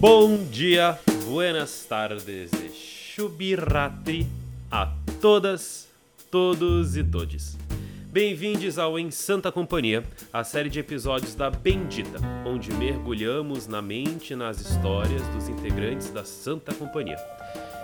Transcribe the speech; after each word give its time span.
Bom 0.00 0.44
dia, 0.44 0.96
buenas 1.24 1.84
tardes, 1.84 2.52
chubiratri 2.72 4.28
a 4.70 4.92
todas, 5.20 5.88
todos 6.30 6.96
e 6.96 7.02
todes. 7.02 7.58
Bem-vindos 8.06 8.78
ao 8.78 8.96
Em 8.96 9.10
Santa 9.10 9.50
Companhia, 9.50 10.04
a 10.32 10.44
série 10.44 10.70
de 10.70 10.78
episódios 10.78 11.34
da 11.34 11.50
Bendita, 11.50 12.20
onde 12.46 12.72
mergulhamos 12.74 13.66
na 13.66 13.82
mente 13.82 14.34
e 14.34 14.36
nas 14.36 14.60
histórias 14.60 15.26
dos 15.34 15.48
integrantes 15.48 16.10
da 16.10 16.24
Santa 16.24 16.72
Companhia. 16.72 17.18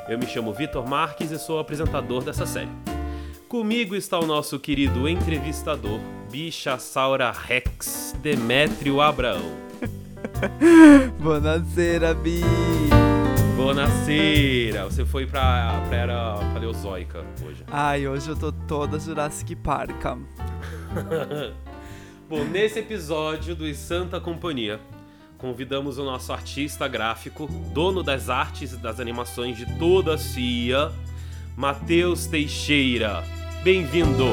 Eu 0.08 0.16
me 0.16 0.26
chamo 0.28 0.52
Vitor 0.52 0.88
Marques 0.88 1.32
e 1.32 1.38
sou 1.40 1.56
o 1.56 1.58
apresentador 1.58 2.22
dessa 2.22 2.46
série. 2.46 2.70
Comigo 3.48 3.96
está 3.96 4.20
o 4.20 4.26
nosso 4.26 4.60
querido 4.60 5.08
entrevistador, 5.08 5.98
Bicha 6.30 6.78
Saura 6.78 7.32
Rex, 7.32 8.14
Demétrio 8.22 9.00
Abraão. 9.00 9.73
Buonasera, 11.20 12.14
Bi! 12.14 12.40
Buonasera! 13.56 14.84
Você 14.84 15.04
foi 15.04 15.26
pra, 15.26 15.80
pra 15.88 15.96
era 15.96 16.34
paleozoica 16.52 17.24
hoje. 17.44 17.64
Ai, 17.70 18.06
hoje 18.06 18.28
eu 18.28 18.36
tô 18.36 18.52
toda 18.52 18.98
Jurassic 18.98 19.54
Park. 19.56 20.04
Bom, 22.28 22.44
nesse 22.44 22.78
episódio 22.80 23.54
do 23.54 23.72
Santa 23.74 24.20
Companhia, 24.20 24.80
convidamos 25.38 25.98
o 25.98 26.04
nosso 26.04 26.32
artista 26.32 26.88
gráfico, 26.88 27.46
dono 27.72 28.02
das 28.02 28.28
artes 28.28 28.72
e 28.72 28.76
das 28.76 28.98
animações 28.98 29.56
de 29.56 29.66
toda 29.78 30.14
a 30.14 30.18
CIA, 30.18 30.90
Matheus 31.56 32.26
Teixeira. 32.26 33.22
Bem-vindo! 33.62 34.26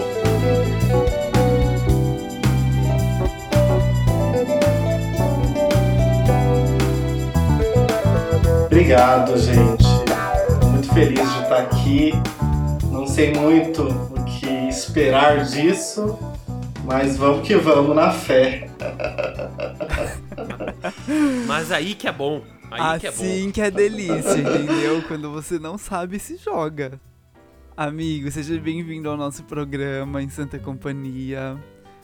Obrigado, 8.91 9.37
gente. 9.37 9.85
Muito 10.69 10.93
feliz 10.93 11.33
de 11.33 11.43
estar 11.43 11.59
aqui. 11.59 12.11
Não 12.91 13.07
sei 13.07 13.33
muito 13.33 13.83
o 13.83 14.25
que 14.25 14.67
esperar 14.67 15.45
disso, 15.45 16.19
mas 16.83 17.15
vamos 17.15 17.47
que 17.47 17.55
vamos 17.55 17.95
na 17.95 18.11
fé. 18.11 18.69
Mas 21.47 21.71
aí 21.71 21.95
que 21.95 22.05
é 22.05 22.11
bom. 22.11 22.41
Aí 22.69 22.81
assim 22.81 22.99
que 22.99 23.07
é 23.07 23.13
bom. 23.45 23.51
que 23.53 23.61
é 23.61 23.71
delícia, 23.71 24.37
entendeu? 24.37 25.01
Quando 25.07 25.31
você 25.31 25.57
não 25.57 25.77
sabe, 25.77 26.19
se 26.19 26.35
joga. 26.35 26.99
Amigo, 27.77 28.29
seja 28.29 28.59
bem-vindo 28.59 29.09
ao 29.09 29.15
nosso 29.15 29.45
programa 29.45 30.21
em 30.21 30.27
Santa 30.27 30.59
Companhia. 30.59 31.57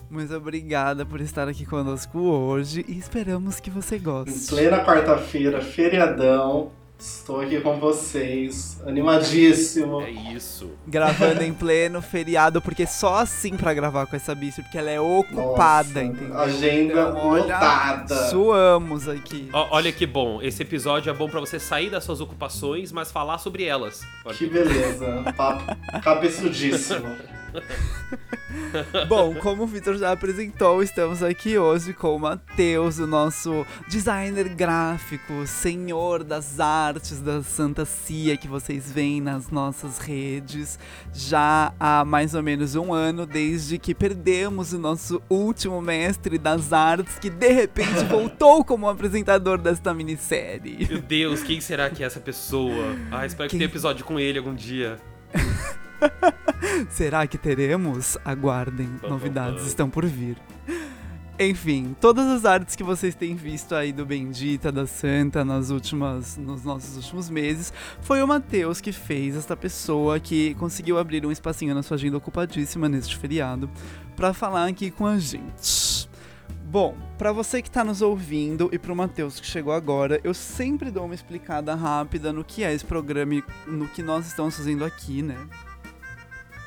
Muito 0.09 0.33
obrigada 0.33 1.05
por 1.05 1.19
estar 1.19 1.49
aqui 1.49 1.65
conosco 1.65 2.17
hoje 2.17 2.85
e 2.87 2.97
esperamos 2.97 3.59
que 3.59 3.69
você 3.69 3.97
Em 3.97 4.01
goste. 4.01 4.47
plena 4.47 4.85
quarta-feira, 4.85 5.59
feriadão, 5.59 6.71
estou 6.99 7.41
aqui 7.41 7.59
com 7.61 7.79
vocês, 7.79 8.81
animadíssimo. 8.85 10.01
É 10.01 10.09
isso. 10.09 10.71
Gravando 10.87 11.43
em 11.43 11.53
pleno 11.53 12.01
feriado, 12.01 12.61
porque 12.61 12.85
só 12.87 13.17
assim 13.17 13.55
pra 13.55 13.73
gravar 13.73 14.05
com 14.07 14.15
essa 14.15 14.33
bicha, 14.33 14.61
porque 14.61 14.77
ela 14.77 14.89
é 14.89 14.99
ocupada, 14.99 15.87
Nossa, 15.87 16.03
entendeu? 16.03 16.37
Agenda 16.37 16.93
Então, 16.93 17.27
olha, 17.27 17.43
lotada. 17.43 18.29
Suamos 18.29 19.07
aqui. 19.07 19.49
Ó, 19.53 19.67
olha 19.71 19.91
que 19.91 20.05
bom. 20.05 20.41
Esse 20.41 20.63
episódio 20.63 21.09
é 21.09 21.13
bom 21.13 21.29
pra 21.29 21.39
você 21.39 21.59
sair 21.59 21.89
das 21.89 22.03
suas 22.03 22.21
ocupações, 22.21 22.91
mas 22.91 23.11
falar 23.11 23.37
sobre 23.37 23.63
elas. 23.63 24.01
Olha 24.25 24.35
Que 24.35 24.47
beleza. 24.47 25.23
Papo 25.35 25.63
cabeçudíssimo. 26.01 27.15
Bom, 29.07 29.35
como 29.35 29.63
o 29.63 29.67
Vitor 29.67 29.97
já 29.97 30.11
apresentou, 30.11 30.81
estamos 30.81 31.21
aqui 31.21 31.57
hoje 31.57 31.93
com 31.93 32.15
o 32.15 32.19
Matheus, 32.19 32.97
o 32.97 33.05
nosso 33.05 33.65
designer 33.87 34.47
gráfico, 34.49 35.45
senhor 35.45 36.23
das 36.23 36.59
artes 36.59 37.19
da 37.19 37.43
Santa 37.43 37.83
Cia 37.85 38.37
que 38.37 38.47
vocês 38.47 38.91
veem 38.91 39.19
nas 39.19 39.49
nossas 39.49 39.97
redes 39.99 40.79
já 41.13 41.73
há 41.79 42.05
mais 42.05 42.33
ou 42.33 42.41
menos 42.41 42.75
um 42.75 42.93
ano, 42.93 43.25
desde 43.25 43.77
que 43.77 43.93
perdemos 43.93 44.71
o 44.71 44.79
nosso 44.79 45.21
último 45.29 45.81
mestre 45.81 46.37
das 46.37 46.71
artes, 46.71 47.19
que 47.19 47.29
de 47.29 47.49
repente 47.51 48.03
voltou 48.09 48.63
como 48.63 48.87
apresentador 48.87 49.57
desta 49.57 49.93
minissérie. 49.93 50.87
Meu 50.89 51.01
Deus, 51.01 51.43
quem 51.43 51.59
será 51.59 51.89
que 51.89 52.01
é 52.03 52.05
essa 52.07 52.19
pessoa? 52.19 52.95
Ah, 53.11 53.25
espero 53.25 53.49
que 53.49 53.51
Quem- 53.51 53.59
tenha 53.59 53.69
episódio 53.69 54.05
com 54.05 54.19
ele 54.19 54.37
algum 54.37 54.55
dia. 54.55 54.97
Será 56.89 57.25
que 57.27 57.37
teremos? 57.37 58.17
Aguardem, 58.23 58.89
novidades 59.03 59.65
estão 59.65 59.89
por 59.89 60.05
vir. 60.05 60.37
Enfim, 61.39 61.95
todas 62.01 62.25
as 62.25 62.45
artes 62.45 62.75
que 62.75 62.83
vocês 62.83 63.13
têm 63.13 63.35
visto 63.35 63.75
aí 63.75 63.93
do 63.93 64.03
Bendita, 64.03 64.71
da 64.71 64.87
Santa, 64.87 65.45
nas 65.45 65.69
últimas, 65.69 66.35
nos 66.35 66.63
nossos 66.63 66.95
últimos 66.95 67.29
meses, 67.29 67.71
foi 68.01 68.23
o 68.23 68.27
Matheus 68.27 68.81
que 68.81 68.91
fez, 68.91 69.35
esta 69.35 69.55
pessoa 69.55 70.19
que 70.19 70.55
conseguiu 70.55 70.97
abrir 70.97 71.23
um 71.27 71.31
espacinho 71.31 71.75
na 71.75 71.83
sua 71.83 71.93
agenda 71.93 72.17
ocupadíssima 72.17 72.89
neste 72.89 73.15
feriado, 73.15 73.69
pra 74.15 74.33
falar 74.33 74.65
aqui 74.65 74.89
com 74.89 75.05
a 75.05 75.19
gente. 75.19 76.09
Bom, 76.63 76.97
pra 77.19 77.31
você 77.31 77.61
que 77.61 77.69
tá 77.69 77.83
nos 77.83 78.01
ouvindo 78.01 78.67
e 78.73 78.79
pro 78.79 78.95
Matheus 78.95 79.39
que 79.39 79.45
chegou 79.45 79.73
agora, 79.73 80.19
eu 80.23 80.33
sempre 80.33 80.89
dou 80.89 81.05
uma 81.05 81.13
explicada 81.15 81.75
rápida 81.75 82.33
no 82.33 82.43
que 82.43 82.63
é 82.63 82.73
esse 82.73 82.83
programa 82.83 83.35
e 83.35 83.43
no 83.67 83.87
que 83.87 84.01
nós 84.01 84.25
estamos 84.25 84.57
fazendo 84.57 84.83
aqui, 84.83 85.21
né? 85.21 85.37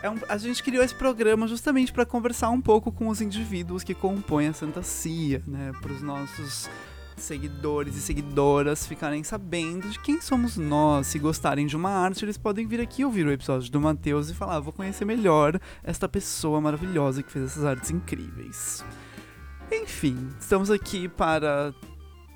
É 0.03 0.09
um- 0.09 0.17
a 0.29 0.39
gente 0.39 0.63
criou 0.63 0.83
esse 0.83 0.95
programa 0.95 1.47
justamente 1.47 1.93
para 1.93 2.07
conversar 2.07 2.49
um 2.51 2.61
pouco 2.61 2.91
com 2.91 3.09
os 3.09 3.21
indivíduos 3.21 3.83
que 3.85 3.95
compõem 3.95 4.49
a 4.49 4.53
Santa 4.53 4.83
Cia, 4.83 5.43
né? 5.47 5.73
Para 5.81 5.93
os 5.93 6.01
nossos 6.01 6.71
seguidores 7.17 7.97
e 7.97 8.01
seguidoras 8.01 8.87
ficarem 8.87 9.23
sabendo 9.23 9.91
de 9.91 9.99
quem 10.01 10.19
somos 10.23 10.57
nós. 10.57 11.07
Se 11.07 11.19
gostarem 11.19 11.67
de 11.67 11.77
uma 11.77 11.91
arte, 11.91 12.25
eles 12.25 12.39
podem 12.39 12.67
vir 12.67 12.81
aqui 12.81 13.05
ouvir 13.05 13.27
o 13.27 13.31
episódio 13.31 13.71
do 13.71 13.79
Matheus 13.79 14.31
e 14.31 14.35
falar: 14.35 14.57
"Ah, 14.57 14.61
vou 14.61 14.73
conhecer 14.73 15.05
melhor 15.05 15.61
esta 15.85 16.09
pessoa 16.09 16.63
maravilhosa 16.63 17.23
que 17.23 17.31
fez 17.31 17.45
essas 17.45 17.65
artes 17.65 17.91
incríveis. 17.91 18.83
Enfim, 19.71 20.31
estamos 20.41 20.71
aqui 20.71 21.09
para 21.09 21.75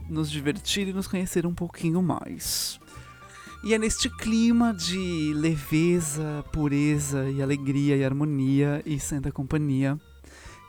nos 0.08 0.30
divertir 0.30 0.86
e 0.86 0.92
nos 0.92 1.06
conhecer 1.06 1.46
um 1.46 1.54
pouquinho 1.54 2.02
mais. 2.02 2.78
E 3.64 3.72
é 3.72 3.78
neste 3.78 4.10
clima 4.10 4.74
de 4.74 5.32
leveza, 5.34 6.44
pureza 6.52 7.30
e 7.30 7.42
alegria 7.42 7.96
e 7.96 8.04
harmonia 8.04 8.82
e 8.84 9.00
santa 9.00 9.32
companhia 9.32 9.98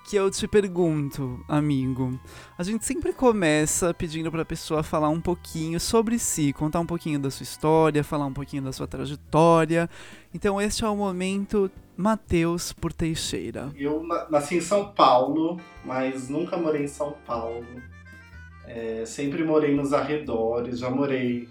que 0.07 0.15
eu 0.15 0.29
te 0.29 0.47
pergunto, 0.47 1.43
amigo. 1.47 2.17
A 2.59 2.61
gente 2.63 2.85
sempre 2.85 3.11
começa 3.11 3.91
pedindo 3.91 4.31
pra 4.31 4.45
pessoa 4.45 4.83
falar 4.83 5.09
um 5.09 5.19
pouquinho 5.19 5.79
sobre 5.79 6.19
si, 6.19 6.53
contar 6.53 6.79
um 6.79 6.85
pouquinho 6.85 7.17
da 7.19 7.31
sua 7.31 7.43
história, 7.43 8.03
falar 8.03 8.27
um 8.27 8.33
pouquinho 8.33 8.61
da 8.61 8.71
sua 8.71 8.85
trajetória. 8.87 9.89
Então 10.33 10.61
este 10.61 10.85
é 10.85 10.87
o 10.87 10.95
momento 10.95 11.71
Mateus 11.97 12.71
por 12.71 12.93
Teixeira. 12.93 13.71
Eu 13.75 14.03
na- 14.03 14.29
nasci 14.29 14.57
em 14.57 14.61
São 14.61 14.89
Paulo, 14.93 15.59
mas 15.83 16.29
nunca 16.29 16.55
morei 16.55 16.83
em 16.83 16.87
São 16.87 17.15
Paulo. 17.25 17.65
É, 18.67 19.03
sempre 19.07 19.43
morei 19.43 19.75
nos 19.75 19.91
arredores, 19.91 20.77
já 20.79 20.89
morei 20.89 21.49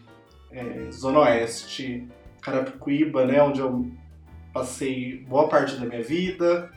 é, 0.55 0.91
Zona 0.93 1.21
Oeste, 1.21 2.09
Carapicuíba, 2.41 3.27
né, 3.27 3.43
onde 3.43 3.61
eu 3.61 3.91
passei 4.53 5.25
boa 5.29 5.49
parte 5.49 5.77
da 5.77 5.85
minha 5.85 6.03
vida. 6.03 6.71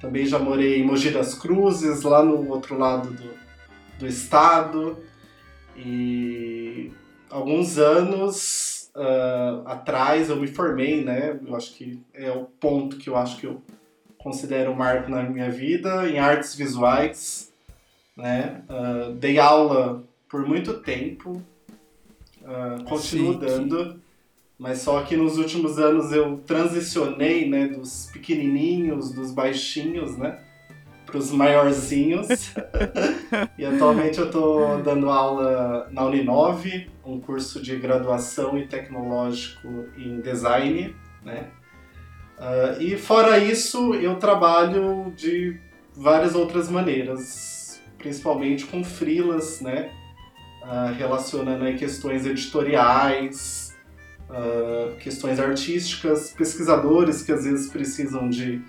Também 0.00 0.26
já 0.26 0.38
morei 0.38 0.80
em 0.80 0.84
Mogi 0.84 1.10
das 1.10 1.34
Cruzes, 1.34 2.02
lá 2.02 2.22
no 2.22 2.48
outro 2.50 2.78
lado 2.78 3.10
do, 3.10 3.30
do 3.98 4.06
estado. 4.06 4.98
E 5.74 6.92
alguns 7.30 7.78
anos 7.78 8.90
ah, 8.94 9.62
atrás 9.66 10.30
eu 10.30 10.36
me 10.36 10.46
formei, 10.46 11.04
né? 11.04 11.38
Eu 11.46 11.54
acho 11.54 11.74
que 11.74 12.00
é 12.14 12.30
o 12.30 12.44
ponto 12.44 12.96
que 12.96 13.08
eu 13.08 13.16
acho 13.16 13.38
que 13.38 13.46
eu 13.46 13.62
considero 14.18 14.72
um 14.72 14.74
marco 14.74 15.10
na 15.10 15.22
minha 15.22 15.50
vida 15.50 16.08
em 16.08 16.18
artes 16.18 16.54
visuais, 16.54 17.52
né? 18.16 18.62
Ah, 18.68 19.12
dei 19.14 19.38
aula 19.38 20.02
por 20.28 20.46
muito 20.46 20.80
tempo, 20.80 21.42
ah, 22.46 22.78
continuo 22.84 23.32
Chique. 23.32 23.44
dando, 23.44 24.00
mas 24.56 24.78
só 24.78 25.02
que 25.02 25.16
nos 25.16 25.36
últimos 25.36 25.78
anos 25.78 26.12
eu 26.12 26.38
transicionei, 26.46 27.48
né? 27.48 27.66
Dos 27.66 28.08
pequenininhos, 28.12 29.12
dos 29.12 29.32
baixinhos, 29.32 30.16
né? 30.16 30.38
Para 31.04 31.18
os 31.18 31.30
maiorzinhos. 31.30 32.28
e 33.58 33.64
atualmente 33.64 34.18
eu 34.18 34.26
estou 34.26 34.80
dando 34.82 35.10
aula 35.10 35.88
na 35.90 36.04
Uninove, 36.04 36.88
um 37.04 37.20
curso 37.20 37.60
de 37.60 37.76
graduação 37.76 38.56
e 38.56 38.66
tecnológico 38.66 39.68
em 39.96 40.20
design, 40.20 40.94
né? 41.24 41.48
Ah, 42.38 42.76
e 42.78 42.96
fora 42.96 43.38
isso, 43.38 43.94
eu 43.94 44.16
trabalho 44.16 45.12
de 45.16 45.58
várias 45.94 46.34
outras 46.34 46.70
maneiras, 46.70 47.82
principalmente 47.98 48.66
com 48.66 48.84
freelas, 48.84 49.60
né? 49.60 49.90
Ah, 50.68 50.92
relacionando 50.98 51.64
aí 51.64 51.76
questões 51.76 52.26
editoriais, 52.26 53.76
ah, 54.28 54.96
questões 54.98 55.38
artísticas, 55.38 56.32
pesquisadores 56.32 57.22
que 57.22 57.30
às 57.30 57.44
vezes 57.44 57.70
precisam 57.70 58.28
de 58.28 58.60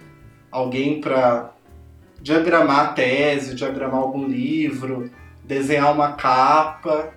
alguém 0.52 1.02
para 1.02 1.54
diagramar 2.22 2.80
a 2.82 2.94
tese, 2.94 3.56
diagramar 3.56 4.00
algum 4.00 4.28
livro, 4.28 5.10
desenhar 5.44 5.92
uma 5.92 6.14
capa. 6.14 7.14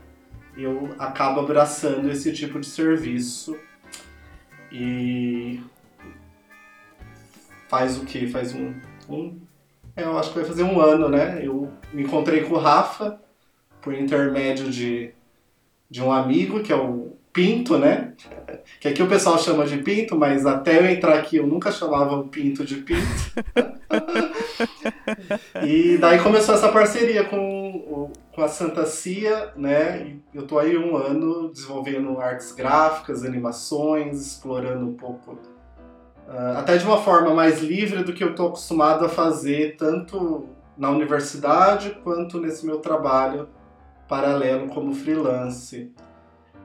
eu 0.56 0.94
acabo 0.99 1.41
abraçando 1.41 2.11
esse 2.11 2.33
tipo 2.33 2.59
de 2.59 2.67
serviço. 2.67 3.56
E 4.73 5.61
faz 7.69 7.99
o 7.99 8.06
que? 8.06 8.26
Faz 8.29 8.55
um, 8.55 8.75
um. 9.09 9.38
É, 9.94 10.05
eu 10.05 10.17
acho 10.19 10.31
que 10.31 10.38
vai 10.38 10.49
fazer 10.49 10.62
um 10.62 10.81
ano, 10.81 11.09
né? 11.09 11.41
Eu 11.44 11.71
me 11.93 12.03
encontrei 12.03 12.44
com 12.44 12.55
o 12.55 12.59
Rafa 12.59 13.21
por 13.81 13.94
intermédio 13.94 14.71
de, 14.71 15.12
de 15.91 16.03
um 16.03 16.12
amigo, 16.12 16.62
que 16.62 16.73
é 16.73 16.77
o 16.77 17.17
Pinto, 17.32 17.79
né? 17.79 18.12
Que 18.81 18.88
aqui 18.88 19.03
o 19.03 19.09
pessoal 19.09 19.38
chama 19.38 19.65
de 19.65 19.79
Pinto, 19.79 20.17
mas 20.17 20.44
até 20.47 20.79
eu 20.79 20.91
entrar 20.91 21.17
aqui 21.17 21.37
eu 21.37 21.47
nunca 21.47 21.71
chamava 21.71 22.17
o 22.17 22.27
Pinto 22.27 22.65
de 22.65 22.77
Pinto. 22.77 23.00
e 25.65 25.97
daí 25.99 26.19
começou 26.21 26.56
essa 26.56 26.69
parceria 26.71 27.23
com, 27.25 28.11
com 28.35 28.43
a 28.43 28.49
Santa 28.49 28.85
Cia, 28.85 29.53
né? 29.56 30.17
Eu 30.35 30.44
tô 30.44 30.59
aí 30.59 30.76
um 30.76 30.97
ano 30.97 31.50
desenvolvendo 31.53 32.21
artes 32.21 32.50
gráficas, 32.50 33.25
animações, 33.25 34.21
explorando 34.21 34.85
um 34.87 34.94
pouco. 34.94 35.38
Uh, 36.29 36.59
até 36.59 36.76
de 36.76 36.85
uma 36.85 36.99
forma 36.99 37.33
mais 37.33 37.61
livre 37.61 38.03
do 38.03 38.12
que 38.12 38.25
eu 38.25 38.35
tô 38.35 38.49
acostumado 38.49 39.05
a 39.05 39.09
fazer, 39.09 39.76
tanto 39.76 40.49
na 40.76 40.91
universidade 40.91 41.97
quanto 42.03 42.41
nesse 42.41 42.67
meu 42.67 42.79
trabalho 42.79 43.49
paralelo 44.11 44.67
como 44.69 44.93
freelance. 44.93 45.93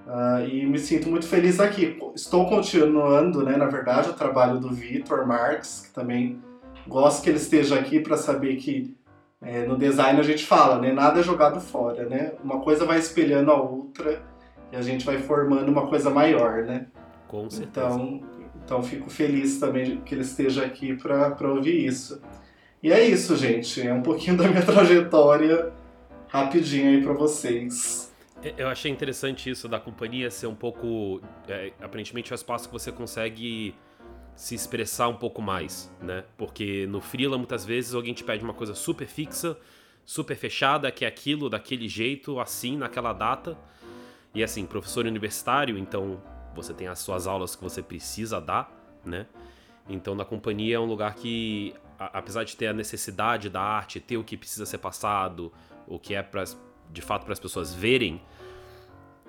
Uh, 0.07 0.45
e 0.47 0.65
me 0.65 0.79
sinto 0.79 1.07
muito 1.09 1.27
feliz 1.27 1.59
aqui. 1.59 1.97
Estou 2.15 2.47
continuando, 2.47 3.43
né, 3.43 3.55
na 3.55 3.67
verdade, 3.67 4.09
o 4.09 4.13
trabalho 4.13 4.59
do 4.59 4.69
Vitor 4.69 5.25
Marques, 5.25 5.83
que 5.85 5.93
também 5.93 6.39
gosto 6.87 7.23
que 7.23 7.29
ele 7.29 7.37
esteja 7.37 7.79
aqui 7.79 7.99
para 7.99 8.17
saber 8.17 8.55
que 8.57 8.95
é, 9.41 9.65
no 9.65 9.77
design 9.77 10.19
a 10.19 10.23
gente 10.23 10.45
fala, 10.45 10.79
né, 10.79 10.91
nada 10.91 11.19
é 11.19 11.23
jogado 11.23 11.59
fora, 11.59 12.05
né? 12.09 12.33
Uma 12.43 12.61
coisa 12.61 12.85
vai 12.85 12.97
espelhando 12.97 13.51
a 13.51 13.61
outra 13.61 14.23
e 14.71 14.75
a 14.75 14.81
gente 14.81 15.05
vai 15.05 15.19
formando 15.19 15.69
uma 15.69 15.87
coisa 15.87 16.09
maior, 16.09 16.63
né? 16.63 16.87
Com 17.27 17.49
certeza. 17.49 17.85
Então, 17.87 18.21
então 18.63 18.83
fico 18.83 19.09
feliz 19.09 19.59
também 19.59 19.97
que 20.01 20.15
ele 20.15 20.21
esteja 20.21 20.65
aqui 20.65 20.95
para 20.95 21.51
ouvir 21.51 21.85
isso. 21.85 22.21
E 22.81 22.91
é 22.91 23.03
isso, 23.03 23.35
gente. 23.35 23.85
É 23.85 23.93
um 23.93 24.01
pouquinho 24.01 24.37
da 24.37 24.47
minha 24.47 24.63
trajetória 24.63 25.71
rapidinho 26.35 26.89
aí 26.89 27.01
para 27.01 27.13
vocês. 27.13 28.13
É, 28.43 28.53
eu 28.57 28.67
achei 28.67 28.91
interessante 28.91 29.49
isso 29.49 29.67
da 29.67 29.79
companhia 29.79 30.29
ser 30.29 30.47
um 30.47 30.55
pouco. 30.55 31.21
É, 31.47 31.71
aparentemente 31.81 32.31
é 32.31 32.33
um 32.33 32.35
espaço 32.35 32.67
que 32.67 32.73
você 32.73 32.91
consegue 32.91 33.73
se 34.35 34.53
expressar 34.53 35.07
um 35.07 35.15
pouco 35.15 35.41
mais, 35.41 35.91
né? 36.01 36.25
Porque 36.37 36.85
no 36.87 36.99
Freela 36.99 37.37
muitas 37.37 37.65
vezes 37.65 37.93
alguém 37.93 38.13
te 38.13 38.23
pede 38.23 38.43
uma 38.43 38.53
coisa 38.53 38.75
super 38.75 39.07
fixa, 39.07 39.57
super 40.03 40.35
fechada, 40.35 40.91
que 40.91 41.05
é 41.05 41.07
aquilo, 41.07 41.49
daquele 41.49 41.87
jeito, 41.87 42.39
assim, 42.39 42.77
naquela 42.77 43.13
data. 43.13 43.57
E 44.33 44.43
assim, 44.43 44.65
professor 44.65 45.05
universitário, 45.05 45.77
então 45.77 46.21
você 46.53 46.73
tem 46.73 46.87
as 46.87 46.99
suas 46.99 47.25
aulas 47.25 47.55
que 47.55 47.63
você 47.63 47.81
precisa 47.81 48.41
dar, 48.41 48.69
né? 49.05 49.25
Então 49.87 50.13
na 50.13 50.25
companhia 50.25 50.75
é 50.75 50.79
um 50.79 50.85
lugar 50.85 51.15
que, 51.15 51.73
apesar 51.97 52.43
de 52.43 52.57
ter 52.57 52.67
a 52.67 52.73
necessidade 52.73 53.49
da 53.49 53.61
arte, 53.61 53.99
ter 54.01 54.17
o 54.17 54.23
que 54.23 54.35
precisa 54.35 54.65
ser 54.65 54.79
passado, 54.79 55.51
o 55.87 55.99
que 55.99 56.15
é 56.15 56.23
pra, 56.23 56.43
de 56.91 57.01
fato 57.01 57.23
para 57.23 57.33
as 57.33 57.39
pessoas 57.39 57.73
verem, 57.73 58.21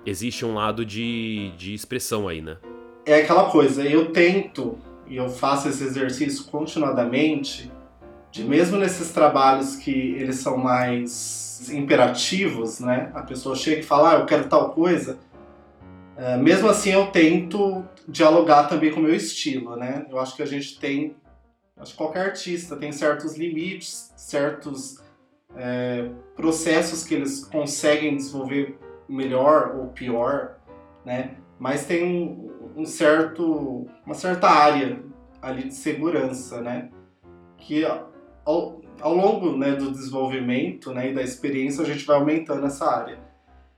existe 0.05 0.45
um 0.45 0.53
lado 0.53 0.85
de, 0.85 1.51
de 1.57 1.73
expressão 1.73 2.27
aí, 2.27 2.41
né? 2.41 2.57
É 3.05 3.21
aquela 3.21 3.49
coisa, 3.49 3.83
eu 3.83 4.11
tento 4.11 4.77
e 5.07 5.15
eu 5.15 5.29
faço 5.29 5.69
esse 5.69 5.83
exercício 5.83 6.45
continuadamente, 6.45 7.71
de 8.31 8.43
mesmo 8.43 8.77
nesses 8.77 9.11
trabalhos 9.11 9.75
que 9.77 9.91
eles 9.91 10.37
são 10.37 10.57
mais 10.57 11.69
imperativos, 11.71 12.79
né? 12.79 13.11
A 13.13 13.21
pessoa 13.21 13.55
chega 13.55 13.79
e 13.79 13.83
fala, 13.83 14.11
ah, 14.11 14.19
eu 14.19 14.25
quero 14.25 14.47
tal 14.47 14.71
coisa. 14.71 15.17
É, 16.15 16.35
mesmo 16.35 16.67
assim, 16.67 16.91
eu 16.91 17.07
tento 17.07 17.85
dialogar 18.07 18.65
também 18.65 18.91
com 18.91 18.99
o 18.99 19.03
meu 19.03 19.15
estilo, 19.15 19.75
né? 19.75 20.05
Eu 20.09 20.19
acho 20.19 20.35
que 20.35 20.43
a 20.43 20.45
gente 20.45 20.79
tem, 20.79 21.15
acho 21.77 21.91
que 21.91 21.97
qualquer 21.97 22.25
artista 22.25 22.75
tem 22.75 22.91
certos 22.91 23.37
limites, 23.37 24.11
certos 24.15 24.97
é, 25.55 26.09
processos 26.35 27.03
que 27.03 27.15
eles 27.15 27.45
conseguem 27.45 28.15
desenvolver 28.15 28.77
melhor 29.07 29.75
ou 29.75 29.87
pior, 29.87 30.57
né? 31.05 31.35
Mas 31.59 31.85
tem 31.85 32.03
um, 32.03 32.81
um 32.81 32.85
certo, 32.85 33.87
uma 34.05 34.13
certa 34.13 34.49
área 34.49 34.99
ali 35.41 35.63
de 35.63 35.73
segurança, 35.73 36.61
né? 36.61 36.89
Que 37.57 37.85
ao, 38.45 38.81
ao 39.01 39.15
longo 39.15 39.57
né, 39.57 39.73
do 39.73 39.91
desenvolvimento 39.91 40.93
né, 40.93 41.11
e 41.11 41.13
da 41.13 41.21
experiência 41.21 41.83
a 41.83 41.85
gente 41.85 42.05
vai 42.05 42.17
aumentando 42.17 42.65
essa 42.65 42.85
área. 42.85 43.17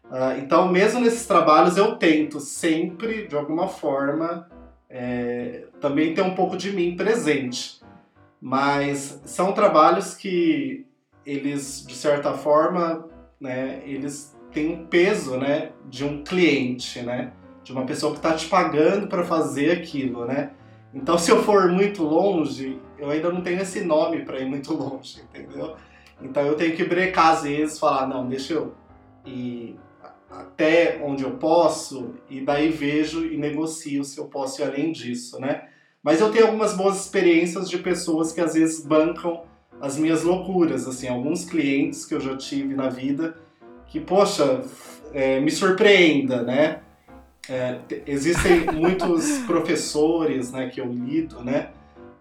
Uh, 0.06 0.40
então, 0.40 0.68
mesmo 0.68 1.00
nesses 1.00 1.26
trabalhos, 1.28 1.78
eu 1.78 1.96
tento 1.96 2.40
sempre, 2.40 3.28
de 3.28 3.36
alguma 3.36 3.68
forma, 3.68 4.50
é, 4.90 5.68
também 5.80 6.16
ter 6.16 6.24
um 6.24 6.34
pouco 6.34 6.58
de 6.58 6.72
mim 6.72 6.96
presente. 6.96 7.80
Mas 8.42 9.22
são 9.26 9.52
trabalhos 9.54 10.16
que 10.16 10.88
eles, 11.30 11.86
de 11.86 11.96
certa 11.96 12.34
forma, 12.34 13.08
né, 13.40 13.84
eles 13.86 14.36
têm 14.52 14.74
um 14.74 14.86
peso 14.88 15.38
né, 15.38 15.72
de 15.88 16.04
um 16.04 16.24
cliente, 16.24 17.02
né? 17.02 17.32
De 17.64 17.72
uma 17.72 17.86
pessoa 17.86 18.14
que 18.14 18.18
está 18.18 18.34
te 18.34 18.48
pagando 18.48 19.08
para 19.08 19.24
fazer 19.24 19.72
aquilo, 19.72 20.26
né? 20.26 20.52
Então, 20.92 21.20
se 21.20 21.30
eu 21.30 21.44
for 21.44 21.70
muito 21.70 22.04
longe, 22.04 22.80
eu 22.98 23.12
ainda 23.12 23.32
não 23.32 23.42
tenho 23.42 23.62
esse 23.62 23.82
nome 23.82 24.26
para 24.26 24.40
ir 24.40 24.46
muito 24.46 24.74
longe, 24.74 25.22
entendeu? 25.22 25.76
Então, 26.20 26.44
eu 26.44 26.56
tenho 26.56 26.76
que 26.76 26.84
brecar 26.84 27.34
às 27.34 27.44
vezes, 27.44 27.78
falar, 27.78 28.08
não, 28.08 28.28
deixa 28.28 28.54
eu 28.54 28.74
ir 29.24 29.78
até 30.32 31.00
onde 31.04 31.24
eu 31.24 31.32
posso 31.32 32.16
e 32.30 32.42
daí 32.42 32.70
vejo 32.70 33.26
e 33.26 33.38
negocio 33.38 34.04
se 34.04 34.20
eu 34.20 34.26
posso 34.26 34.62
ir 34.62 34.66
além 34.66 34.92
disso, 34.92 35.40
né? 35.40 35.68
Mas 36.02 36.22
eu 36.22 36.32
tenho 36.32 36.46
algumas 36.46 36.74
boas 36.74 37.00
experiências 37.00 37.70
de 37.70 37.78
pessoas 37.78 38.32
que 38.32 38.42
às 38.42 38.54
vezes 38.54 38.84
bancam 38.84 39.44
as 39.82 39.98
minhas 39.98 40.24
loucuras, 40.24 40.88
assim, 40.88 41.08
alguns 41.08 41.46
clientes 41.46 42.06
que 42.06 42.14
eu 42.14 42.20
já 42.20 42.36
tive 42.36 42.74
na 42.74 42.90
vida 42.90 43.36
que, 43.88 44.00
poxa, 44.00 44.62
é, 45.14 45.40
me 45.40 45.52
surpreenda, 45.52 46.44
né? 46.44 46.82
É, 47.50 47.80
existem 48.06 48.66
muitos 48.72 49.40
professores, 49.40 50.52
né, 50.52 50.70
que 50.70 50.80
eu 50.80 50.86
lido, 50.86 51.44
né, 51.44 51.72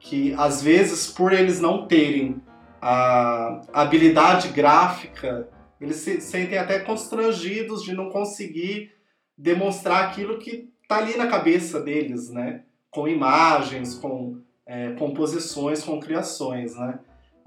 que 0.00 0.32
às 0.38 0.62
vezes 0.62 1.06
por 1.08 1.32
eles 1.32 1.60
não 1.60 1.87
terem 1.87 2.40
a 2.81 3.60
habilidade 3.72 4.49
gráfica, 4.49 5.48
eles 5.79 5.96
se 5.96 6.20
sentem 6.22 6.56
até 6.56 6.79
constrangidos 6.79 7.82
de 7.82 7.93
não 7.93 8.08
conseguir 8.08 8.93
demonstrar 9.36 10.05
aquilo 10.05 10.38
que 10.38 10.70
está 10.82 10.96
ali 10.96 11.17
na 11.17 11.27
cabeça 11.27 11.79
deles, 11.79 12.31
né, 12.31 12.62
com 12.91 13.06
imagens, 13.06 13.94
com 13.94 14.41
é, 14.65 14.93
composições, 14.93 15.84
com 15.84 16.00
criações, 16.00 16.74
né. 16.74 17.00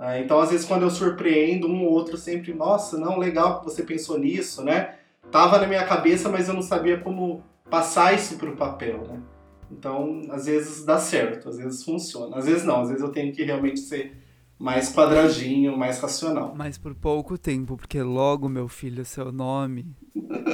Ah, 0.03 0.19
então, 0.19 0.39
às 0.39 0.49
vezes, 0.49 0.65
quando 0.65 0.81
eu 0.81 0.89
surpreendo 0.89 1.67
um 1.67 1.85
ou 1.85 1.91
outro, 1.91 2.17
sempre, 2.17 2.55
nossa, 2.55 2.97
não, 2.97 3.19
legal 3.19 3.59
que 3.59 3.65
você 3.65 3.83
pensou 3.83 4.17
nisso, 4.17 4.63
né? 4.63 4.95
Tava 5.29 5.59
na 5.59 5.67
minha 5.67 5.85
cabeça, 5.85 6.27
mas 6.27 6.47
eu 6.47 6.55
não 6.55 6.63
sabia 6.63 6.99
como 6.99 7.43
passar 7.69 8.11
isso 8.11 8.35
para 8.35 8.49
o 8.49 8.55
papel, 8.55 8.97
né? 9.07 9.21
Então, 9.69 10.23
às 10.31 10.47
vezes 10.47 10.83
dá 10.83 10.97
certo, 10.97 11.47
às 11.47 11.57
vezes 11.59 11.83
funciona. 11.83 12.35
Às 12.35 12.47
vezes 12.47 12.63
não, 12.63 12.81
às 12.81 12.87
vezes 12.87 13.03
eu 13.03 13.11
tenho 13.11 13.31
que 13.31 13.43
realmente 13.43 13.79
ser 13.79 14.17
mais 14.61 14.93
quadradinho, 14.93 15.75
mais 15.75 15.99
racional. 15.99 16.53
Mas 16.55 16.77
por 16.77 16.93
pouco 16.93 17.35
tempo, 17.35 17.75
porque 17.75 18.01
logo, 18.03 18.47
meu 18.47 18.67
filho, 18.67 19.03
seu 19.03 19.31
nome 19.31 19.87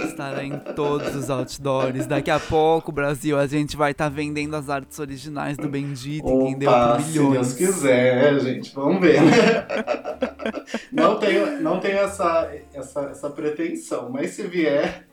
estará 0.08 0.46
em 0.46 0.58
todos 0.76 1.14
os 1.14 1.30
outdoors. 1.30 2.06
Daqui 2.06 2.32
a 2.32 2.40
pouco, 2.40 2.90
Brasil, 2.90 3.38
a 3.38 3.46
gente 3.46 3.76
vai 3.76 3.92
estar 3.92 4.06
tá 4.06 4.10
vendendo 4.10 4.56
as 4.56 4.70
artes 4.70 4.98
originais 4.98 5.58
do 5.58 5.68
Bendito, 5.68 6.26
Opa, 6.26 6.50
entendeu? 6.50 6.72
Por 6.72 7.02
milhões. 7.02 7.48
Se 7.48 7.58
Deus 7.58 7.72
quiser, 7.74 8.40
gente, 8.40 8.74
vamos 8.74 9.02
ver. 9.02 9.20
Não 10.92 11.20
tenho, 11.20 11.62
não 11.62 11.80
tenho 11.80 11.98
essa, 11.98 12.52
essa, 12.74 13.02
essa 13.12 13.30
pretensão, 13.30 14.10
mas 14.10 14.32
se 14.32 14.44
vier. 14.44 15.06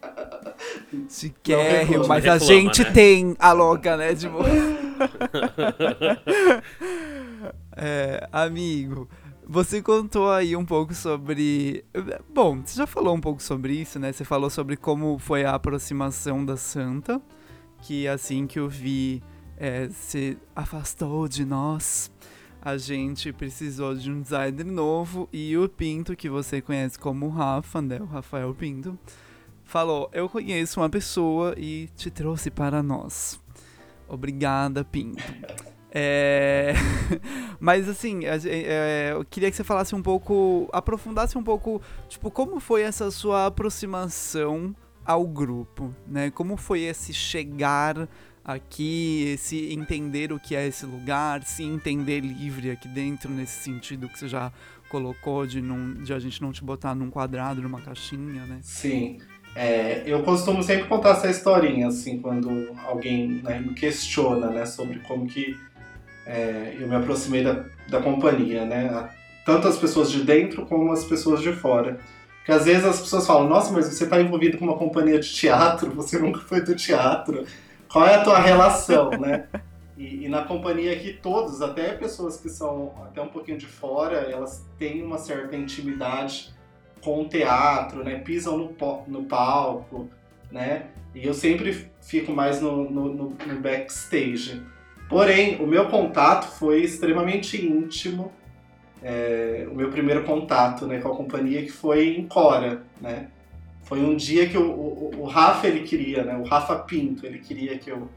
Se 1.09 1.35
quer, 1.43 1.87
mas 2.07 2.25
reclama, 2.25 2.37
a 2.37 2.39
gente 2.39 2.83
né? 2.83 2.91
tem 2.91 3.37
a 3.39 3.53
louca, 3.53 3.97
né? 3.97 4.15
Tipo... 4.15 4.39
É, 7.77 8.29
amigo, 8.33 9.09
você 9.47 9.83
contou 9.83 10.31
aí 10.31 10.57
um 10.57 10.65
pouco 10.65 10.95
sobre. 10.95 11.85
Bom, 12.33 12.63
você 12.65 12.77
já 12.77 12.87
falou 12.87 13.15
um 13.15 13.21
pouco 13.21 13.43
sobre 13.43 13.75
isso, 13.75 13.99
né? 13.99 14.13
Você 14.13 14.25
falou 14.25 14.49
sobre 14.49 14.77
como 14.77 15.19
foi 15.19 15.45
a 15.45 15.55
aproximação 15.55 16.45
da 16.45 16.57
Santa, 16.57 17.21
que 17.83 18.09
assim 18.09 18.47
que 18.47 18.59
eu 18.59 18.69
vi 18.69 19.23
é, 19.57 19.89
se 19.91 20.39
afastou 20.55 21.29
de 21.29 21.45
nós, 21.45 22.11
a 22.63 22.79
gente 22.79 23.33
precisou 23.33 23.95
de 23.95 24.11
um 24.11 24.23
designer 24.23 24.65
novo 24.65 25.29
e 25.33 25.57
o 25.57 25.69
Pinto, 25.69 26.17
que 26.17 26.31
você 26.31 26.63
conhece 26.63 26.99
como 26.99 27.29
Rafa, 27.29 27.83
né? 27.83 28.01
O 28.01 28.07
Rafael 28.07 28.55
Pinto, 28.55 28.99
falou: 29.65 30.09
Eu 30.13 30.29
conheço 30.29 30.81
uma 30.81 30.89
pessoa 30.89 31.55
e 31.59 31.89
te 31.97 32.11
trouxe 32.11 32.51
para 32.51 32.83
nós. 32.83 33.41
Obrigada, 34.09 34.85
Pinto. 34.85 35.23
É... 35.91 36.75
Mas 37.61 37.89
assim, 37.89 38.21
é, 38.25 39.11
eu 39.13 39.25
queria 39.25 39.51
que 39.51 39.57
você 39.57 39.65
falasse 39.65 39.95
um 39.95 40.03
pouco, 40.03 40.69
aprofundasse 40.73 41.39
um 41.39 41.43
pouco, 41.43 41.81
tipo, 42.09 42.31
como 42.31 42.59
foi 42.59 42.83
essa 42.83 43.11
sua 43.11 43.47
aproximação 43.47 44.75
ao 45.05 45.27
grupo, 45.27 45.95
né? 46.07 46.31
Como 46.31 46.57
foi 46.57 46.81
esse 46.81 47.13
chegar 47.13 48.09
aqui, 48.45 49.25
esse 49.29 49.73
entender 49.73 50.33
o 50.33 50.39
que 50.39 50.55
é 50.55 50.67
esse 50.67 50.85
lugar, 50.85 51.43
se 51.45 51.63
entender 51.63 52.21
livre 52.21 52.71
aqui 52.71 52.89
dentro, 52.89 53.31
nesse 53.31 53.63
sentido 53.63 54.09
que 54.09 54.19
você 54.19 54.29
já 54.29 54.53
colocou 54.91 55.47
de, 55.47 55.63
de 56.03 56.13
a 56.13 56.19
gente 56.19 56.43
não 56.43 56.53
te 56.53 56.63
botar 56.63 56.95
num 56.95 57.11
quadrado, 57.11 57.63
numa 57.63 57.81
caixinha, 57.81 58.45
né? 58.47 58.59
Sim. 58.63 59.19
É, 59.57 60.03
eu 60.05 60.23
costumo 60.23 60.63
sempre 60.63 60.89
contar 60.89 61.11
essa 61.11 61.31
historinha, 61.31 61.89
assim, 61.89 62.19
quando 62.19 62.75
alguém 62.85 63.41
né, 63.43 63.61
me 63.61 63.73
questiona, 63.75 64.49
né, 64.49 64.67
sobre 64.67 64.99
como 65.01 65.27
que 65.27 65.57
é, 66.27 66.77
eu 66.79 66.89
me 66.89 66.97
aproximei 66.97 67.45
da, 67.45 67.65
da 67.89 68.01
companhia, 68.01 68.65
né? 68.65 69.11
Tanto 69.45 69.69
as 69.69 69.77
pessoas 69.77 70.11
de 70.11 70.25
dentro 70.25 70.65
como 70.67 70.91
as 70.91 71.05
pessoas 71.05 71.41
de 71.41 71.53
fora. 71.53 71.99
Porque 72.39 72.53
às 72.53 72.65
vezes 72.65 72.85
as 72.85 73.01
pessoas 73.01 73.27
falam, 73.27 73.49
nossa, 73.49 73.73
mas 73.73 73.87
você 73.87 74.05
está 74.05 74.21
envolvido 74.21 74.59
com 74.59 74.65
uma 74.65 74.77
companhia 74.77 75.19
de 75.19 75.33
teatro, 75.33 75.91
você 75.95 76.19
nunca 76.19 76.41
foi 76.41 76.61
do 76.63 76.75
teatro. 76.75 77.45
Qual 77.91 78.07
é 78.07 78.17
a 78.17 78.25
tua 78.25 78.39
relação, 78.39 79.11
né? 79.11 79.47
E, 79.97 80.25
e, 80.25 80.29
na 80.29 80.43
companhia 80.43 80.93
aqui 80.93 81.13
todos, 81.13 81.63
até 81.63 81.93
pessoas 81.93 82.37
que 82.37 82.49
são 82.49 82.93
até 83.05 83.23
um 83.23 83.29
pouquinho 83.29 83.57
de 83.57 83.67
fora, 83.67 84.17
elas 84.17 84.67
têm 84.77 85.03
uma 85.03 85.19
certa 85.19 85.55
intimidade 85.55 86.53
com 87.05 87.21
o 87.21 87.29
teatro, 87.29 88.03
né? 88.03 88.19
Pisam 88.19 88.57
no, 88.57 88.75
no 89.07 89.25
palco, 89.25 90.09
né? 90.51 90.87
E 91.15 91.27
eu 91.27 91.35
sempre 91.35 91.87
fico 92.01 92.33
mais 92.33 92.61
no, 92.61 92.91
no, 92.91 93.13
no 93.13 93.61
backstage. 93.61 94.63
Porém, 95.09 95.63
o 95.63 95.67
meu 95.67 95.89
contato 95.89 96.47
foi 96.59 96.83
extremamente 96.83 97.65
íntimo. 97.65 98.33
É, 99.03 99.69
o 99.71 99.75
meu 99.75 99.91
primeiro 99.91 100.25
contato 100.25 100.87
né, 100.87 100.99
com 100.99 101.09
a 101.09 101.17
companhia 101.17 101.63
que 101.63 101.71
foi 101.71 102.17
em 102.17 102.27
Cora, 102.27 102.83
né? 103.01 103.29
Foi 103.83 104.01
um 104.01 104.17
dia 104.17 104.49
que 104.49 104.57
o, 104.57 104.71
o, 104.71 105.11
o 105.19 105.25
Rafa 105.27 105.69
ele 105.69 105.81
queria, 105.81 106.25
né? 106.25 106.35
O 106.37 106.43
Rafa 106.43 106.77
Pinto, 106.77 107.27
ele 107.27 107.39
queria 107.39 107.77
que 107.77 107.91
eu 107.91 108.09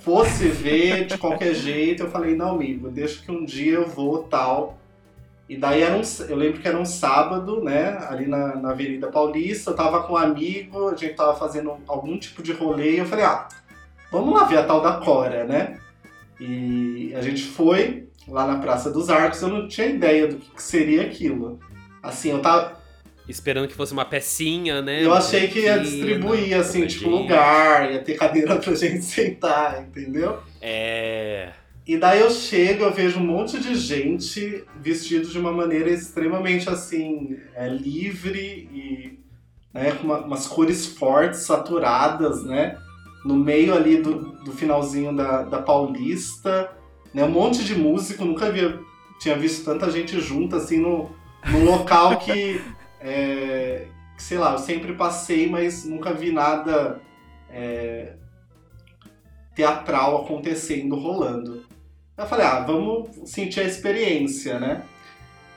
fosse 0.00 0.48
ver 0.48 1.06
de 1.06 1.16
qualquer 1.16 1.54
jeito. 1.54 2.02
Eu 2.02 2.10
falei, 2.10 2.34
não, 2.34 2.56
amigo, 2.56 2.90
deixa 2.90 3.22
que 3.22 3.30
um 3.30 3.44
dia 3.44 3.74
eu 3.74 3.86
vou 3.86 4.24
tal. 4.24 4.77
E 5.48 5.56
daí 5.56 5.82
era 5.82 5.96
um, 5.96 6.02
eu 6.28 6.36
lembro 6.36 6.60
que 6.60 6.68
era 6.68 6.78
um 6.78 6.84
sábado, 6.84 7.62
né? 7.64 7.96
Ali 8.08 8.26
na, 8.26 8.56
na 8.56 8.70
Avenida 8.70 9.10
Paulista, 9.10 9.70
eu 9.70 9.76
tava 9.76 10.02
com 10.02 10.12
um 10.12 10.16
amigo, 10.16 10.88
a 10.88 10.94
gente 10.94 11.14
tava 11.14 11.34
fazendo 11.34 11.76
algum 11.86 12.18
tipo 12.18 12.42
de 12.42 12.52
rolê, 12.52 12.96
e 12.96 12.98
eu 12.98 13.06
falei, 13.06 13.24
ah, 13.24 13.48
vamos 14.12 14.34
lá 14.34 14.44
ver 14.44 14.58
a 14.58 14.64
tal 14.64 14.82
da 14.82 14.94
Cora, 14.98 15.44
né? 15.44 15.80
E 16.38 17.14
a 17.16 17.22
gente 17.22 17.42
foi 17.42 18.08
lá 18.28 18.46
na 18.46 18.58
Praça 18.58 18.90
dos 18.90 19.08
Arcos, 19.08 19.40
eu 19.40 19.48
não 19.48 19.66
tinha 19.66 19.86
ideia 19.86 20.28
do 20.28 20.36
que 20.36 20.62
seria 20.62 21.02
aquilo. 21.02 21.58
Assim, 22.02 22.30
eu 22.30 22.42
tava, 22.42 22.78
Esperando 23.28 23.68
que 23.68 23.74
fosse 23.74 23.92
uma 23.92 24.06
pecinha, 24.06 24.80
né? 24.80 25.04
Eu 25.04 25.12
achei 25.12 25.48
que 25.48 25.60
ia 25.60 25.78
distribuir, 25.78 26.56
assim, 26.56 26.86
tipo, 26.86 27.10
lugar, 27.10 27.92
ia 27.92 28.02
ter 28.02 28.14
cadeira 28.14 28.56
pra 28.56 28.72
gente 28.76 29.04
sentar, 29.04 29.82
entendeu? 29.82 30.38
É. 30.62 31.50
E 31.88 31.96
daí 31.96 32.20
eu 32.20 32.28
chego, 32.30 32.84
eu 32.84 32.92
vejo 32.92 33.18
um 33.18 33.24
monte 33.24 33.58
de 33.58 33.74
gente 33.74 34.62
vestido 34.78 35.26
de 35.26 35.38
uma 35.38 35.50
maneira 35.50 35.88
extremamente, 35.88 36.68
assim, 36.68 37.38
é, 37.54 37.66
livre 37.66 38.68
e 38.70 39.18
né, 39.72 39.92
com 39.92 40.04
uma, 40.04 40.18
umas 40.18 40.46
cores 40.46 40.84
fortes, 40.84 41.40
saturadas, 41.40 42.44
né? 42.44 42.78
No 43.24 43.34
meio 43.34 43.72
ali 43.72 44.02
do, 44.02 44.32
do 44.44 44.52
finalzinho 44.52 45.16
da, 45.16 45.44
da 45.44 45.62
Paulista, 45.62 46.70
né? 47.14 47.24
Um 47.24 47.30
monte 47.30 47.64
de 47.64 47.74
músico, 47.74 48.22
nunca 48.22 48.48
havia, 48.48 48.78
tinha 49.18 49.34
visto 49.34 49.64
tanta 49.64 49.90
gente 49.90 50.20
junta, 50.20 50.58
assim, 50.58 50.78
no, 50.78 51.10
num 51.50 51.64
local 51.64 52.18
que 52.18 52.60
é, 53.00 53.86
sei 54.18 54.36
lá, 54.36 54.52
eu 54.52 54.58
sempre 54.58 54.92
passei, 54.92 55.48
mas 55.48 55.86
nunca 55.86 56.12
vi 56.12 56.32
nada 56.32 57.00
é, 57.48 58.12
teatral 59.54 60.22
acontecendo, 60.22 60.94
rolando. 60.94 61.66
Eu 62.18 62.26
falei, 62.26 62.44
ah, 62.44 62.58
vamos 62.58 63.30
sentir 63.30 63.60
a 63.60 63.64
experiência, 63.64 64.58
né? 64.58 64.82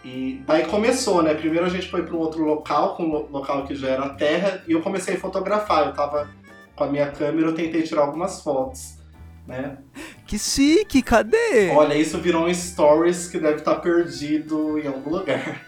E 0.05 0.43
daí 0.45 0.63
começou, 0.67 1.23
né? 1.23 1.33
Primeiro 1.33 1.65
a 1.65 1.69
gente 1.69 1.89
foi 1.89 2.03
para 2.03 2.15
um 2.15 2.19
outro 2.19 2.43
local, 2.43 2.95
com 2.95 3.03
um 3.03 3.31
local 3.31 3.65
que 3.65 3.73
já 3.73 3.89
era 3.89 4.09
terra, 4.09 4.63
e 4.67 4.71
eu 4.71 4.81
comecei 4.81 5.15
a 5.15 5.19
fotografar. 5.19 5.87
Eu 5.87 5.93
tava 5.93 6.29
com 6.75 6.83
a 6.83 6.87
minha 6.87 7.09
câmera, 7.09 7.47
eu 7.47 7.55
tentei 7.55 7.81
tirar 7.81 8.03
algumas 8.03 8.41
fotos, 8.43 8.99
né? 9.47 9.79
Que 10.27 10.37
chique, 10.37 11.01
cadê? 11.01 11.71
Olha, 11.71 11.95
isso 11.95 12.19
virou 12.19 12.45
um 12.45 12.53
stories 12.53 13.27
que 13.27 13.39
deve 13.39 13.57
estar 13.57 13.75
perdido 13.77 14.77
em 14.77 14.85
algum 14.85 15.09
lugar. 15.09 15.65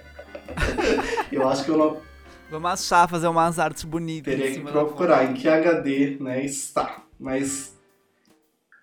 eu 1.31 1.47
acho 1.49 1.65
que 1.65 1.71
eu 1.71 1.77
não. 1.77 1.97
Vamos 2.51 2.69
achar, 2.69 3.09
fazer 3.09 3.27
umas 3.27 3.57
artes 3.57 3.83
bonitas. 3.83 4.35
Teria 4.35 4.51
que 4.53 4.61
procurar 4.61 5.25
em 5.25 5.33
que 5.33 5.49
HD 5.49 6.17
né, 6.19 6.45
está. 6.45 7.03
Mas 7.19 7.72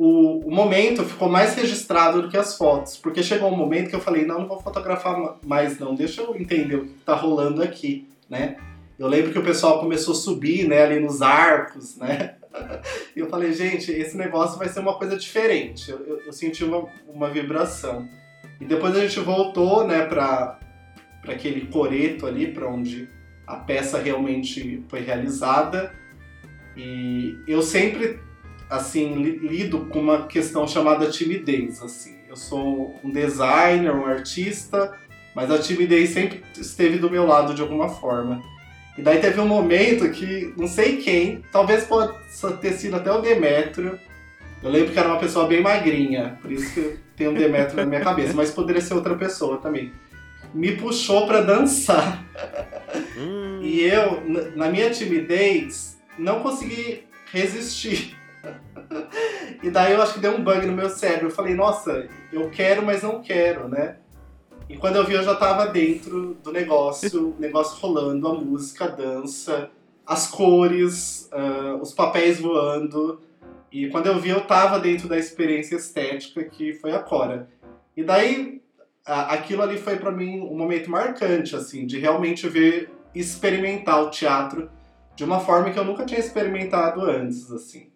o, 0.03 0.39
o 0.49 0.51
momento 0.51 1.05
ficou 1.05 1.29
mais 1.29 1.55
registrado 1.55 2.23
do 2.23 2.31
que 2.31 2.37
as 2.39 2.57
fotos. 2.57 2.97
Porque 2.97 3.23
chegou 3.23 3.53
um 3.53 3.57
momento 3.57 3.91
que 3.91 3.95
eu 3.95 4.01
falei, 4.01 4.25
não, 4.25 4.41
não 4.41 4.49
vou 4.49 4.59
fotografar 4.59 5.37
mais 5.45 5.79
não, 5.79 5.95
deixa 5.95 6.23
eu 6.23 6.35
entender 6.35 6.77
o 6.77 6.87
que 6.87 6.95
está 7.01 7.15
rolando 7.15 7.63
aqui, 7.63 8.09
né? 8.27 8.57
Eu 8.99 9.07
lembro 9.07 9.31
que 9.31 9.39
o 9.39 9.45
pessoal 9.45 9.79
começou 9.79 10.15
a 10.15 10.17
subir, 10.17 10.67
né, 10.67 10.85
ali 10.85 11.01
nos 11.01 11.21
arcos, 11.21 11.99
né? 11.99 12.37
E 13.15 13.21
eu 13.21 13.29
falei, 13.29 13.53
gente, 13.53 13.93
esse 13.93 14.17
negócio 14.17 14.59
vai 14.59 14.69
ser 14.69 14.81
uma 14.81 14.95
coisa 14.95 15.17
diferente. 15.17 15.91
Eu, 15.91 15.99
eu, 16.05 16.21
eu 16.27 16.33
senti 16.33 16.65
uma, 16.65 16.89
uma 17.07 17.31
vibração. 17.31 18.09
E 18.61 18.65
depois 18.65 18.97
a 18.97 19.01
gente 19.01 19.21
voltou, 19.21 19.87
né, 19.87 20.07
pra, 20.07 20.59
para 21.21 21.35
aquele 21.35 21.67
coreto 21.67 22.27
ali, 22.27 22.53
para 22.53 22.67
onde 22.69 23.09
a 23.47 23.57
peça 23.57 23.99
realmente 23.99 24.83
foi 24.89 25.01
realizada. 25.01 25.95
E 26.77 27.37
eu 27.47 27.63
sempre 27.63 28.19
assim 28.71 29.15
lido 29.23 29.87
com 29.87 30.01
uma 30.01 30.27
questão 30.27 30.67
chamada 30.67 31.11
timidez, 31.11 31.83
assim. 31.83 32.17
Eu 32.29 32.37
sou 32.37 32.99
um 33.03 33.11
designer, 33.11 33.95
um 33.95 34.07
artista, 34.07 34.97
mas 35.35 35.51
a 35.51 35.59
timidez 35.59 36.11
sempre 36.11 36.43
esteve 36.57 36.99
do 36.99 37.11
meu 37.11 37.27
lado 37.27 37.55
de 37.55 37.61
alguma 37.61 37.89
forma. 37.89 38.43
E 38.97 39.03
daí 39.03 39.19
teve 39.19 39.41
um 39.41 39.49
momento 39.49 40.09
que 40.11 40.55
não 40.57 40.69
sei 40.69 40.99
quem, 40.99 41.43
talvez 41.51 41.85
possa 41.85 42.53
ter 42.61 42.73
sido 42.75 42.97
até 42.97 43.11
o 43.11 43.21
Demétrio. 43.21 43.99
Eu 44.63 44.71
lembro 44.71 44.93
que 44.93 44.99
era 44.99 45.09
uma 45.09 45.19
pessoa 45.19 45.47
bem 45.47 45.61
magrinha, 45.61 46.39
por 46.41 46.53
isso 46.53 46.73
que 46.73 46.97
tem 47.17 47.27
um 47.27 47.35
Demétrio 47.35 47.77
na 47.77 47.87
minha 47.87 48.01
cabeça, 48.01 48.35
mas 48.35 48.51
poderia 48.51 48.81
ser 48.81 48.95
outra 48.95 49.17
pessoa 49.17 49.59
também 49.59 49.91
me 50.55 50.73
puxou 50.73 51.27
para 51.27 51.41
dançar. 51.43 52.25
Hum. 53.17 53.61
E 53.63 53.81
eu, 53.83 54.23
na 54.57 54.69
minha 54.69 54.91
timidez, 54.91 55.99
não 56.19 56.41
consegui 56.41 57.05
resistir. 57.33 58.17
E 59.63 59.71
daí 59.71 59.93
eu 59.93 60.03
acho 60.03 60.15
que 60.15 60.21
deu 60.21 60.37
um 60.37 60.43
bug 60.43 60.67
no 60.67 60.73
meu 60.73 60.89
cérebro. 60.89 61.29
Eu 61.29 61.31
falei, 61.31 61.55
nossa, 61.55 62.09
eu 62.33 62.51
quero, 62.51 62.85
mas 62.85 63.03
não 63.03 63.23
quero, 63.23 63.69
né? 63.69 63.97
E 64.69 64.77
quando 64.77 64.97
eu 64.97 65.05
vi, 65.05 65.15
eu 65.15 65.23
já 65.23 65.35
tava 65.35 65.67
dentro 65.67 66.35
do 66.45 66.53
negócio, 66.53 67.31
o 67.31 67.41
negócio 67.41 67.81
rolando, 67.81 68.29
a 68.29 68.35
música, 68.35 68.85
a 68.85 68.89
dança, 68.89 69.71
as 70.07 70.29
cores, 70.29 71.29
uh, 71.33 71.81
os 71.83 71.93
papéis 71.93 72.41
voando. 72.41 73.21
E 73.73 73.89
quando 73.89 74.07
eu 74.07 74.19
vi, 74.19 74.31
eu 74.31 74.41
tava 74.43 74.79
dentro 74.79 75.09
da 75.09 75.19
experiência 75.19 75.77
estética 75.77 76.45
que 76.45 76.73
foi 76.75 76.93
a 76.93 77.01
Cora. 77.01 77.49
E 77.97 78.03
daí 78.03 78.61
aquilo 79.05 79.63
ali 79.63 79.77
foi 79.77 79.97
para 79.97 80.11
mim 80.11 80.41
um 80.41 80.57
momento 80.57 80.91
marcante, 80.91 81.57
assim, 81.57 81.87
de 81.87 81.99
realmente 81.99 82.49
ver, 82.49 82.91
experimentar 83.15 84.03
o 84.03 84.11
teatro 84.11 84.71
de 85.17 85.25
uma 85.25 85.41
forma 85.41 85.71
que 85.71 85.79
eu 85.79 85.85
nunca 85.85 86.05
tinha 86.05 86.21
experimentado 86.21 87.03
antes, 87.03 87.51
assim. 87.51 87.90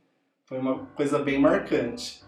Foi 0.46 0.58
uma 0.58 0.80
coisa 0.94 1.18
bem 1.18 1.38
marcante. 1.38 2.22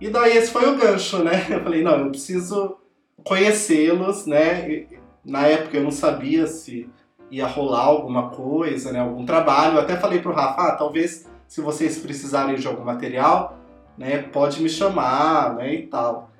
E 0.00 0.10
daí 0.10 0.36
esse 0.36 0.50
foi 0.50 0.68
o 0.68 0.76
gancho, 0.76 1.22
né? 1.22 1.46
Eu 1.48 1.62
falei, 1.62 1.82
não, 1.82 1.98
eu 1.98 2.10
preciso 2.10 2.76
conhecê-los, 3.24 4.26
né? 4.26 4.86
Na 5.24 5.46
época 5.46 5.76
eu 5.76 5.82
não 5.82 5.90
sabia 5.90 6.46
se 6.46 6.88
ia 7.30 7.46
rolar 7.46 7.84
alguma 7.84 8.30
coisa, 8.30 8.92
né? 8.92 9.00
Algum 9.00 9.24
trabalho. 9.24 9.76
Eu 9.76 9.80
até 9.80 9.96
falei 9.96 10.20
pro 10.20 10.32
Rafa, 10.32 10.62
ah, 10.62 10.76
talvez 10.76 11.26
se 11.48 11.60
vocês 11.60 11.98
precisarem 11.98 12.56
de 12.56 12.66
algum 12.66 12.84
material, 12.84 13.58
né? 13.96 14.18
Pode 14.18 14.62
me 14.62 14.68
chamar, 14.68 15.54
né? 15.56 15.74
E 15.74 15.86
tal. 15.86 16.30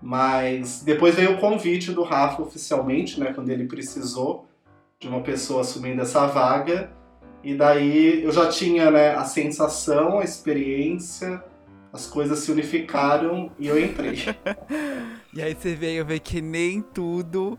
Mas 0.00 0.82
depois 0.84 1.14
veio 1.14 1.32
o 1.32 1.40
convite 1.40 1.92
do 1.92 2.02
Rafa 2.02 2.42
oficialmente, 2.42 3.18
né, 3.18 3.32
quando 3.32 3.50
ele 3.50 3.66
precisou 3.66 4.46
de 5.00 5.08
uma 5.08 5.22
pessoa 5.22 5.62
assumindo 5.62 6.02
essa 6.02 6.26
vaga. 6.26 6.92
E 7.42 7.54
daí 7.54 8.22
eu 8.22 8.32
já 8.32 8.48
tinha 8.48 8.90
né, 8.90 9.14
a 9.14 9.24
sensação, 9.24 10.18
a 10.18 10.24
experiência, 10.24 11.42
as 11.92 12.06
coisas 12.06 12.40
se 12.40 12.50
unificaram 12.50 13.50
e 13.58 13.68
eu 13.68 13.82
entrei. 13.82 14.24
e 15.32 15.42
aí 15.42 15.54
você 15.54 15.74
veio 15.74 16.04
ver 16.04 16.20
que 16.20 16.40
nem 16.40 16.82
tudo 16.82 17.58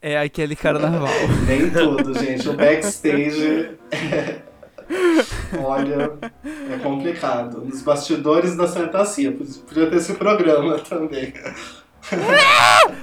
é 0.00 0.18
aquele 0.18 0.56
carnaval. 0.56 1.08
nem 1.46 1.70
tudo, 1.70 2.18
gente. 2.18 2.48
O 2.48 2.54
backstage 2.54 3.76
Olha, 5.62 6.12
é 6.42 6.78
complicado. 6.78 7.64
Nos 7.64 7.82
bastidores 7.82 8.56
da 8.56 8.66
Santa 8.66 9.04
Cia. 9.04 9.32
Podia 9.32 9.88
ter 9.88 9.96
esse 9.96 10.14
programa 10.14 10.78
também. 10.78 11.32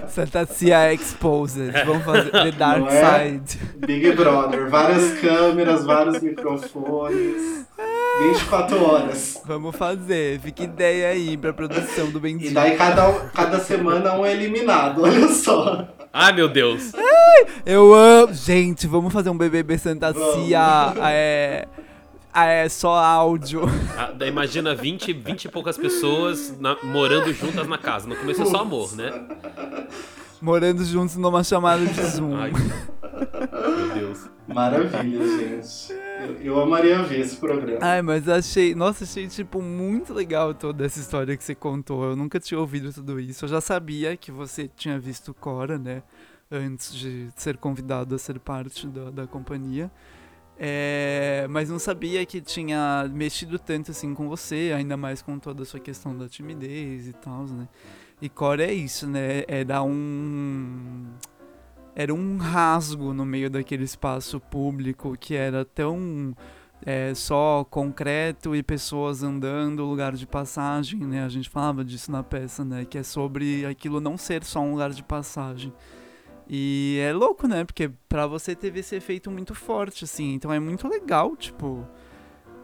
Santa 0.08 0.46
Cia 0.46 0.94
Exposed. 0.94 1.72
Vamos 1.86 2.04
fazer 2.04 2.32
The 2.32 2.52
Dark 2.52 2.80
Não 2.80 2.90
é? 2.90 3.24
Side. 3.30 3.60
Big 3.86 4.12
Brother, 4.14 4.70
várias 4.70 5.20
câmeras, 5.20 5.86
vários 5.86 6.22
microfones, 6.22 7.66
24 8.22 8.84
horas. 8.84 9.42
Vamos 9.46 9.76
fazer. 9.76 10.40
Fica 10.40 10.64
ideia 10.64 11.10
aí 11.10 11.38
pra 11.38 11.54
produção 11.54 12.10
do 12.10 12.18
E 12.18 12.22
Bendito. 12.22 12.54
daí 12.54 12.76
cada, 12.76 13.12
cada 13.34 13.60
semana 13.60 14.14
um 14.16 14.26
é 14.26 14.34
eliminado, 14.34 15.04
olha 15.04 15.28
só. 15.30 15.88
Ai, 16.12 16.34
meu 16.34 16.50
Deus. 16.50 16.94
Eu 17.66 17.94
amo. 17.94 18.34
Gente, 18.34 18.88
vamos 18.88 19.14
fazer 19.14 19.30
um 19.30 19.38
BBB 19.38 19.78
Santa 19.78 20.12
Vamos. 20.12 20.46
Cia. 20.48 20.94
É. 21.04 21.68
É 22.46 22.70
só 22.70 22.94
áudio. 22.96 23.64
Ah, 23.98 24.14
imagina 24.26 24.76
20, 24.76 25.12
20 25.14 25.46
e 25.46 25.50
poucas 25.50 25.78
pessoas 25.78 26.58
na- 26.60 26.78
morando 26.84 27.34
juntas 27.34 27.68
na 27.68 27.78
casa. 27.78 28.08
No 28.08 28.16
começo 28.16 28.42
é 28.42 28.46
só 28.46 28.58
amor, 28.62 28.96
né? 28.96 29.12
Morando 30.42 30.84
juntos 30.86 31.16
numa 31.16 31.44
chamada 31.44 31.86
de 31.86 32.02
Zoom. 32.06 32.36
Ai, 32.36 32.52
meu 32.52 33.94
Deus. 33.96 34.30
Maravilha, 34.48 35.28
gente. 35.62 35.94
Eu, 36.22 36.36
eu 36.42 36.62
amaria 36.62 37.02
ver 37.04 37.20
esse 37.22 37.36
programa. 37.38 37.80
Ai, 37.82 38.02
mas 38.02 38.28
achei. 38.30 38.74
Nossa, 38.76 39.04
achei, 39.04 39.28
tipo, 39.28 39.62
muito 39.62 40.14
legal 40.14 40.54
toda 40.54 40.86
essa 40.86 41.00
história 41.00 41.36
que 41.36 41.44
você 41.44 41.56
contou. 41.56 42.04
Eu 42.04 42.16
nunca 42.16 42.40
tinha 42.40 42.60
ouvido 42.60 42.94
tudo 42.94 43.20
isso. 43.20 43.46
Eu 43.46 43.50
já 43.50 43.60
sabia 43.62 44.16
que 44.16 44.32
você 44.32 44.70
tinha 44.76 45.00
visto 45.00 45.34
Cora, 45.34 45.78
né? 45.78 46.04
Antes 46.52 46.94
de 46.96 47.28
ser 47.36 47.58
convidado 47.58 48.16
a 48.16 48.18
ser 48.18 48.40
parte 48.40 48.88
da, 48.88 49.10
da 49.10 49.28
companhia. 49.28 49.92
É, 50.60 51.46
mas 51.50 51.70
não 51.70 51.78
sabia 51.78 52.26
que 52.26 52.42
tinha 52.42 53.08
mexido 53.14 53.60
tanto 53.60 53.92
assim 53.92 54.14
com 54.16 54.28
você, 54.28 54.74
ainda 54.76 54.98
mais 54.98 55.22
com 55.22 55.38
toda 55.38 55.62
a 55.62 55.66
sua 55.66 55.80
questão 55.80 56.18
da 56.18 56.28
timidez 56.28 57.08
e 57.08 57.14
tal, 57.14 57.46
né? 57.46 57.68
E 58.20 58.28
Cora 58.28 58.64
é 58.64 58.74
isso, 58.74 59.08
né? 59.08 59.44
É 59.48 59.64
dar 59.64 59.84
um. 59.84 61.06
Era 61.96 62.14
um 62.14 62.38
rasgo 62.38 63.14
no 63.14 63.26
meio 63.26 63.50
daquele 63.50 63.84
espaço 63.84 64.40
público 64.40 65.16
que 65.20 65.36
era 65.36 65.64
tão 65.66 66.36
é, 66.86 67.14
só 67.14 67.64
concreto 67.64 68.56
e 68.56 68.64
pessoas 68.64 69.24
andando, 69.24 69.84
lugar 69.84 70.14
de 70.14 70.26
passagem, 70.26 71.00
né? 71.02 71.24
A 71.24 71.30
gente 71.30 71.50
falava 71.50 71.84
disso 71.84 72.12
na 72.12 72.24
peça, 72.24 72.64
né? 72.66 72.86
Que 72.86 73.00
é 73.00 73.04
sobre 73.04 73.66
aquilo 73.66 74.00
não 74.00 74.18
ser 74.18 74.44
só 74.44 74.60
um 74.60 74.72
lugar 74.72 74.92
de 74.92 75.04
passagem. 75.04 75.72
E 76.50 77.00
é 77.02 77.12
louco, 77.12 77.48
né? 77.48 77.66
Porque 77.66 77.90
pra 78.08 78.26
você 78.26 78.56
teve 78.56 78.80
esse 78.80 78.96
efeito 78.96 79.30
muito 79.30 79.54
forte, 79.54 80.04
assim. 80.04 80.34
Então 80.34 80.52
é 80.52 80.60
muito 80.60 80.88
legal, 80.88 81.36
tipo. 81.36 81.86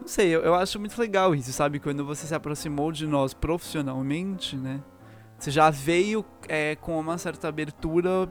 Não 0.00 0.08
sei, 0.08 0.28
eu, 0.28 0.42
eu 0.42 0.54
acho 0.54 0.78
muito 0.78 0.98
legal 0.98 1.34
isso, 1.34 1.52
sabe? 1.52 1.78
Quando 1.78 2.04
você 2.04 2.26
se 2.26 2.34
aproximou 2.34 2.92
de 2.92 3.06
nós 3.06 3.32
profissionalmente, 3.34 4.56
né? 4.56 4.82
Você 5.38 5.50
já 5.50 5.70
veio 5.70 6.24
é, 6.48 6.76
com 6.76 6.98
uma 6.98 7.18
certa 7.18 7.48
abertura 7.48 8.30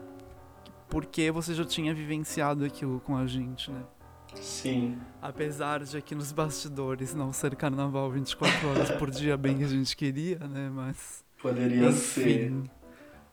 porque 0.89 1.31
você 1.31 1.53
já 1.53 1.65
tinha 1.65 1.93
vivenciado 1.93 2.63
aquilo 2.63 2.99
com 2.99 3.17
a 3.17 3.25
gente, 3.25 3.71
né? 3.71 3.81
Sim. 4.35 4.97
Apesar 5.21 5.83
de 5.83 5.97
aqui 5.97 6.15
nos 6.15 6.31
bastidores 6.31 7.13
não 7.13 7.31
ser 7.31 7.55
carnaval 7.55 8.11
24 8.11 8.69
horas 8.69 8.91
por 8.91 9.09
dia, 9.09 9.37
bem 9.37 9.57
que 9.57 9.63
a 9.63 9.67
gente 9.67 9.95
queria, 9.95 10.39
né? 10.39 10.69
Mas. 10.73 11.23
Poderia 11.41 11.91
ser. 11.91 12.53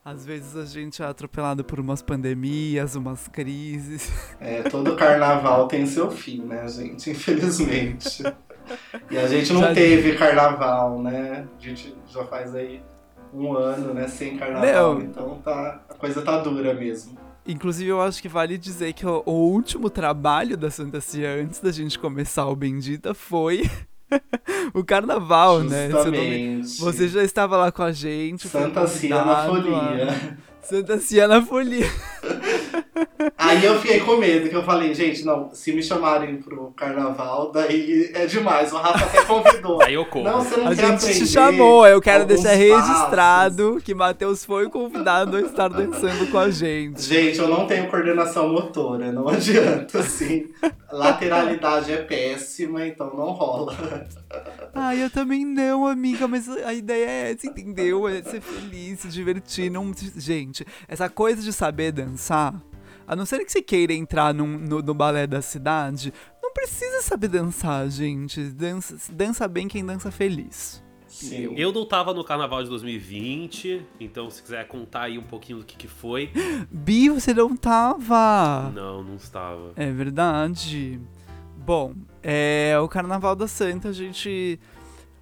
Às 0.05 0.25
vezes 0.25 0.57
a 0.57 0.65
gente 0.65 1.03
é 1.03 1.07
atropelado 1.07 1.63
por 1.63 1.79
umas 1.79 2.01
pandemias, 2.03 2.95
umas 2.97 3.29
crises. 3.29 4.11
É, 4.41 4.63
todo 4.63 4.97
carnaval 4.97 5.69
tem 5.69 5.85
seu 5.85 6.11
fim, 6.11 6.41
né, 6.43 6.67
gente? 6.69 7.11
Infelizmente. 7.11 8.23
E 9.11 9.19
a 9.19 9.27
gente 9.27 9.53
não 9.53 9.61
Já- 9.61 9.75
teve 9.75 10.17
carnaval, 10.17 11.03
né? 11.03 11.47
A 11.59 11.63
gente 11.63 11.95
já 12.09 12.25
faz 12.25 12.55
aí 12.55 12.83
um 13.35 13.53
ano, 13.53 13.93
né, 13.93 14.09
sem 14.09 14.39
carnaval. 14.39 14.95
Meu. 14.95 15.05
Então 15.07 15.39
tá, 15.45 15.83
a 15.89 15.95
coisa 15.95 16.23
tá 16.23 16.39
dura 16.39 16.73
mesmo. 16.73 17.19
Inclusive, 17.47 17.91
eu 17.91 18.01
acho 18.01 18.21
que 18.23 18.29
vale 18.29 18.57
dizer 18.57 18.93
que 18.93 19.07
o, 19.07 19.23
o 19.27 19.33
último 19.33 19.91
trabalho 19.91 20.57
da 20.57 20.71
Santa 20.71 21.01
Cia 21.01 21.35
antes 21.43 21.61
da 21.61 21.73
gente 21.73 21.99
começar 21.99 22.47
o 22.47 22.57
Bendita 22.57 23.13
foi 23.13 23.69
o 24.75 24.85
carnaval, 24.85 25.61
né? 25.61 25.91
Justamente. 25.91 26.81
Você 26.81 27.09
já 27.09 27.23
estava 27.23 27.57
lá 27.57 27.73
com 27.73 27.83
a 27.83 27.93
gente. 27.93 28.49
Santa 28.49 28.87
Cia 28.87 29.25
na 29.25 29.47
folia. 29.47 30.39
Santa 30.63 30.99
Cia 30.99 31.29
na 31.29 31.43
folia. 31.43 31.87
Aí 33.37 33.65
eu 33.65 33.79
fiquei 33.81 34.01
com 34.01 34.17
medo, 34.17 34.49
que 34.49 34.55
eu 34.55 34.63
falei, 34.63 34.95
gente, 34.95 35.25
não, 35.25 35.51
se 35.53 35.73
me 35.73 35.83
chamarem 35.83 36.37
pro 36.37 36.73
carnaval, 36.77 37.51
daí 37.51 38.11
é 38.15 38.27
demais. 38.27 38.73
O 38.73 38.77
Rafa 38.77 39.05
até 39.05 39.25
convidou. 39.25 39.83
Aí 39.83 39.95
eu 39.95 40.05
corro. 40.07 40.25
Não, 40.25 40.41
você 40.41 40.57
não 40.57 40.69
A 40.69 40.75
quer 40.75 40.99
gente 40.99 41.19
te 41.19 41.27
chamou, 41.27 41.87
eu 41.87 42.01
quero 42.01 42.25
deixar 42.25 42.51
passos? 42.51 42.59
registrado 42.59 43.81
que 43.85 43.95
Matheus 43.95 44.45
foi 44.45 44.69
convidado 44.69 45.37
a 45.37 45.41
estar 45.41 45.69
dançando 45.69 46.31
com 46.31 46.39
a 46.39 46.51
gente. 46.51 47.03
Gente, 47.03 47.39
eu 47.39 47.49
não 47.49 47.67
tenho 47.67 47.89
coordenação 47.89 48.49
motora, 48.49 49.11
não 49.13 49.29
adianta, 49.31 49.99
assim. 49.99 50.49
Lateralidade 50.93 51.93
é 51.93 51.99
péssima, 51.99 52.87
então 52.87 53.15
não 53.17 53.31
rola. 53.31 53.77
Ai, 54.75 55.03
eu 55.03 55.11
também 55.11 55.45
não, 55.45 55.87
amiga, 55.87 56.27
mas 56.29 56.49
a 56.49 56.73
ideia 56.75 57.07
é 57.09 57.33
essa, 57.33 57.47
entendeu? 57.47 58.09
É 58.09 58.23
ser 58.23 58.41
feliz, 58.41 59.01
se 59.01 59.09
divertir. 59.09 59.71
Não... 59.71 59.93
Gente, 60.17 60.67
essa 60.89 61.09
coisa 61.09 61.43
de 61.43 61.53
saber 61.53 61.93
dançar, 61.93 62.55
a 63.13 63.17
não 63.17 63.27
ser 63.27 63.45
que 63.45 63.51
você 63.51 63.61
queira 63.61 63.93
entrar 63.93 64.33
num- 64.33 64.57
no, 64.57 64.81
no 64.81 64.95
balé 64.95 65.27
da 65.27 65.43
cidade, 65.43 66.13
não 66.41 66.53
precisa 66.53 67.03
saber 67.03 67.27
dançar, 67.27 67.89
gente. 67.91 68.41
Dança, 68.51 68.97
dança 69.13 69.49
bem 69.49 69.67
quem 69.67 69.85
dança 69.85 70.13
feliz. 70.13 70.81
Sim. 71.09 71.53
Eu 71.57 71.73
não 71.73 71.85
tava 71.85 72.15
no 72.15 72.23
carnaval 72.23 72.63
de 72.63 72.69
2020, 72.71 73.85
então 73.99 74.31
se 74.31 74.41
quiser 74.41 74.67
contar 74.69 75.03
aí 75.03 75.19
um 75.19 75.25
pouquinho 75.25 75.59
do 75.59 75.65
que, 75.65 75.77
que 75.77 75.89
foi. 75.89 76.31
Bi, 76.71 77.09
você 77.09 77.35
não 77.35 77.57
tava! 77.57 78.71
Não, 78.73 79.03
não 79.03 79.17
estava. 79.17 79.73
É 79.75 79.91
verdade. 79.91 81.01
Bom, 81.57 81.95
é, 82.23 82.77
o 82.81 82.89
Carnaval 82.89 83.35
da 83.35 83.49
Santa, 83.49 83.89
a 83.89 83.93
gente. 83.93 84.59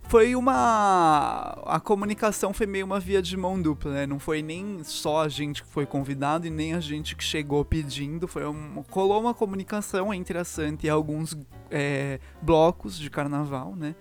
Foi 0.09 0.35
uma. 0.35 1.59
A 1.67 1.79
comunicação 1.79 2.55
foi 2.55 2.67
meio 2.67 2.87
uma 2.87 2.99
via 2.99 3.21
de 3.21 3.37
mão 3.37 3.61
dupla, 3.61 3.93
né? 3.93 4.07
Não 4.07 4.19
foi 4.19 4.41
nem 4.41 4.83
só 4.83 5.23
a 5.23 5.29
gente 5.29 5.63
que 5.63 5.69
foi 5.69 5.85
convidado 5.85 6.47
e 6.47 6.51
nem 6.51 6.73
a 6.73 6.81
gente 6.81 7.15
que 7.15 7.23
chegou 7.23 7.63
pedindo. 7.63 8.27
Foi 8.27 8.47
um, 8.47 8.83
rolou 8.89 9.21
uma 9.21 9.35
comunicação 9.35 10.13
entre 10.15 10.39
a 10.39 10.45
Santa 10.45 10.87
e 10.87 10.89
alguns 10.89 11.37
é, 11.71 12.21
blocos 12.41 12.99
de 12.99 13.11
carnaval, 13.11 13.77
né? 13.77 13.95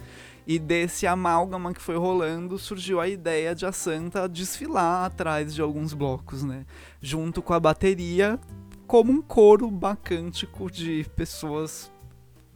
E 0.47 0.57
desse 0.57 1.05
amálgama 1.05 1.73
que 1.73 1.81
foi 1.81 1.97
rolando, 1.97 2.57
surgiu 2.57 3.01
a 3.01 3.09
ideia 3.09 3.53
de 3.53 3.65
a 3.65 3.73
Santa 3.73 4.29
desfilar 4.29 5.07
atrás 5.07 5.53
de 5.53 5.61
alguns 5.61 5.93
blocos, 5.93 6.41
né? 6.41 6.65
Junto 7.01 7.41
com 7.41 7.53
a 7.53 7.59
bateria, 7.59 8.39
como 8.87 9.11
um 9.11 9.21
coro 9.21 9.69
bacântico 9.69 10.71
de 10.71 11.05
pessoas 11.17 11.91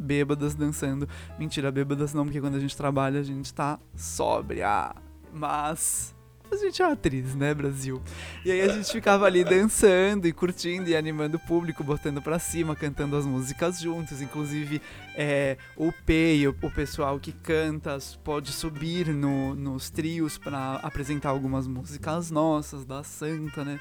bêbadas 0.01 0.55
dançando. 0.55 1.07
Mentira, 1.37 1.71
bêbadas 1.71 2.13
não, 2.13 2.25
porque 2.25 2.41
quando 2.41 2.55
a 2.55 2.59
gente 2.59 2.75
trabalha 2.75 3.19
a 3.19 3.23
gente 3.23 3.53
tá 3.53 3.79
sóbria. 3.95 4.93
Mas 5.33 6.13
a 6.51 6.55
gente 6.57 6.81
é 6.81 6.85
atriz, 6.91 7.33
né, 7.33 7.53
Brasil? 7.53 8.01
E 8.43 8.51
aí 8.51 8.59
a 8.61 8.67
gente 8.67 8.91
ficava 8.91 9.25
ali 9.25 9.41
dançando 9.45 10.27
e 10.27 10.33
curtindo 10.33 10.89
e 10.89 10.95
animando 10.97 11.37
o 11.37 11.39
público, 11.39 11.81
botando 11.81 12.21
pra 12.21 12.37
cima, 12.39 12.75
cantando 12.75 13.15
as 13.15 13.25
músicas 13.25 13.79
juntos. 13.79 14.21
Inclusive, 14.21 14.81
é, 15.15 15.57
o 15.77 15.93
P 16.05 16.35
e 16.35 16.47
o, 16.49 16.53
pessoal 16.53 17.17
que 17.19 17.31
canta 17.31 17.97
pode 18.21 18.51
subir 18.51 19.07
no- 19.13 19.55
nos 19.55 19.89
trios 19.89 20.37
pra 20.37 20.75
apresentar 20.83 21.29
algumas 21.29 21.67
músicas 21.67 22.29
nossas, 22.29 22.83
da 22.83 23.01
Santa, 23.01 23.63
né? 23.63 23.79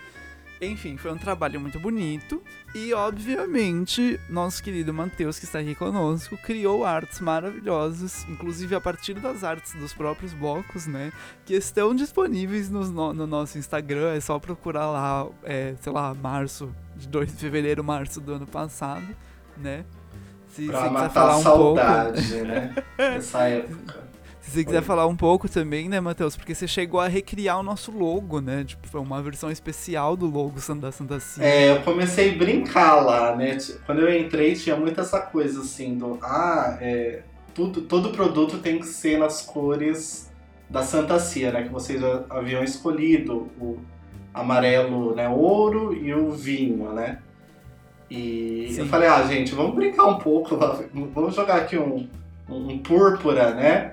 Enfim, 0.61 0.97
foi 0.99 1.11
um 1.11 1.17
trabalho 1.17 1.59
muito 1.59 1.81
bonito. 1.81 2.43
E, 2.75 2.93
obviamente, 2.93 4.21
nosso 4.29 4.63
querido 4.63 4.93
Matheus, 4.93 5.39
que 5.39 5.47
está 5.47 5.59
aqui 5.61 5.75
conosco, 5.75 6.37
criou 6.37 6.85
artes 6.85 7.19
maravilhosas, 7.21 8.27
inclusive 8.29 8.75
a 8.75 8.81
partir 8.81 9.15
das 9.15 9.43
artes 9.43 9.73
dos 9.75 9.95
próprios 9.95 10.35
blocos, 10.35 10.87
né? 10.87 11.13
Que 11.47 11.55
estão 11.55 11.95
disponíveis 11.95 12.69
no, 12.69 12.85
no 13.15 13.27
nosso 13.27 13.57
Instagram. 13.57 14.13
É 14.15 14.21
só 14.21 14.39
procurar 14.39 14.91
lá, 14.91 15.27
é, 15.45 15.75
sei 15.81 15.93
lá, 15.93 16.13
março, 16.15 16.71
de 16.95 17.09
2 17.09 17.33
de 17.33 17.39
fevereiro, 17.39 17.83
março 17.83 18.21
do 18.21 18.35
ano 18.35 18.47
passado, 18.47 19.07
né? 19.57 19.85
Se 20.49 20.67
Pra 20.67 20.79
quiser 20.79 20.91
matar 20.91 21.11
falar 21.11 21.33
a 21.33 21.39
um 21.39 21.43
pouco. 21.43 21.79
saudade, 21.81 22.35
né? 22.43 22.75
Dessa 22.99 23.49
época. 23.49 24.10
Se 24.41 24.51
você 24.51 24.65
quiser 24.65 24.79
Oi. 24.79 24.85
falar 24.85 25.07
um 25.07 25.17
pouco 25.17 25.49
também, 25.49 25.89
né, 25.89 26.01
Matheus? 26.01 26.37
Porque 26.37 26.55
você 26.55 26.67
chegou 26.67 26.99
a 26.99 27.09
recriar 27.09 27.61
o 27.61 27.63
nosso 27.63 27.93
logo, 27.93 28.41
né? 28.41 28.65
Tipo, 28.65 28.89
foi 28.89 29.01
uma 29.01 29.21
versão 29.23 29.51
especial 29.51 30.17
do 30.17 30.27
logo 30.27 30.55
da 30.81 30.91
Santa 30.91 31.21
Cia. 31.21 31.45
É, 31.45 31.71
eu 31.71 31.83
comecei 31.83 32.35
a 32.35 32.39
brincar 32.39 33.01
lá, 33.01 33.37
né? 33.37 33.59
Quando 33.85 34.01
eu 34.01 34.19
entrei, 34.19 34.55
tinha 34.55 34.77
muito 34.77 35.01
essa 35.01 35.21
coisa 35.21 35.61
assim 35.61 35.97
do. 35.97 36.19
Ah, 36.23 36.79
é, 36.81 37.23
tudo, 37.55 37.83
todo 37.83 38.11
produto 38.11 38.59
tem 38.59 38.79
que 38.79 38.87
ser 38.87 39.19
nas 39.19 39.43
cores 39.43 40.31
da 40.69 40.83
Santa 40.83 41.19
Cia, 41.19 41.53
né? 41.53 41.65
Que 41.65 41.69
vocês 41.69 42.01
haviam 42.31 42.65
escolhido. 42.65 43.51
O 43.61 43.79
amarelo, 44.33 45.15
né? 45.15 45.29
Ouro 45.29 45.95
e 45.95 46.15
o 46.15 46.31
vinho, 46.31 46.93
né? 46.93 47.19
E 48.11 48.69
Sim. 48.73 48.81
eu 48.81 48.87
falei, 48.87 49.09
ah, 49.09 49.23
gente, 49.23 49.55
vamos 49.55 49.75
brincar 49.75 50.07
um 50.07 50.19
pouco, 50.19 50.59
vamos 51.15 51.35
jogar 51.35 51.57
aqui 51.57 51.79
um, 51.79 52.09
um, 52.49 52.73
um 52.73 52.79
púrpura, 52.79 53.55
né? 53.55 53.93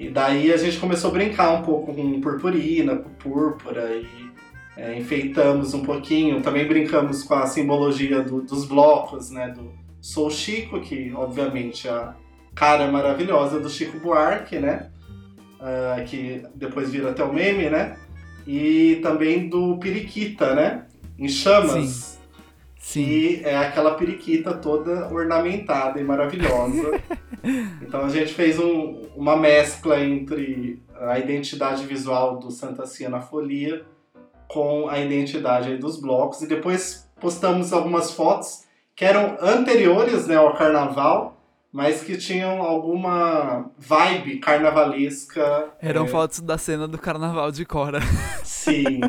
E 0.00 0.08
daí 0.08 0.50
a 0.50 0.56
gente 0.56 0.78
começou 0.78 1.10
a 1.10 1.12
brincar 1.12 1.50
um 1.52 1.62
pouco 1.62 1.94
com 1.94 2.20
purpurina, 2.22 2.96
com 2.96 3.10
púrpura 3.10 3.94
e 3.94 4.30
é, 4.74 4.98
enfeitamos 4.98 5.74
um 5.74 5.82
pouquinho. 5.82 6.40
Também 6.40 6.66
brincamos 6.66 7.22
com 7.22 7.34
a 7.34 7.46
simbologia 7.46 8.22
do, 8.22 8.40
dos 8.40 8.64
blocos, 8.64 9.30
né? 9.30 9.48
Do 9.48 9.70
Sou 10.00 10.30
Chico, 10.30 10.80
que 10.80 11.12
obviamente 11.14 11.86
é 11.86 11.90
a 11.90 12.14
cara 12.54 12.90
maravilhosa 12.90 13.60
do 13.60 13.68
Chico 13.68 14.00
Buarque, 14.00 14.58
né? 14.58 14.90
Uh, 15.60 16.02
que 16.06 16.42
depois 16.54 16.90
vira 16.90 17.10
até 17.10 17.22
o 17.22 17.30
meme, 17.30 17.68
né? 17.68 17.98
E 18.46 19.00
também 19.02 19.50
do 19.50 19.76
Periquita, 19.76 20.54
né? 20.54 20.86
Em 21.18 21.28
chamas. 21.28 21.88
Sim. 21.90 22.19
Sim. 22.80 23.04
que 23.04 23.42
é 23.44 23.56
aquela 23.56 23.94
periquita 23.94 24.54
toda 24.54 25.12
ornamentada 25.12 26.00
e 26.00 26.04
maravilhosa. 26.04 27.00
então 27.80 28.06
a 28.06 28.08
gente 28.08 28.32
fez 28.34 28.58
um, 28.58 29.02
uma 29.14 29.36
mescla 29.36 30.00
entre 30.00 30.82
a 30.98 31.18
identidade 31.18 31.86
visual 31.86 32.38
do 32.38 32.50
Santa 32.50 32.86
Cia 32.86 33.08
na 33.08 33.20
Folia 33.20 33.84
com 34.48 34.88
a 34.88 34.98
identidade 34.98 35.76
dos 35.76 36.00
blocos 36.00 36.42
e 36.42 36.48
depois 36.48 37.08
postamos 37.20 37.72
algumas 37.72 38.10
fotos 38.10 38.64
que 38.96 39.04
eram 39.04 39.36
anteriores 39.40 40.26
né, 40.26 40.36
ao 40.36 40.54
carnaval 40.54 41.39
mas 41.72 42.02
que 42.02 42.16
tinham 42.16 42.62
alguma 42.62 43.70
vibe 43.78 44.38
carnavalesca. 44.38 45.70
Eram 45.80 46.04
é... 46.04 46.08
fotos 46.08 46.40
da 46.40 46.58
cena 46.58 46.88
do 46.88 46.98
carnaval 46.98 47.52
de 47.52 47.64
Cora. 47.64 48.00
Sim. 48.42 49.00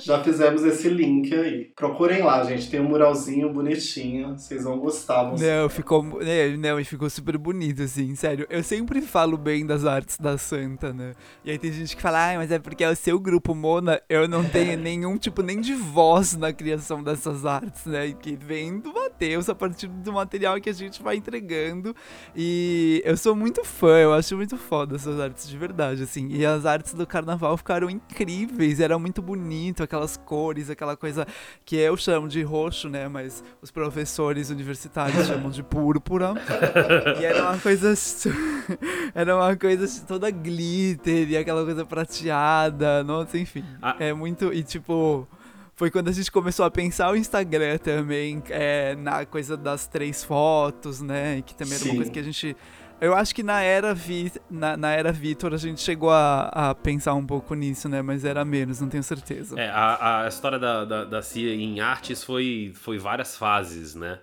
Já 0.00 0.22
fizemos 0.24 0.64
esse 0.64 0.88
link 0.88 1.32
aí. 1.34 1.70
Procurem 1.76 2.22
lá, 2.22 2.42
gente. 2.44 2.70
Tem 2.70 2.80
um 2.80 2.88
muralzinho 2.88 3.52
bonitinho. 3.52 4.38
Vocês 4.38 4.64
vão 4.64 4.78
gostar. 4.78 5.24
Vão 5.24 5.36
não, 5.36 5.68
ficou, 5.68 6.02
né, 6.20 6.56
não, 6.56 6.82
ficou 6.84 7.08
super 7.10 7.36
bonito, 7.36 7.82
assim, 7.82 8.14
sério. 8.14 8.46
Eu 8.48 8.62
sempre 8.62 9.02
falo 9.02 9.36
bem 9.36 9.66
das 9.66 9.84
artes 9.84 10.16
da 10.16 10.38
Santa, 10.38 10.92
né? 10.92 11.12
E 11.44 11.50
aí 11.50 11.58
tem 11.58 11.70
gente 11.70 11.94
que 11.94 12.02
fala, 12.02 12.32
ah, 12.32 12.38
mas 12.38 12.50
é 12.50 12.58
porque 12.58 12.82
é 12.82 12.90
o 12.90 12.96
seu 12.96 13.20
grupo, 13.20 13.54
Mona. 13.54 14.00
Eu 14.08 14.26
não 14.26 14.42
tenho 14.42 14.78
nenhum 14.80 15.18
tipo 15.18 15.42
nem 15.42 15.60
de 15.60 15.74
voz 15.74 16.34
na 16.34 16.52
criação 16.52 17.02
dessas 17.02 17.44
artes, 17.44 17.84
né? 17.84 18.12
Que 18.12 18.34
vem 18.36 18.78
do 18.78 18.92
Matheus 18.92 19.50
a 19.50 19.54
partir 19.54 19.86
do 19.86 20.12
material 20.12 20.58
que 20.60 20.70
a 20.70 20.74
gente 20.74 21.02
vai 21.02 21.16
entregar 21.16 21.41
entregando. 21.42 21.94
E 22.34 23.02
eu 23.04 23.16
sou 23.16 23.34
muito 23.34 23.64
fã, 23.64 23.98
eu 23.98 24.14
acho 24.14 24.36
muito 24.36 24.56
foda 24.56 24.96
essas 24.96 25.18
artes 25.20 25.48
de 25.48 25.58
verdade, 25.58 26.02
assim. 26.02 26.28
E 26.30 26.46
as 26.46 26.64
artes 26.64 26.94
do 26.94 27.06
carnaval 27.06 27.56
ficaram 27.56 27.90
incríveis, 27.90 28.80
era 28.80 28.98
muito 28.98 29.20
bonito, 29.20 29.82
aquelas 29.82 30.16
cores, 30.16 30.70
aquela 30.70 30.96
coisa 30.96 31.26
que 31.64 31.76
eu 31.76 31.96
chamo 31.96 32.28
de 32.28 32.42
roxo, 32.42 32.88
né? 32.88 33.08
Mas 33.08 33.42
os 33.60 33.70
professores 33.70 34.50
universitários 34.50 35.26
chamam 35.26 35.50
de 35.50 35.62
púrpura. 35.62 36.34
e 37.20 37.24
era 37.24 37.42
uma 37.42 37.58
coisa. 37.58 37.92
era 39.14 39.36
uma 39.36 39.56
coisa 39.56 40.04
toda 40.06 40.30
glitter 40.30 41.28
e 41.28 41.36
aquela 41.36 41.64
coisa 41.64 41.84
prateada, 41.84 43.02
nossa, 43.02 43.36
enfim. 43.36 43.64
Ah. 43.82 43.96
É 43.98 44.12
muito. 44.12 44.52
E 44.52 44.62
tipo 44.62 45.26
foi 45.74 45.90
quando 45.90 46.08
a 46.08 46.12
gente 46.12 46.30
começou 46.30 46.64
a 46.64 46.70
pensar 46.70 47.10
o 47.10 47.16
Instagram 47.16 47.78
também, 47.78 48.42
é, 48.50 48.94
na 48.96 49.24
coisa 49.24 49.56
das 49.56 49.86
três 49.86 50.22
fotos, 50.22 51.00
né? 51.00 51.42
Que 51.42 51.54
também 51.54 51.78
Sim. 51.78 51.84
era 51.84 51.92
uma 51.92 51.96
coisa 51.96 52.10
que 52.10 52.18
a 52.18 52.22
gente. 52.22 52.56
Eu 53.00 53.16
acho 53.16 53.34
que 53.34 53.42
na 53.42 53.60
era, 53.62 53.92
Vi, 53.92 54.30
na, 54.48 54.76
na 54.76 54.92
era 54.92 55.10
Vitor 55.10 55.52
a 55.52 55.56
gente 55.56 55.80
chegou 55.80 56.10
a, 56.10 56.42
a, 56.54 56.74
pensar 56.74 57.14
um 57.14 57.26
pouco 57.26 57.52
nisso, 57.54 57.88
né? 57.88 58.00
Mas 58.00 58.24
era 58.24 58.44
menos, 58.44 58.80
não 58.80 58.88
tenho 58.88 59.02
certeza. 59.02 59.58
É, 59.58 59.68
a, 59.70 60.22
a 60.22 60.28
história 60.28 60.58
da, 60.58 60.84
da, 60.84 61.04
da 61.04 61.22
Cia 61.22 61.52
em 61.52 61.80
artes 61.80 62.22
foi, 62.22 62.72
foi 62.76 62.98
várias 62.98 63.36
fases, 63.36 63.96
né? 63.96 64.20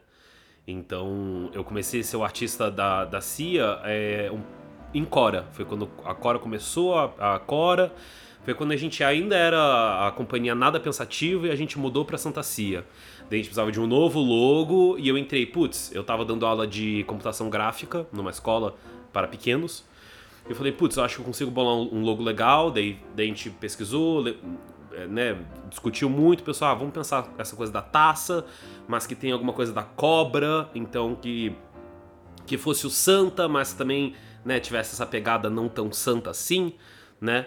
Então, 0.65 1.49
eu 1.53 1.63
comecei 1.63 1.99
a 1.99 2.03
ser 2.03 2.15
o 2.15 2.23
artista 2.23 2.69
da, 2.69 3.03
da 3.03 3.19
Cia 3.19 3.81
é, 3.83 4.29
um, 4.31 4.39
em 4.93 5.03
Cora. 5.03 5.45
Foi 5.51 5.65
quando 5.65 5.89
a 6.05 6.13
Cora 6.13 6.39
começou, 6.39 6.97
a, 6.97 7.35
a 7.35 7.39
Cora. 7.39 7.91
Foi 8.43 8.53
quando 8.53 8.71
a 8.71 8.77
gente 8.77 9.03
ainda 9.03 9.35
era 9.35 10.07
a 10.07 10.11
companhia 10.11 10.55
nada 10.55 10.79
pensativa 10.79 11.47
e 11.47 11.51
a 11.51 11.55
gente 11.55 11.77
mudou 11.77 12.05
para 12.05 12.17
Santa 12.17 12.41
Cia. 12.41 12.85
Daí 13.29 13.35
a 13.35 13.35
gente 13.37 13.45
precisava 13.45 13.71
de 13.71 13.79
um 13.79 13.85
novo 13.85 14.19
logo 14.19 14.97
e 14.97 15.07
eu 15.07 15.17
entrei, 15.17 15.45
putz, 15.45 15.93
eu 15.93 16.03
tava 16.03 16.25
dando 16.25 16.45
aula 16.45 16.65
de 16.65 17.03
computação 17.03 17.49
gráfica 17.49 18.07
numa 18.11 18.31
escola 18.31 18.75
para 19.11 19.27
pequenos. 19.27 19.83
Eu 20.47 20.55
falei, 20.55 20.71
putz, 20.71 20.97
eu 20.97 21.03
acho 21.03 21.15
que 21.15 21.21
eu 21.21 21.25
consigo 21.25 21.51
bolar 21.51 21.75
um 21.75 22.01
logo 22.01 22.23
legal. 22.23 22.71
Daí, 22.71 22.97
daí 23.15 23.25
a 23.25 23.29
gente 23.29 23.49
pesquisou, 23.51 24.27
é, 24.27 25.05
né, 25.05 25.37
discutiu 25.69 26.09
muito, 26.09 26.41
pessoal, 26.41 26.71
ah, 26.71 26.75
vamos 26.75 26.93
pensar 26.93 27.31
essa 27.37 27.55
coisa 27.55 27.71
da 27.71 27.81
taça, 27.81 28.45
mas 28.87 29.05
que 29.05 29.13
tem 29.13 29.31
alguma 29.31 29.53
coisa 29.53 29.71
da 29.71 29.83
cobra, 29.83 30.69
então 30.73 31.15
que 31.15 31.55
que 32.49 32.57
fosse 32.57 32.87
o 32.87 32.89
santa, 32.89 33.47
mas 33.47 33.73
também, 33.73 34.15
né, 34.43 34.59
tivesse 34.59 34.95
essa 34.95 35.05
pegada 35.05 35.51
não 35.51 35.69
tão 35.69 35.91
santa 35.91 36.31
assim, 36.31 36.73
né? 37.21 37.45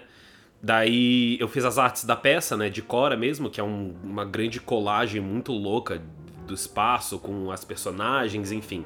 Daí 0.62 1.36
eu 1.40 1.48
fiz 1.48 1.64
as 1.64 1.76
artes 1.76 2.04
da 2.04 2.14
peça, 2.14 2.56
né, 2.56 2.70
de 2.70 2.82
Cora 2.82 3.16
mesmo, 3.16 3.50
que 3.50 3.60
é 3.60 3.64
um, 3.64 3.94
uma 4.04 4.24
grande 4.24 4.60
colagem 4.60 5.20
muito 5.20 5.52
louca 5.52 6.00
do 6.46 6.54
espaço 6.54 7.18
com 7.18 7.50
as 7.50 7.64
personagens, 7.64 8.52
enfim. 8.52 8.84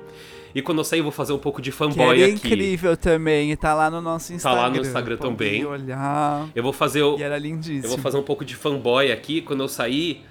E 0.54 0.62
quando 0.62 0.78
eu 0.78 0.84
sair, 0.84 1.00
eu 1.00 1.02
vou 1.02 1.12
fazer 1.12 1.34
um 1.34 1.38
pouco 1.38 1.60
de 1.60 1.70
fanboy 1.70 2.16
que 2.16 2.24
aqui. 2.24 2.32
incrível 2.32 2.96
também, 2.96 3.52
e 3.52 3.56
tá 3.56 3.74
lá 3.74 3.90
no 3.90 4.00
nosso 4.00 4.32
Instagram. 4.32 4.56
Tá 4.58 4.62
lá 4.68 4.74
no 4.74 4.80
Instagram 4.80 5.16
também. 5.18 5.66
olhar. 5.66 6.48
Eu 6.54 6.62
vou 6.62 6.72
fazer 6.72 7.02
o, 7.02 7.18
E 7.18 7.22
era 7.22 7.36
lindíssimo. 7.36 7.84
Eu 7.84 7.90
vou 7.90 7.98
fazer 7.98 8.16
um 8.16 8.22
pouco 8.22 8.42
de 8.42 8.56
fanboy 8.56 9.12
aqui. 9.12 9.42
Quando 9.42 9.62
eu 9.62 9.68
sair, 9.68 10.24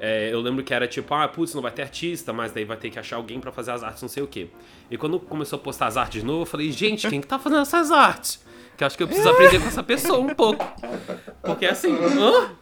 é, 0.00 0.32
eu 0.32 0.40
lembro 0.40 0.64
que 0.64 0.74
era 0.74 0.88
tipo, 0.88 1.14
ah, 1.14 1.28
putz, 1.28 1.54
não 1.54 1.62
vai 1.62 1.70
ter 1.70 1.82
artista, 1.82 2.32
mas 2.32 2.50
daí 2.50 2.64
vai 2.64 2.76
ter 2.76 2.90
que 2.90 2.98
achar 2.98 3.16
alguém 3.16 3.38
para 3.38 3.52
fazer 3.52 3.70
as 3.70 3.84
artes, 3.84 4.02
não 4.02 4.08
sei 4.08 4.22
o 4.22 4.26
quê. 4.26 4.48
E 4.90 4.96
quando 4.96 5.20
começou 5.20 5.56
a 5.58 5.62
postar 5.62 5.86
as 5.86 5.96
artes 5.96 6.22
de 6.22 6.26
novo, 6.26 6.42
eu 6.42 6.46
falei, 6.46 6.72
gente, 6.72 7.08
quem 7.08 7.20
que 7.20 7.26
tá 7.28 7.38
fazendo 7.38 7.62
essas 7.62 7.92
artes? 7.92 8.44
Que 8.78 8.84
acho 8.84 8.96
que 8.96 9.02
eu 9.02 9.08
preciso 9.08 9.28
aprender 9.28 9.60
com 9.60 9.66
essa 9.66 9.82
pessoa 9.82 10.20
um 10.20 10.28
pouco. 10.28 10.64
Porque 11.42 11.66
assim, 11.66 11.92
hã? 11.92 12.52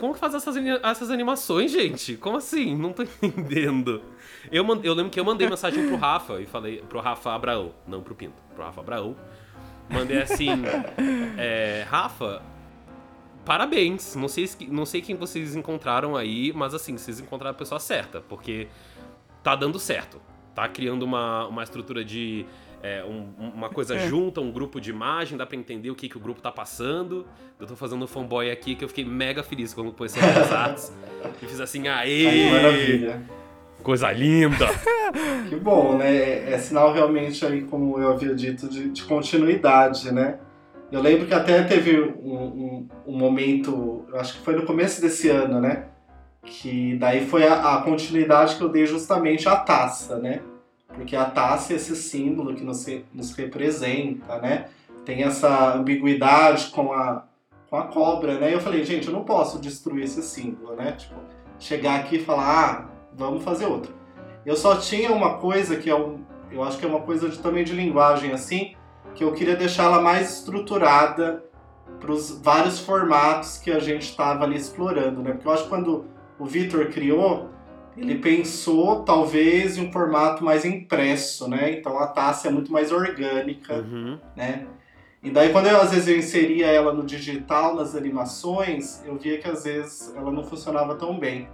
Como 0.00 0.14
que 0.14 0.18
faz 0.18 0.32
essas, 0.32 0.56
essas 0.56 1.10
animações, 1.10 1.70
gente? 1.70 2.16
Como 2.16 2.38
assim? 2.38 2.74
Não 2.74 2.90
tô 2.90 3.02
entendendo. 3.22 4.00
Eu, 4.50 4.64
eu 4.82 4.94
lembro 4.94 5.10
que 5.10 5.20
eu 5.20 5.24
mandei 5.24 5.46
mensagem 5.46 5.86
pro 5.86 5.96
Rafa 5.96 6.40
e 6.40 6.46
falei 6.46 6.78
pro 6.88 7.00
Rafa 7.00 7.34
Abraão, 7.34 7.74
não 7.86 8.00
pro 8.00 8.14
Pinto, 8.14 8.40
pro 8.54 8.64
Rafa 8.64 8.80
Abraão. 8.80 9.14
Mandei 9.90 10.22
assim, 10.22 10.48
é, 11.36 11.84
Rafa, 11.86 12.40
parabéns. 13.44 14.14
Não 14.16 14.28
sei, 14.28 14.48
não 14.68 14.86
sei 14.86 15.02
quem 15.02 15.16
vocês 15.16 15.54
encontraram 15.54 16.16
aí, 16.16 16.50
mas 16.54 16.72
assim, 16.72 16.96
vocês 16.96 17.20
encontraram 17.20 17.54
a 17.54 17.58
pessoa 17.58 17.78
certa, 17.78 18.22
porque 18.22 18.68
tá 19.42 19.54
dando 19.54 19.78
certo. 19.78 20.18
Tá 20.54 20.66
criando 20.66 21.02
uma, 21.02 21.46
uma 21.46 21.62
estrutura 21.62 22.02
de 22.02 22.46
é, 22.82 23.04
um, 23.04 23.32
uma 23.54 23.68
coisa 23.68 23.96
é. 23.96 24.06
junta, 24.06 24.40
um 24.40 24.52
grupo 24.52 24.80
de 24.80 24.90
imagem, 24.90 25.36
dá 25.36 25.44
pra 25.44 25.56
entender 25.56 25.90
o 25.90 25.94
que, 25.94 26.08
que 26.08 26.16
o 26.16 26.20
grupo 26.20 26.40
tá 26.40 26.52
passando. 26.52 27.26
Eu 27.58 27.66
tô 27.66 27.74
fazendo 27.74 28.04
um 28.04 28.06
fanboy 28.06 28.50
aqui 28.50 28.74
que 28.74 28.84
eu 28.84 28.88
fiquei 28.88 29.04
mega 29.04 29.42
feliz 29.42 29.74
quando 29.74 29.92
conheci 29.92 30.18
as 30.20 30.52
artes. 30.52 30.92
e 31.42 31.46
fiz 31.46 31.60
assim, 31.60 31.88
aê! 31.88 32.50
maravilha. 32.50 33.22
Coisa 33.82 34.10
linda! 34.12 34.66
que 35.48 35.56
bom, 35.56 35.96
né? 35.96 36.14
É, 36.14 36.52
é 36.52 36.58
sinal 36.58 36.92
realmente 36.92 37.44
aí, 37.44 37.62
como 37.62 37.98
eu 37.98 38.12
havia 38.12 38.34
dito, 38.34 38.68
de, 38.68 38.90
de 38.90 39.02
continuidade, 39.04 40.12
né? 40.12 40.38
Eu 40.90 41.02
lembro 41.02 41.26
que 41.26 41.34
até 41.34 41.62
teve 41.64 42.00
um, 42.00 42.34
um, 42.34 42.88
um, 43.06 43.18
momento, 43.18 44.06
acho 44.14 44.38
que 44.38 44.44
foi 44.44 44.56
no 44.56 44.64
começo 44.64 45.00
desse 45.00 45.28
ano, 45.28 45.60
né? 45.60 45.86
Que 46.42 46.96
daí 46.96 47.26
foi 47.26 47.46
a, 47.46 47.76
a 47.76 47.82
continuidade 47.82 48.56
que 48.56 48.62
eu 48.62 48.68
dei 48.68 48.86
justamente 48.86 49.48
à 49.48 49.56
taça, 49.56 50.18
né? 50.18 50.40
Porque 50.94 51.14
a 51.14 51.26
taça 51.26 51.72
é 51.72 51.76
esse 51.76 51.94
símbolo 51.94 52.54
que 52.54 52.64
nos, 52.64 52.86
nos 53.12 53.32
representa, 53.32 54.38
né? 54.38 54.68
Tem 55.04 55.22
essa 55.22 55.74
ambiguidade 55.74 56.68
com 56.68 56.92
a, 56.92 57.24
com 57.68 57.76
a 57.76 57.84
cobra, 57.84 58.38
né? 58.38 58.50
E 58.50 58.54
eu 58.54 58.60
falei, 58.60 58.84
gente, 58.84 59.06
eu 59.06 59.12
não 59.12 59.24
posso 59.24 59.58
destruir 59.58 60.04
esse 60.04 60.22
símbolo, 60.22 60.74
né? 60.74 60.92
Tipo, 60.92 61.14
chegar 61.58 62.00
aqui 62.00 62.16
e 62.16 62.24
falar, 62.24 62.46
ah, 62.46 62.88
vamos 63.14 63.42
fazer 63.44 63.66
outro. 63.66 63.94
Eu 64.44 64.56
só 64.56 64.76
tinha 64.76 65.12
uma 65.12 65.38
coisa 65.38 65.76
que 65.76 65.90
é 65.90 65.94
um, 65.94 66.20
eu 66.50 66.62
acho 66.62 66.78
que 66.78 66.84
é 66.84 66.88
uma 66.88 67.00
coisa 67.00 67.28
de, 67.28 67.38
também 67.38 67.64
de 67.64 67.72
linguagem 67.72 68.32
assim, 68.32 68.74
que 69.14 69.22
eu 69.24 69.32
queria 69.32 69.56
deixá-la 69.56 70.00
mais 70.00 70.38
estruturada 70.38 71.44
para 72.00 72.12
os 72.12 72.40
vários 72.40 72.78
formatos 72.78 73.58
que 73.58 73.70
a 73.70 73.78
gente 73.78 74.02
estava 74.02 74.44
ali 74.44 74.56
explorando, 74.56 75.22
né? 75.22 75.32
Porque 75.32 75.48
eu 75.48 75.52
acho 75.52 75.64
que 75.64 75.68
quando 75.68 76.06
o 76.38 76.46
Vitor 76.46 76.86
criou, 76.86 77.50
ele 78.00 78.16
pensou 78.16 79.02
talvez 79.02 79.76
em 79.76 79.86
um 79.86 79.92
formato 79.92 80.44
mais 80.44 80.64
impresso, 80.64 81.48
né? 81.48 81.72
Então 81.72 81.98
a 81.98 82.06
taça 82.06 82.48
é 82.48 82.50
muito 82.50 82.70
mais 82.72 82.92
orgânica, 82.92 83.74
uhum. 83.74 84.18
né? 84.36 84.66
E 85.22 85.30
daí 85.30 85.50
quando 85.50 85.66
eu 85.66 85.80
às 85.80 85.90
vezes 85.90 86.08
eu 86.08 86.16
inseria 86.16 86.66
ela 86.66 86.92
no 86.92 87.04
digital, 87.04 87.74
nas 87.74 87.94
animações, 87.96 89.02
eu 89.04 89.16
via 89.16 89.38
que 89.38 89.48
às 89.48 89.64
vezes 89.64 90.14
ela 90.16 90.30
não 90.30 90.44
funcionava 90.44 90.94
tão 90.94 91.18
bem. 91.18 91.48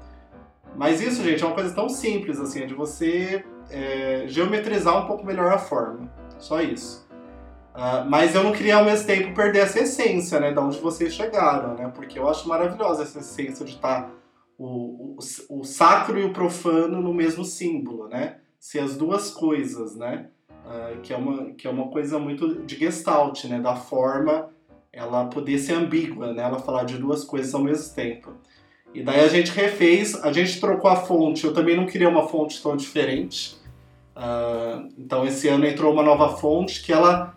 Mas 0.77 1.01
isso, 1.01 1.23
gente, 1.23 1.43
é 1.43 1.47
uma 1.47 1.55
coisa 1.55 1.75
tão 1.75 1.89
simples 1.89 2.39
assim, 2.41 2.63
é 2.63 2.67
de 2.67 2.75
você 2.75 3.45
é, 3.71 4.25
geometrizar 4.27 5.03
um 5.03 5.07
pouco 5.07 5.25
melhor 5.25 5.53
a 5.53 5.59
forma. 5.59 6.11
Só 6.39 6.61
isso. 6.61 7.05
Uh, 7.75 8.09
mas 8.09 8.35
eu 8.37 8.45
não 8.45 8.53
queria 8.53 8.77
ao 8.77 8.85
mesmo 8.85 9.05
tempo 9.05 9.35
perder 9.35 9.61
essa 9.61 9.81
essência, 9.81 10.39
né? 10.39 10.53
Da 10.53 10.61
onde 10.61 10.79
vocês 10.79 11.13
chegaram, 11.13 11.75
né? 11.75 11.91
Porque 11.93 12.19
eu 12.19 12.29
acho 12.29 12.49
maravilhosa 12.49 13.03
essa 13.03 13.19
essência 13.19 13.65
de 13.65 13.73
estar 13.73 14.03
tá 14.03 14.11
o, 14.65 15.17
o, 15.17 15.61
o 15.61 15.65
sacro 15.65 16.19
e 16.19 16.25
o 16.25 16.33
profano 16.33 17.01
no 17.01 17.13
mesmo 17.13 17.45
símbolo, 17.45 18.09
né? 18.09 18.39
Ser 18.59 18.81
as 18.81 18.97
duas 18.97 19.31
coisas, 19.31 19.95
né? 19.97 20.29
uh, 20.65 21.01
que, 21.01 21.13
é 21.13 21.17
uma, 21.17 21.53
que 21.53 21.67
é 21.67 21.71
uma 21.71 21.89
coisa 21.89 22.19
muito 22.19 22.63
de 22.65 22.77
gestalt, 22.77 23.45
né? 23.45 23.61
Da 23.61 23.77
forma 23.77 24.51
ela 24.93 25.27
poder 25.27 25.59
ser 25.59 25.75
ambígua, 25.75 26.33
né? 26.33 26.43
Ela 26.43 26.59
falar 26.59 26.85
de 26.85 26.99
duas 26.99 27.25
coisas 27.25 27.55
ao 27.55 27.63
mesmo 27.63 27.95
tempo. 27.95 28.33
E 28.93 29.03
daí 29.03 29.21
a 29.21 29.29
gente 29.29 29.51
refez, 29.51 30.15
a 30.23 30.33
gente 30.33 30.61
trocou 30.61 30.91
a 30.91 30.97
fonte. 30.97 31.45
Eu 31.45 31.53
também 31.53 31.77
não 31.77 31.87
queria 31.87 32.09
uma 32.09 32.29
fonte 32.29 32.63
tão 32.63 32.77
diferente. 32.77 33.57
Uh, 34.17 34.89
então 34.97 35.27
esse 35.27 35.49
ano 35.49 35.67
entrou 35.67 35.93
uma 35.93 36.03
nova 36.03 36.37
fonte 36.37 36.83
que 36.83 36.93
ela, 36.93 37.37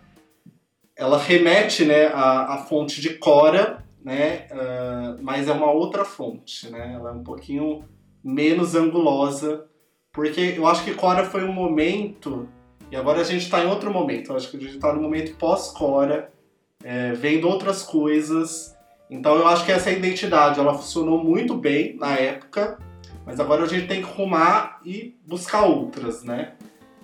ela 0.96 1.18
remete 1.18 1.84
né, 1.84 2.06
à, 2.06 2.54
à 2.54 2.58
fonte 2.58 3.00
de 3.00 3.14
Cora, 3.14 3.84
né? 4.04 4.46
Uh, 4.50 5.22
mas 5.22 5.48
é 5.48 5.52
uma 5.52 5.70
outra 5.70 6.04
fonte, 6.04 6.70
né? 6.70 6.94
Ela 6.94 7.10
é 7.10 7.12
um 7.12 7.24
pouquinho 7.24 7.84
menos 8.22 8.74
angulosa, 8.74 9.66
porque 10.12 10.54
eu 10.56 10.66
acho 10.66 10.84
que 10.84 10.94
Cora 10.94 11.24
foi 11.24 11.44
um 11.44 11.52
momento 11.52 12.48
e 12.90 12.96
agora 12.96 13.20
a 13.20 13.24
gente 13.24 13.42
está 13.42 13.62
em 13.62 13.68
outro 13.68 13.92
momento. 13.92 14.32
Eu 14.32 14.36
acho 14.36 14.50
que 14.50 14.56
a 14.56 14.60
gente 14.60 14.76
está 14.76 14.92
no 14.92 15.00
momento 15.00 15.36
pós-Cora, 15.36 16.32
é, 16.82 17.12
vendo 17.12 17.48
outras 17.48 17.82
coisas. 17.82 18.74
Então 19.10 19.36
eu 19.36 19.46
acho 19.46 19.64
que 19.64 19.72
essa 19.72 19.90
identidade 19.90 20.58
ela 20.58 20.74
funcionou 20.74 21.22
muito 21.22 21.54
bem 21.54 21.96
na 21.96 22.14
época, 22.14 22.78
mas 23.24 23.38
agora 23.40 23.64
a 23.64 23.68
gente 23.68 23.86
tem 23.86 24.02
que 24.02 24.10
rumar 24.10 24.80
e 24.84 25.16
buscar 25.26 25.64
outras, 25.64 26.22
né? 26.24 26.54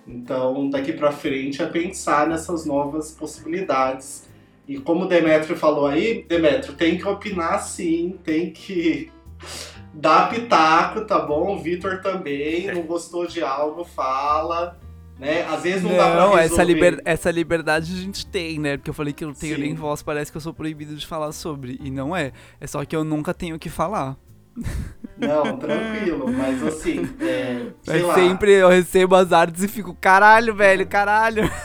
Então 0.07 0.69
daqui 0.69 0.93
para 0.93 1.11
frente 1.11 1.61
é 1.61 1.65
pensar 1.67 2.27
nessas 2.27 2.65
novas 2.65 3.11
possibilidades. 3.11 4.27
E 4.67 4.79
como 4.79 5.05
o 5.05 5.07
Demetrio 5.07 5.55
falou 5.55 5.87
aí, 5.87 6.23
Demetrio 6.27 6.73
tem 6.73 6.97
que 6.97 7.07
opinar 7.07 7.59
sim, 7.59 8.17
tem 8.23 8.51
que 8.51 9.11
dar 9.93 10.29
pitaco, 10.29 11.01
tá 11.05 11.19
bom? 11.19 11.55
O 11.55 11.59
Vitor 11.59 12.01
também, 12.01 12.73
não 12.73 12.81
gostou 12.83 13.27
de 13.27 13.41
algo, 13.43 13.83
fala. 13.83 14.79
Né? 15.19 15.43
Às 15.43 15.63
vezes 15.63 15.83
não, 15.83 15.91
não 15.91 15.97
dá 15.97 16.11
pra 16.11 16.21
resolver. 16.21 16.43
Essa, 16.43 16.63
liber, 16.63 17.01
essa 17.05 17.31
liberdade 17.31 17.93
a 17.93 17.97
gente 17.97 18.25
tem, 18.25 18.59
né? 18.59 18.75
Porque 18.75 18.89
eu 18.89 18.93
falei 18.93 19.13
que 19.13 19.23
eu 19.23 19.29
não 19.29 19.35
tenho 19.35 19.55
Sim. 19.55 19.61
nem 19.61 19.73
voz, 19.73 20.01
parece 20.01 20.31
que 20.31 20.37
eu 20.37 20.41
sou 20.41 20.53
proibido 20.53 20.95
de 20.95 21.07
falar 21.07 21.31
sobre. 21.31 21.79
E 21.81 21.89
não 21.89 22.15
é. 22.15 22.33
É 22.59 22.67
só 22.67 22.83
que 22.83 22.95
eu 22.95 23.03
nunca 23.03 23.33
tenho 23.33 23.57
que 23.57 23.69
falar. 23.69 24.17
Não, 25.17 25.57
tranquilo, 25.57 26.31
mas 26.31 26.61
assim, 26.63 27.07
é, 27.21 27.67
sei 27.83 28.01
lá. 28.01 28.13
sempre 28.15 28.51
eu 28.51 28.67
recebo 28.67 29.15
as 29.15 29.31
artes 29.31 29.63
e 29.63 29.67
fico, 29.67 29.95
caralho, 29.99 30.53
velho, 30.53 30.87
caralho. 30.87 31.43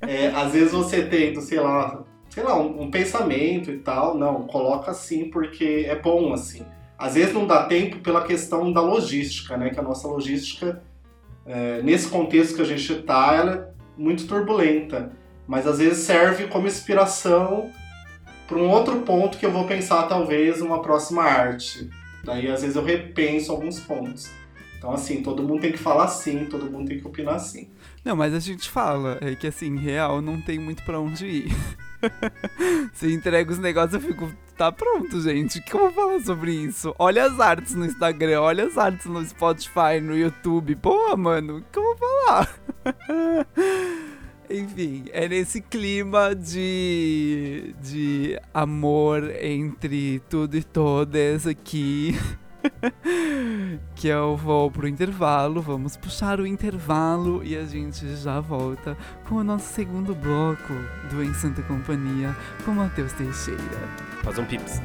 É, 0.00 0.28
às 0.28 0.52
vezes 0.52 0.72
você 0.72 1.02
tendo, 1.04 1.40
sei 1.40 1.60
lá, 1.60 2.02
sei 2.28 2.42
lá, 2.42 2.56
um, 2.56 2.82
um, 2.82 2.90
pensamento 2.90 3.70
e 3.70 3.78
tal, 3.78 4.16
não, 4.16 4.42
coloca 4.46 4.90
assim 4.90 5.30
porque 5.30 5.86
é 5.88 5.94
bom, 5.94 6.32
assim. 6.32 6.64
Às 6.98 7.14
vezes 7.14 7.32
não 7.32 7.46
dá 7.46 7.64
tempo 7.64 7.98
pela 7.98 8.22
questão 8.22 8.72
da 8.72 8.80
logística, 8.80 9.56
né? 9.56 9.70
Que 9.70 9.78
a 9.78 9.82
nossa 9.82 10.08
logística 10.08 10.82
é, 11.46 11.82
nesse 11.82 12.08
contexto 12.08 12.56
que 12.56 12.62
a 12.62 12.66
gente 12.66 12.92
está, 12.92 13.34
ela 13.34 13.52
é 13.54 14.00
muito 14.00 14.26
turbulenta, 14.26 15.12
mas 15.46 15.66
às 15.66 15.78
vezes 15.78 16.04
serve 16.04 16.46
como 16.46 16.66
inspiração 16.66 17.70
para 18.46 18.58
um 18.58 18.68
outro 18.68 19.00
ponto 19.00 19.38
que 19.38 19.46
eu 19.46 19.50
vou 19.50 19.66
pensar 19.66 20.04
talvez 20.04 20.60
uma 20.60 20.80
próxima 20.80 21.22
arte. 21.22 21.90
Daí 22.24 22.50
às 22.50 22.62
vezes 22.62 22.76
eu 22.76 22.84
repenso 22.84 23.52
alguns 23.52 23.80
pontos. 23.80 24.30
Então 24.76 24.92
assim, 24.92 25.22
todo 25.22 25.42
mundo 25.42 25.60
tem 25.60 25.72
que 25.72 25.78
falar 25.78 26.04
assim, 26.04 26.46
todo 26.46 26.70
mundo 26.70 26.88
tem 26.88 26.98
que 26.98 27.06
opinar 27.06 27.36
assim. 27.36 27.70
Não, 28.04 28.16
mas 28.16 28.34
a 28.34 28.40
gente 28.40 28.68
fala, 28.68 29.18
é 29.20 29.34
que 29.34 29.46
assim, 29.46 29.76
real 29.76 30.20
não 30.20 30.40
tem 30.40 30.58
muito 30.58 30.82
para 30.82 30.98
onde 30.98 31.26
ir. 31.26 31.56
Você 32.92 33.12
entrega 33.12 33.52
os 33.52 33.58
negócios, 33.58 33.94
eu 33.94 34.00
fico, 34.00 34.32
tá 34.56 34.72
pronto, 34.72 35.20
gente. 35.20 35.58
O 35.58 35.62
que 35.62 35.74
eu 35.74 35.80
vou 35.80 35.92
falar 35.92 36.20
sobre 36.20 36.52
isso? 36.52 36.94
Olha 36.98 37.24
as 37.24 37.38
artes 37.38 37.74
no 37.74 37.86
Instagram, 37.86 38.40
olha 38.40 38.64
as 38.64 38.76
artes 38.76 39.06
no 39.06 39.24
Spotify, 39.24 40.00
no 40.02 40.16
YouTube. 40.16 40.74
Pô, 40.76 41.16
mano, 41.16 41.58
o 41.58 41.62
que 41.62 41.78
eu 41.78 41.82
vou 41.82 41.96
falar? 41.96 42.48
Enfim, 44.52 45.04
é 45.12 45.26
nesse 45.26 45.62
clima 45.62 46.34
de, 46.34 47.74
de 47.80 48.38
amor 48.52 49.32
entre 49.40 50.20
tudo 50.28 50.58
e 50.58 50.62
todas 50.62 51.46
aqui 51.46 52.14
que 53.96 54.08
eu 54.08 54.36
vou 54.36 54.70
pro 54.70 54.86
intervalo, 54.86 55.62
vamos 55.62 55.96
puxar 55.96 56.38
o 56.38 56.46
intervalo 56.46 57.42
e 57.42 57.56
a 57.56 57.64
gente 57.64 58.14
já 58.16 58.40
volta 58.40 58.94
com 59.26 59.36
o 59.36 59.44
nosso 59.44 59.72
segundo 59.72 60.14
bloco 60.14 60.74
do 61.10 61.22
Em 61.22 61.32
Santa 61.32 61.62
Companhia 61.62 62.36
com 62.62 62.72
Matheus 62.72 63.12
Teixeira. 63.14 63.88
Faz 64.22 64.38
um 64.38 64.44
pips. 64.44 64.82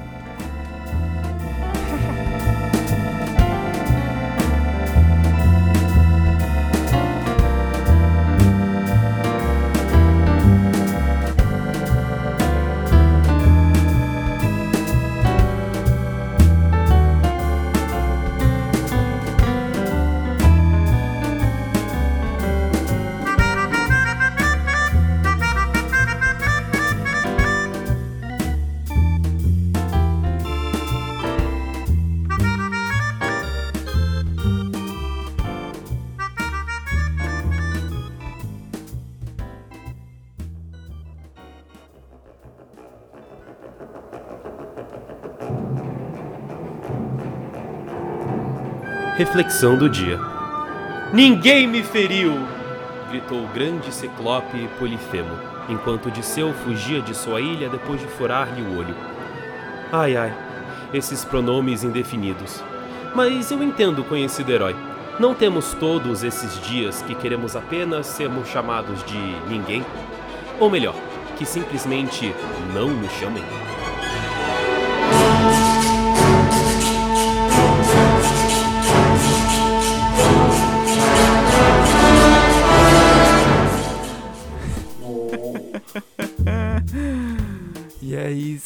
Reflexão 49.18 49.76
do 49.76 49.90
dia. 49.90 50.20
Ninguém 51.12 51.66
me 51.66 51.82
feriu! 51.82 52.38
gritou 53.10 53.46
o 53.46 53.48
grande 53.48 53.92
ciclope 53.92 54.70
Polifemo, 54.78 55.36
enquanto 55.68 56.06
Odisseu 56.06 56.54
fugia 56.54 57.02
de 57.02 57.16
sua 57.16 57.42
ilha 57.42 57.68
depois 57.68 58.00
de 58.00 58.06
furar-lhe 58.06 58.62
o 58.62 58.78
olho. 58.78 58.96
Ai 59.92 60.16
ai, 60.16 60.32
esses 60.94 61.26
pronomes 61.26 61.84
indefinidos. 61.84 62.64
Mas 63.16 63.50
eu 63.50 63.64
entendo 63.64 64.04
o 64.04 64.06
conhecido 64.06 64.52
herói. 64.52 64.76
Não 65.20 65.34
temos 65.34 65.74
todos 65.74 66.24
esses 66.24 66.62
dias 66.62 67.02
que 67.02 67.16
queremos 67.16 67.56
apenas 67.56 68.06
sermos 68.06 68.48
chamados 68.48 69.04
de 69.04 69.18
ninguém? 69.50 69.84
Ou 70.60 70.70
melhor, 70.70 70.94
que 71.40 71.44
simplesmente 71.44 72.36
não 72.72 72.90
nos 72.90 73.12
chamem? 73.14 73.44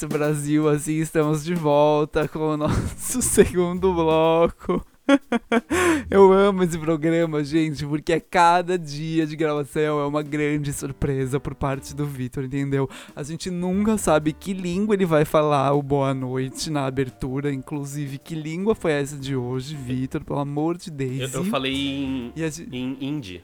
Isso, 0.01 0.07
Brasil. 0.07 0.67
Assim 0.67 0.95
estamos 0.95 1.43
de 1.43 1.53
volta 1.53 2.27
com 2.27 2.39
o 2.39 2.57
nosso 2.57 3.21
segundo 3.21 3.93
bloco. 3.93 4.83
Eu 6.09 6.31
amo 6.31 6.63
esse 6.63 6.77
programa, 6.77 7.43
gente, 7.43 7.85
porque 7.85 8.19
cada 8.19 8.79
dia 8.79 9.27
de 9.27 9.35
gravação 9.35 9.99
é 9.99 10.05
uma 10.05 10.23
grande 10.23 10.71
surpresa 10.71 11.39
por 11.39 11.53
parte 11.53 11.93
do 11.93 12.05
Vitor, 12.05 12.45
entendeu? 12.45 12.89
A 13.15 13.21
gente 13.21 13.49
nunca 13.51 13.97
sabe 13.97 14.31
que 14.31 14.53
língua 14.53 14.95
ele 14.95 15.05
vai 15.05 15.25
falar 15.25 15.73
o 15.73 15.83
boa 15.83 16.13
noite 16.13 16.69
na 16.69 16.85
abertura, 16.85 17.53
inclusive 17.53 18.17
que 18.17 18.35
língua 18.35 18.73
foi 18.73 18.93
essa 18.93 19.17
de 19.17 19.35
hoje, 19.35 19.75
Vitor, 19.75 20.23
pelo 20.23 20.39
amor 20.39 20.77
de 20.77 20.89
Deus. 20.89 21.33
Eu, 21.33 21.43
eu 21.43 21.45
falei 21.45 21.73
em, 21.75 22.33
gente... 22.35 22.69
em 22.71 22.97
hindi, 23.01 23.43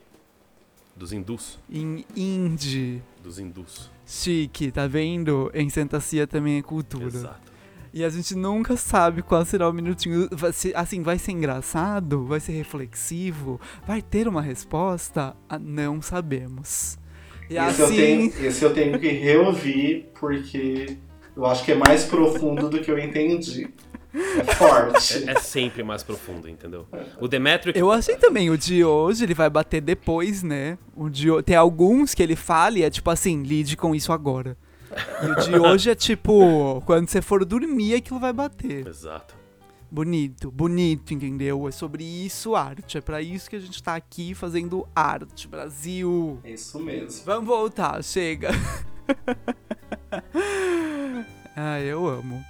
dos 0.96 1.12
hindus. 1.12 1.60
Em 1.70 2.06
hindi. 2.15 3.02
Dos 3.22 3.39
hindus. 3.39 3.97
Chique, 4.08 4.72
tá 4.72 4.88
vendo? 4.88 5.52
Em 5.54 5.70
Santa 5.70 6.00
Cia 6.00 6.26
também 6.26 6.58
é 6.58 6.62
cultura. 6.62 7.06
Exato. 7.06 7.52
E 7.93 8.06
a 8.06 8.10
gente 8.10 8.36
nunca 8.36 8.78
sabe 8.78 9.22
qual 9.22 9.43
será 9.43 9.70
o 9.70 9.74
minutinho. 9.74 10.30
Vai 10.32 10.54
ser, 10.54 10.76
assim, 10.78 11.04
vai 11.04 11.17
ser 11.17 11.34
engraçado? 11.34 12.26
Vai 12.26 12.39
ser 12.39 12.54
reflexivo? 12.54 13.60
Vai 13.86 14.02
ter 14.02 14.28
uma 14.28 14.41
resposta? 14.41 15.36
Ah, 15.50 15.60
não 15.60 16.02
sabemos. 16.02 16.98
E 17.50 17.58
esse, 17.58 17.82
assim... 17.82 17.82
eu 17.82 17.88
tenho, 17.89 18.48
esse 18.48 18.63
eu 18.63 18.74
tenho 18.74 19.00
que 19.00 19.10
reouvir, 19.10 20.10
porque 20.20 20.98
eu 21.36 21.46
acho 21.46 21.65
que 21.65 21.72
é 21.72 21.76
mais 21.76 22.06
profundo 22.06 22.70
do 22.70 22.80
que 22.80 22.89
eu 22.89 22.98
entendi. 22.98 23.67
É 24.13 24.43
forte. 24.56 25.28
É, 25.28 25.32
é, 25.32 25.39
sempre 25.39 25.84
mais 25.84 26.04
profundo, 26.04 26.48
entendeu? 26.48 26.88
O 27.20 27.28
Demetrio. 27.28 27.74
Eu 27.76 27.91
achei 27.91 28.15
também, 28.15 28.50
o 28.50 28.58
de 28.58 28.84
hoje 28.84 29.24
ele 29.24 29.34
vai 29.34 29.50
bater 29.50 29.82
depois, 29.82 30.43
né? 30.43 30.78
O 30.96 31.10
de, 31.10 31.28
tem 31.43 31.56
alguns 31.56 32.13
que 32.13 32.24
ele 32.24 32.36
fala 32.36 32.80
e 32.80 32.84
é 32.84 32.89
tipo 32.89 33.10
assim, 33.10 33.43
lide 33.43 33.76
com 33.76 33.93
isso 33.93 34.12
agora. 34.12 34.58
E 35.22 35.26
o 35.26 35.36
de 35.36 35.56
hoje 35.60 35.89
é 35.89 35.96
tipo, 35.96 36.82
quando 36.86 37.10
você 37.10 37.22
for 37.22 37.43
dormir, 37.43 37.96
aquilo 37.96 38.20
vai 38.20 38.34
bater. 38.34 38.88
Exato. 38.88 39.36
Bonito, 39.89 40.52
bonito, 40.52 41.13
entendeu? 41.13 41.67
É 41.67 41.72
sobre 41.72 42.04
isso 42.04 42.56
arte. 42.56 42.98
É 42.98 43.02
para 43.02 43.22
isso 43.22 43.50
que 43.50 43.56
a 43.56 43.60
gente 43.60 43.82
tá 43.82 43.96
aqui 43.96 44.34
fazendo 44.34 44.88
arte, 44.93 45.48
Brasil. 45.48 46.39
É 46.43 46.52
isso 46.52 46.80
mesmo. 46.80 47.26
Vamos 47.26 47.48
voltar, 47.48 48.04
chega. 48.04 48.50
ah, 51.56 51.80
eu 51.80 52.06
amo. 52.06 52.43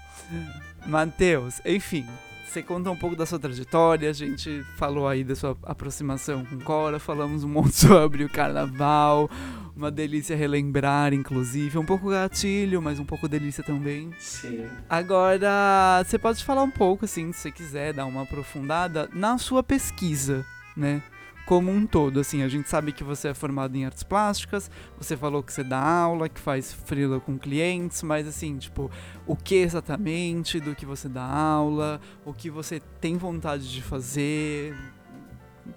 Matheus, 0.88 1.62
enfim, 1.66 2.06
você 2.46 2.64
conta 2.64 2.90
um 2.90 2.96
pouco 2.96 3.14
da 3.14 3.26
sua 3.26 3.38
trajetória, 3.38 4.10
a 4.10 4.14
gente 4.14 4.64
falou 4.78 5.06
aí 5.06 5.22
da 5.22 5.36
sua 5.36 5.58
aproximação 5.64 6.46
com 6.46 6.58
Cora, 6.60 6.98
falamos 6.98 7.44
um 7.44 7.50
monte 7.50 7.76
sobre 7.76 8.24
o 8.24 8.30
carnaval, 8.30 9.30
uma 9.76 9.92
delícia 9.92 10.36
relembrar, 10.36 11.14
inclusive, 11.14 11.78
um 11.78 11.86
pouco 11.86 12.10
gatilho, 12.10 12.82
mas 12.82 13.00
um 13.00 13.06
pouco 13.06 13.28
delícia 13.28 13.64
também. 13.64 14.12
Sim. 14.18 14.66
Agora, 14.90 16.02
você 16.06 16.18
pode 16.18 16.44
falar 16.44 16.64
um 16.64 16.72
pouco, 16.72 17.04
assim, 17.04 17.34
se 17.34 17.42
você 17.42 17.52
quiser 17.52 17.94
dar 17.94 18.06
uma 18.06 18.24
aprofundada 18.24 19.10
na 19.14 19.38
sua 19.38 19.62
pesquisa, 19.62 20.46
né? 20.76 21.04
Como 21.48 21.72
um 21.72 21.88
todo, 21.88 22.20
assim, 22.20 22.44
a 22.44 22.50
gente 22.50 22.70
sabe 22.70 22.92
que 22.92 23.06
você 23.06 23.30
é 23.30 23.34
formado 23.34 23.74
em 23.78 23.86
artes 23.86 24.04
plásticas, 24.04 24.70
você 25.00 25.16
falou 25.16 25.42
que 25.42 25.54
você 25.54 25.64
dá 25.64 25.80
aula, 25.80 26.28
que 26.28 26.42
faz 26.42 26.74
freela 26.74 27.22
com 27.22 27.40
clientes, 27.40 28.04
mas 28.04 28.28
assim, 28.28 28.58
tipo, 28.58 28.92
o 29.26 29.34
que 29.34 29.56
exatamente 29.56 30.60
do 30.60 30.76
que 30.76 30.86
você 30.86 31.08
dá 31.08 31.24
aula, 31.24 32.02
o 32.26 32.34
que 32.34 32.50
você 32.50 32.82
tem 33.00 33.16
vontade 33.16 33.72
de 33.72 33.82
fazer, 33.82 34.76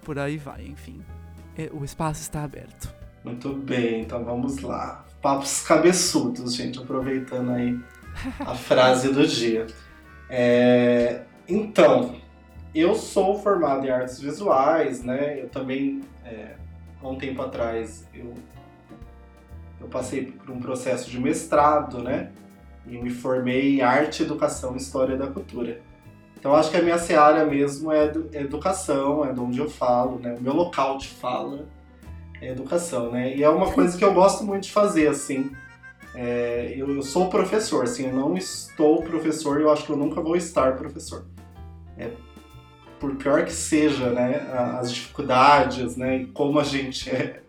por 0.02 0.18
aí 0.18 0.38
vai, 0.38 0.66
enfim. 0.66 1.00
É, 1.56 1.70
o 1.72 1.84
espaço 1.84 2.20
está 2.20 2.42
aberto. 2.42 2.92
Muito 3.24 3.54
bem, 3.54 4.00
então 4.00 4.24
vamos 4.24 4.58
lá. 4.62 5.06
Papos 5.22 5.62
cabeçudos, 5.62 6.52
gente, 6.52 6.80
aproveitando 6.80 7.52
aí 7.52 7.78
a 8.40 8.56
frase 8.56 9.12
do 9.12 9.24
dia. 9.24 9.68
É, 10.28 11.22
então, 11.48 12.16
eu 12.74 12.94
sou 12.94 13.38
formado 13.38 13.86
em 13.86 13.90
artes 13.90 14.20
visuais, 14.20 15.02
né? 15.02 15.40
Eu 15.40 15.48
também, 15.48 16.02
é, 16.24 16.54
há 17.02 17.08
um 17.08 17.16
tempo 17.16 17.42
atrás, 17.42 18.06
eu, 18.14 18.34
eu 19.80 19.88
passei 19.88 20.26
por 20.26 20.50
um 20.50 20.60
processo 20.60 21.10
de 21.10 21.18
mestrado, 21.18 22.02
né? 22.02 22.30
E 22.86 22.96
me 22.96 23.10
formei 23.10 23.76
em 23.76 23.82
arte, 23.82 24.22
educação 24.22 24.74
e 24.74 24.76
história 24.78 25.16
da 25.16 25.26
cultura. 25.26 25.80
Então 26.38 26.54
acho 26.54 26.70
que 26.70 26.76
a 26.76 26.82
minha 26.82 26.98
seara 26.98 27.44
mesmo 27.44 27.92
é, 27.92 28.12
é 28.32 28.40
educação, 28.40 29.24
é 29.24 29.32
de 29.32 29.40
onde 29.40 29.58
eu 29.58 29.68
falo, 29.68 30.18
né? 30.18 30.34
O 30.38 30.42
meu 30.42 30.54
local 30.54 30.96
de 30.96 31.08
fala 31.08 31.66
é 32.40 32.50
educação, 32.50 33.10
né? 33.10 33.36
E 33.36 33.42
é 33.42 33.48
uma 33.48 33.70
coisa 33.72 33.96
que 33.96 34.04
eu 34.04 34.14
gosto 34.14 34.42
muito 34.44 34.64
de 34.64 34.72
fazer, 34.72 35.08
assim. 35.08 35.50
É, 36.14 36.72
eu, 36.76 36.94
eu, 36.94 37.02
sou 37.02 37.28
professor, 37.28 37.84
assim, 37.84 38.06
eu 38.06 38.12
não 38.12 38.36
estou 38.36 39.02
professor 39.02 39.60
e 39.60 39.64
eu 39.64 39.70
acho 39.70 39.84
que 39.84 39.92
eu 39.92 39.96
nunca 39.96 40.20
vou 40.20 40.34
estar 40.34 40.76
professor. 40.76 41.26
É, 41.96 42.10
por 43.00 43.16
pior 43.16 43.44
que 43.44 43.52
seja, 43.52 44.10
né, 44.10 44.36
as 44.78 44.92
dificuldades, 44.92 45.96
né, 45.96 46.18
e 46.18 46.26
como 46.26 46.60
a 46.60 46.64
gente 46.64 47.08
é 47.10 47.42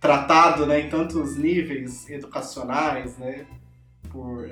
tratado, 0.00 0.64
né, 0.64 0.80
em 0.80 0.88
tantos 0.88 1.36
níveis 1.36 2.08
educacionais, 2.08 3.18
né, 3.18 3.44
por 4.10 4.48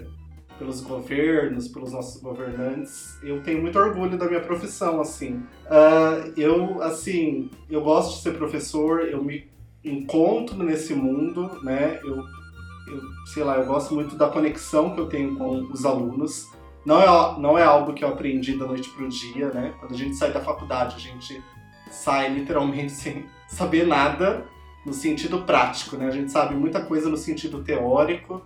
pelos 0.59 0.83
governos, 0.83 1.69
pelos 1.69 1.93
nossos 1.93 2.21
governantes, 2.21 3.19
eu 3.23 3.43
tenho 3.43 3.63
muito 3.63 3.79
orgulho 3.79 4.19
da 4.19 4.27
minha 4.27 4.43
profissão, 4.43 5.01
assim. 5.01 5.37
Uh, 5.65 6.35
eu, 6.37 6.83
assim, 6.83 7.51
eu 7.71 7.81
gosto 7.81 8.17
de 8.17 8.23
ser 8.23 8.37
professor, 8.37 9.01
eu 9.09 9.25
me 9.25 9.49
encontro 9.83 10.63
nesse 10.63 10.93
mundo, 10.93 11.59
né, 11.63 11.99
eu, 12.05 12.15
eu 12.15 13.01
sei 13.33 13.43
lá, 13.43 13.57
eu 13.57 13.65
gosto 13.65 13.95
muito 13.95 14.17
da 14.17 14.29
conexão 14.29 14.95
que 14.95 15.01
eu 15.01 15.09
tenho 15.09 15.35
com 15.35 15.63
os 15.73 15.87
alunos. 15.87 16.47
Não 16.85 17.01
é, 17.01 17.41
não 17.41 17.59
é 17.59 17.63
algo 17.63 17.93
que 17.93 18.03
eu 18.03 18.09
aprendi 18.09 18.57
da 18.57 18.67
noite 18.67 18.89
pro 18.91 19.09
dia, 19.09 19.49
né? 19.49 19.75
Quando 19.79 19.93
a 19.93 19.97
gente 19.97 20.15
sai 20.17 20.33
da 20.33 20.41
faculdade, 20.41 20.97
a 20.97 20.99
gente 20.99 21.43
sai 21.91 22.33
literalmente 22.33 22.93
sem 22.93 23.27
saber 23.49 23.87
nada 23.87 24.45
no 24.85 24.93
sentido 24.93 25.43
prático, 25.43 25.97
né? 25.97 26.07
A 26.07 26.11
gente 26.11 26.33
sabe 26.33 26.55
muita 26.55 26.81
coisa 26.81 27.09
no 27.09 27.17
sentido 27.17 27.63
teórico, 27.63 28.43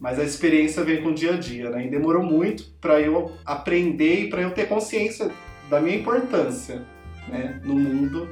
mas 0.00 0.18
a 0.18 0.24
experiência 0.24 0.82
vem 0.82 1.02
com 1.02 1.10
o 1.10 1.14
dia 1.14 1.34
a 1.34 1.38
dia, 1.38 1.70
né? 1.70 1.86
E 1.86 1.90
demorou 1.90 2.22
muito 2.22 2.64
para 2.80 3.00
eu 3.00 3.32
aprender 3.44 4.24
e 4.24 4.30
para 4.30 4.40
eu 4.40 4.52
ter 4.52 4.68
consciência 4.68 5.30
da 5.68 5.80
minha 5.80 5.96
importância, 5.96 6.82
né? 7.28 7.60
No 7.62 7.74
mundo, 7.74 8.28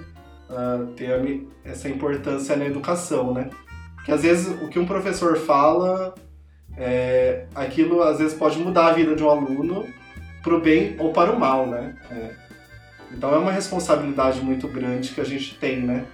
uh, 0.48 0.86
ter 0.94 1.46
essa 1.64 1.88
importância 1.88 2.56
na 2.56 2.64
educação, 2.64 3.34
né? 3.34 3.50
Porque 3.94 4.12
às 4.12 4.22
vezes 4.22 4.46
o 4.62 4.68
que 4.68 4.78
um 4.78 4.86
professor 4.86 5.36
fala 5.36 6.14
é, 6.76 7.46
aquilo 7.54 8.02
às 8.02 8.18
vezes 8.18 8.36
pode 8.36 8.58
mudar 8.58 8.86
a 8.86 8.92
vida 8.92 9.14
de 9.14 9.22
um 9.22 9.30
aluno 9.30 9.86
para 10.42 10.54
o 10.54 10.60
bem 10.60 10.96
ou 10.98 11.12
para 11.12 11.32
o 11.32 11.38
mal, 11.38 11.66
né? 11.66 11.96
É. 12.10 12.30
Então 13.12 13.32
é 13.34 13.38
uma 13.38 13.52
responsabilidade 13.52 14.40
muito 14.40 14.66
grande 14.66 15.10
que 15.10 15.20
a 15.20 15.24
gente 15.24 15.54
tem, 15.56 15.80
né? 15.80 16.04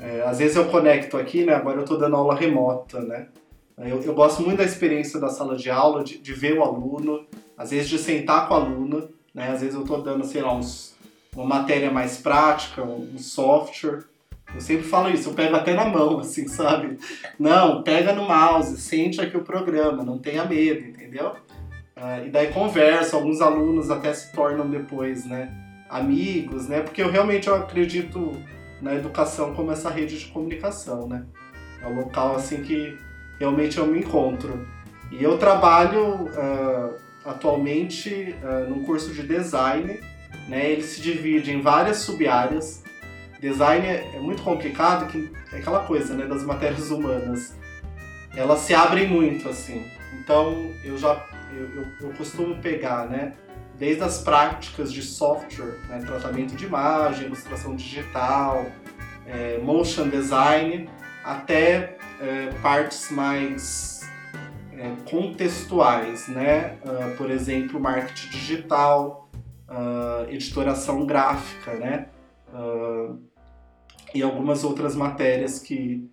É, 0.00 0.22
às 0.22 0.38
vezes 0.38 0.56
eu 0.56 0.66
conecto 0.66 1.16
aqui, 1.16 1.44
né? 1.44 1.54
Agora 1.54 1.78
eu 1.78 1.82
estou 1.82 1.98
dando 1.98 2.16
aula 2.16 2.34
remota, 2.34 3.00
né? 3.00 3.28
Eu, 3.78 4.02
eu, 4.02 4.12
gosto 4.12 4.42
muito 4.42 4.58
da 4.58 4.64
experiência 4.64 5.18
da 5.18 5.30
sala 5.30 5.56
de 5.56 5.70
aula, 5.70 6.04
de, 6.04 6.18
de, 6.18 6.32
ver 6.34 6.58
o 6.58 6.62
aluno, 6.62 7.26
às 7.56 7.70
vezes 7.70 7.88
de 7.88 7.98
sentar 7.98 8.46
com 8.46 8.54
o 8.54 8.56
aluno, 8.58 9.08
né? 9.34 9.50
Às 9.50 9.60
vezes 9.60 9.74
eu 9.74 9.82
estou 9.82 10.02
dando, 10.02 10.24
sei 10.24 10.42
lá, 10.42 10.54
uns, 10.54 10.94
uma 11.34 11.46
matéria 11.46 11.90
mais 11.90 12.18
prática, 12.18 12.82
um, 12.82 13.14
um 13.14 13.18
software, 13.18 14.04
eu 14.54 14.60
sempre 14.60 14.84
falo 14.84 15.10
isso, 15.10 15.28
eu 15.28 15.34
pego 15.34 15.54
até 15.54 15.74
na 15.74 15.84
mão, 15.84 16.18
assim, 16.18 16.48
sabe? 16.48 16.98
Não, 17.38 17.82
pega 17.82 18.12
no 18.12 18.26
mouse, 18.26 18.80
sente 18.80 19.20
aqui 19.20 19.36
o 19.36 19.44
programa, 19.44 20.02
não 20.02 20.18
tenha 20.18 20.44
medo, 20.44 20.86
entendeu? 20.86 21.34
Uh, 21.96 22.26
e 22.26 22.30
daí 22.30 22.48
conversa, 22.48 23.16
alguns 23.16 23.40
alunos 23.40 23.90
até 23.90 24.12
se 24.12 24.32
tornam 24.32 24.68
depois, 24.68 25.24
né, 25.24 25.52
amigos, 25.88 26.66
né? 26.66 26.80
Porque 26.80 27.02
eu 27.02 27.10
realmente 27.10 27.48
eu 27.48 27.54
acredito 27.54 28.32
na 28.80 28.94
educação 28.94 29.54
como 29.54 29.70
essa 29.70 29.90
rede 29.90 30.18
de 30.18 30.26
comunicação, 30.26 31.06
né? 31.06 31.24
É 31.82 31.86
o 31.86 31.94
local, 31.94 32.36
assim, 32.36 32.62
que 32.62 32.96
realmente 33.38 33.78
eu 33.78 33.86
me 33.86 34.00
encontro. 34.00 34.66
E 35.10 35.22
eu 35.22 35.38
trabalho 35.38 36.24
uh, 36.26 36.94
atualmente 37.24 38.34
uh, 38.42 38.68
num 38.68 38.84
curso 38.84 39.12
de 39.12 39.22
design, 39.22 40.00
né? 40.48 40.70
Ele 40.70 40.82
se 40.82 41.00
divide 41.00 41.50
em 41.50 41.60
várias 41.60 41.98
sub-áreas, 41.98 42.82
Design 43.40 43.86
é, 43.86 44.12
é 44.14 44.18
muito 44.18 44.42
complicado, 44.42 45.10
que 45.10 45.32
é 45.52 45.58
aquela 45.58 45.80
coisa, 45.80 46.14
né, 46.14 46.26
das 46.26 46.44
matérias 46.44 46.90
humanas. 46.90 47.54
Elas 48.36 48.60
se 48.60 48.74
abrem 48.74 49.08
muito, 49.08 49.48
assim. 49.48 49.90
Então, 50.20 50.70
eu 50.84 50.96
já 50.98 51.26
eu, 51.52 51.68
eu, 51.74 51.86
eu 52.00 52.10
costumo 52.10 52.60
pegar, 52.60 53.08
né, 53.08 53.34
desde 53.78 54.02
as 54.02 54.18
práticas 54.18 54.92
de 54.92 55.02
software, 55.02 55.78
né, 55.88 56.02
tratamento 56.06 56.54
de 56.54 56.66
imagem, 56.66 57.26
ilustração 57.26 57.74
digital, 57.74 58.66
é, 59.26 59.58
motion 59.58 60.08
design, 60.08 60.88
até 61.24 61.96
é, 62.20 62.50
partes 62.62 63.10
mais 63.10 64.00
é, 64.80 64.94
contextuais, 65.10 66.26
né? 66.28 66.78
Uh, 66.82 67.16
por 67.16 67.30
exemplo, 67.30 67.78
marketing 67.78 68.30
digital, 68.30 69.28
uh, 69.68 70.28
editoração 70.30 71.04
gráfica, 71.04 71.74
né? 71.74 72.06
Uh, 72.48 73.20
e 74.14 74.22
algumas 74.22 74.64
outras 74.64 74.94
matérias 74.94 75.58
que 75.58 76.08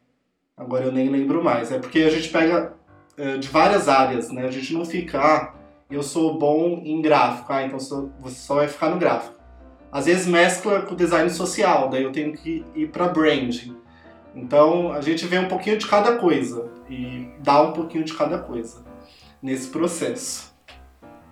agora 0.56 0.86
eu 0.86 0.92
nem 0.92 1.10
lembro 1.10 1.44
mais. 1.44 1.72
É 1.72 1.80
porque 1.80 2.00
a 2.00 2.10
gente 2.10 2.30
pega 2.30 2.74
uh, 3.18 3.38
de 3.38 3.48
várias 3.48 3.88
áreas, 3.88 4.30
né? 4.30 4.46
A 4.46 4.52
gente 4.52 4.74
não 4.74 4.86
fica, 4.86 5.20
ah, 5.20 5.54
eu 5.90 6.04
sou 6.04 6.38
bom 6.38 6.82
em 6.84 7.02
gráfico, 7.02 7.52
ah, 7.52 7.64
então 7.64 7.80
sou, 7.80 8.12
você 8.20 8.36
só 8.36 8.56
vai 8.56 8.68
ficar 8.68 8.90
no 8.90 8.98
gráfico. 8.98 9.36
Às 9.92 10.06
vezes 10.06 10.28
mescla 10.28 10.82
com 10.82 10.96
design 10.96 11.30
social, 11.30 11.90
daí 11.90 12.04
eu 12.04 12.12
tenho 12.12 12.34
que 12.34 12.66
ir 12.76 12.88
para 12.88 13.08
branding. 13.08 13.76
Então 14.36 14.92
a 14.92 15.02
gente 15.02 15.26
vê 15.26 15.40
um 15.40 15.48
pouquinho 15.48 15.78
de 15.78 15.88
cada 15.88 16.18
coisa 16.18 16.70
e 16.90 17.30
dá 17.40 17.62
um 17.62 17.72
pouquinho 17.72 18.04
de 18.04 18.14
cada 18.14 18.38
coisa 18.38 18.86
nesse 19.42 19.70
processo. 19.70 20.47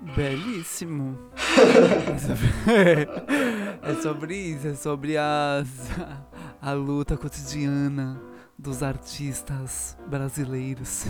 Belíssimo. 0.01 1.17
é 3.81 3.93
sobre 4.01 4.35
isso, 4.35 4.67
é 4.67 4.75
sobre 4.75 5.17
as, 5.17 5.67
a 6.61 6.73
luta 6.73 7.17
cotidiana 7.17 8.21
dos 8.57 8.81
artistas 8.81 9.97
brasileiros. 10.07 11.05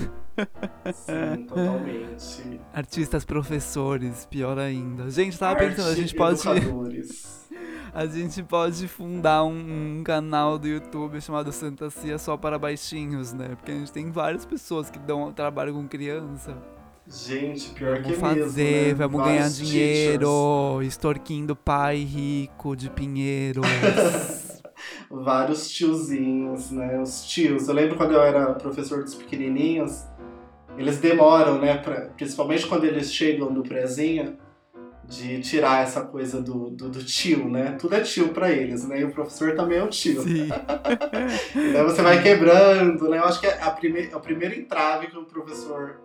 Sim, 0.93 1.45
totalmente. 1.47 2.59
Artistas 2.73 3.23
professores, 3.23 4.25
pior 4.25 4.57
ainda. 4.57 5.09
Gente, 5.09 5.37
tava 5.37 5.59
Arte 5.59 5.75
pensando, 5.75 5.91
a 5.91 5.95
gente 5.95 6.15
pode. 6.15 6.41
A 7.93 8.05
gente 8.07 8.43
pode 8.43 8.89
fundar 8.89 9.45
um, 9.45 9.99
um, 9.99 10.03
canal 10.03 10.59
do 10.59 10.67
YouTube 10.67 11.21
chamado 11.21 11.49
Santa 11.53 11.89
Cia 11.89 12.17
só 12.17 12.35
para 12.35 12.59
baixinhos, 12.59 13.31
né? 13.31 13.55
Porque 13.55 13.71
a 13.71 13.75
gente 13.75 13.89
tem 13.89 14.11
várias 14.11 14.45
pessoas 14.45 14.89
que 14.89 14.99
dão 14.99 15.31
trabalho 15.31 15.73
com 15.73 15.87
criança. 15.87 16.61
Gente, 17.07 17.69
pior 17.69 18.01
vamos 18.01 18.07
que 18.07 18.19
fazer, 18.19 18.63
mesmo, 18.63 18.87
né? 18.87 18.93
vamos 18.95 19.21
Vários 19.21 19.59
ganhar 19.59 19.69
dinheiro, 19.69 20.27
teachers. 20.27 20.87
extorquindo 20.87 21.55
pai 21.55 21.97
rico 21.97 22.75
de 22.75 22.89
Pinheiros. 22.89 23.65
Vários 25.09 25.69
tiozinhos, 25.69 26.71
né? 26.71 26.99
Os 26.99 27.25
tios. 27.25 27.67
Eu 27.67 27.75
lembro 27.75 27.95
quando 27.95 28.13
eu 28.13 28.21
era 28.21 28.53
professor 28.53 29.03
dos 29.03 29.13
pequenininhos, 29.13 30.03
eles 30.77 30.97
demoram, 30.97 31.59
né? 31.59 31.77
Pra, 31.77 32.07
principalmente 32.17 32.65
quando 32.67 32.85
eles 32.85 33.13
chegam 33.13 33.53
do 33.53 33.61
prezinho, 33.61 34.37
de 35.07 35.39
tirar 35.41 35.83
essa 35.83 36.01
coisa 36.01 36.41
do, 36.41 36.71
do, 36.71 36.89
do 36.89 37.03
tio, 37.03 37.47
né? 37.47 37.77
Tudo 37.79 37.95
é 37.95 38.01
tio 38.01 38.29
para 38.29 38.51
eles, 38.51 38.87
né? 38.87 39.01
E 39.01 39.03
o 39.03 39.11
professor 39.11 39.55
também 39.55 39.77
é 39.77 39.83
o 39.83 39.89
tio. 39.89 40.21
Sim. 40.21 40.49
Daí 41.73 41.83
você 41.83 42.01
vai 42.01 42.21
quebrando, 42.21 43.07
né? 43.09 43.19
Eu 43.19 43.25
acho 43.25 43.39
que 43.39 43.47
é 43.47 43.61
a 43.61 43.71
prime 43.71 44.09
é 44.11 44.15
o 44.15 44.19
primeiro 44.19 44.55
entrave 44.55 45.07
que 45.07 45.17
o 45.17 45.23
professor, 45.25 46.01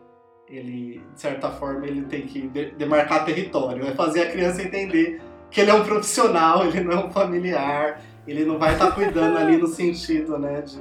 ele, 0.51 1.03
de 1.14 1.20
certa 1.20 1.51
forma, 1.51 1.86
ele 1.86 2.03
tem 2.03 2.22
que 2.22 2.48
de 2.48 2.72
demarcar 2.72 3.24
território. 3.24 3.86
É 3.86 3.94
fazer 3.94 4.22
a 4.22 4.30
criança 4.30 4.62
entender 4.62 5.22
que 5.51 5.61
ele 5.61 5.70
é 5.70 5.74
um 5.74 5.84
profissional, 5.84 6.66
ele 6.66 6.80
não 6.80 6.92
é 6.92 7.07
um 7.07 7.11
familiar, 7.11 8.03
ele 8.26 8.44
não 8.44 8.59
vai 8.59 8.72
estar 8.72 8.88
tá 8.88 8.92
cuidando 8.92 9.38
ali 9.38 9.57
no 9.57 9.68
sentido, 9.68 10.38
né, 10.38 10.61
de 10.62 10.80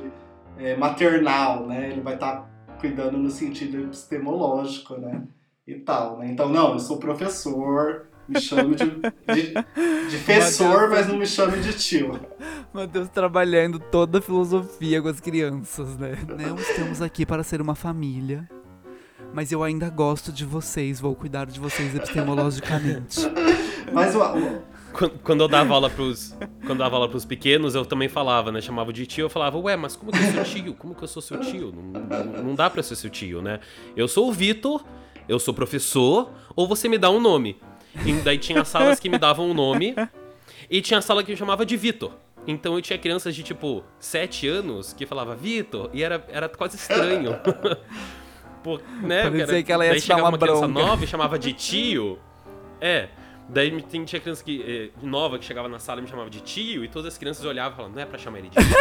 é, 0.57 0.76
maternal, 0.76 1.65
né? 1.65 1.89
Ele 1.91 2.01
vai 2.01 2.15
estar 2.15 2.38
tá 2.38 2.49
cuidando 2.80 3.17
no 3.17 3.30
sentido 3.30 3.84
epistemológico, 3.84 4.97
né? 4.97 5.24
E 5.65 5.76
tal, 5.76 6.17
né? 6.17 6.28
Então, 6.28 6.49
não, 6.49 6.74
eu 6.74 6.80
sou 6.80 6.97
professor, 6.97 8.07
me 8.28 8.41
chame 8.41 8.76
de, 8.76 8.86
de, 8.86 9.53
de 10.09 10.17
professor, 10.24 10.89
mas 10.89 11.07
não 11.07 11.17
me 11.17 11.26
chame 11.26 11.59
de 11.59 11.74
tio. 11.74 12.20
Matheus 12.74 13.07
trabalhando 13.09 13.80
toda 13.80 14.17
a 14.20 14.22
filosofia 14.22 15.01
com 15.01 15.07
as 15.07 15.20
crianças, 15.20 15.97
né? 15.97 16.17
Não 16.28 16.55
estamos 16.55 17.01
aqui 17.01 17.26
para 17.26 17.43
ser 17.43 17.61
uma 17.61 17.76
família. 17.76 18.47
Mas 19.34 19.51
eu 19.51 19.63
ainda 19.63 19.89
gosto 19.89 20.32
de 20.32 20.45
vocês, 20.45 20.99
vou 20.99 21.15
cuidar 21.15 21.45
de 21.45 21.59
vocês 21.59 21.95
epistemologicamente. 21.95 23.19
Mas 23.93 24.15
o, 24.15 24.19
quando 25.23 25.41
eu 25.41 25.47
dava 25.47 25.73
aula 25.73 25.89
pros. 25.89 26.36
Quando 26.61 26.71
eu 26.71 26.75
dava 26.75 26.95
aula 26.95 27.09
pros 27.09 27.25
pequenos, 27.25 27.75
eu 27.75 27.86
também 27.86 28.09
falava, 28.09 28.51
né? 28.51 28.61
Chamava 28.61 28.91
de 28.91 29.05
tio, 29.05 29.25
eu 29.25 29.30
falava, 29.30 29.57
ué, 29.57 29.75
mas 29.75 29.95
como 29.95 30.11
que 30.11 30.17
eu 30.17 30.32
sou 30.34 30.43
tio? 30.43 30.73
Como 30.73 30.95
que 30.95 31.03
eu 31.03 31.07
sou 31.07 31.21
seu 31.21 31.39
tio? 31.39 31.73
Não, 31.75 32.01
não, 32.01 32.43
não 32.43 32.55
dá 32.55 32.69
pra 32.69 32.84
ser 32.84 32.95
seu 32.95 33.09
tio, 33.09 33.41
né? 33.41 33.59
Eu 33.95 34.07
sou 34.07 34.27
o 34.27 34.32
Vitor, 34.32 34.84
eu 35.27 35.39
sou 35.39 35.53
professor, 35.53 36.32
ou 36.55 36.67
você 36.67 36.89
me 36.89 36.97
dá 36.97 37.09
um 37.09 37.19
nome. 37.19 37.57
E 38.05 38.13
daí 38.13 38.38
tinha 38.38 38.63
salas 38.65 38.99
que 38.99 39.09
me 39.09 39.17
davam 39.17 39.49
um 39.49 39.53
nome, 39.53 39.95
e 40.69 40.82
tinha 40.82 41.01
sala 41.01 41.23
que 41.23 41.32
me 41.32 41.38
chamava 41.38 41.65
de 41.65 41.75
Vitor. 41.77 42.11
Então 42.47 42.75
eu 42.75 42.82
tinha 42.82 42.97
crianças 42.97 43.36
de 43.36 43.43
tipo 43.43 43.84
7 43.99 44.47
anos 44.47 44.93
que 44.93 45.05
falava 45.05 45.36
Vitor, 45.36 45.89
e 45.93 46.03
era, 46.03 46.23
era 46.30 46.49
quase 46.49 46.77
estranho. 46.77 47.39
Pô, 48.64 48.80
né? 49.01 49.24
Parecia 49.24 49.64
que 49.64 49.72
ela 49.72 49.86
ia 49.86 49.91
daí 49.91 50.01
chegava 50.01 50.22
uma, 50.24 50.30
uma 50.30 50.38
criança 50.38 50.68
nova 50.68 51.03
e 51.03 51.07
chamava 51.07 51.39
de 51.39 51.53
tio. 51.53 52.20
É. 52.82 53.10
Daí 53.51 53.82
tinha 53.82 54.22
criança 54.22 54.43
que, 54.43 54.62
eh, 54.62 54.89
nova 55.01 55.39
que 55.39 55.45
chegava 55.45 55.68
na 55.68 55.80
sala 55.80 55.99
e 55.99 56.03
me 56.03 56.10
chamava 56.10 56.30
de 56.30 56.39
tio, 56.39 56.86
e 56.86 56.88
todas 56.88 57.14
as 57.14 57.18
crianças 57.18 57.43
olhavam 57.43 57.72
e 57.72 57.76
falavam, 57.78 57.95
não 57.95 58.01
é 58.03 58.05
pra 58.05 58.18
chamar 58.20 58.38
ele 58.39 58.49
de 58.49 58.55
tio. 58.55 58.76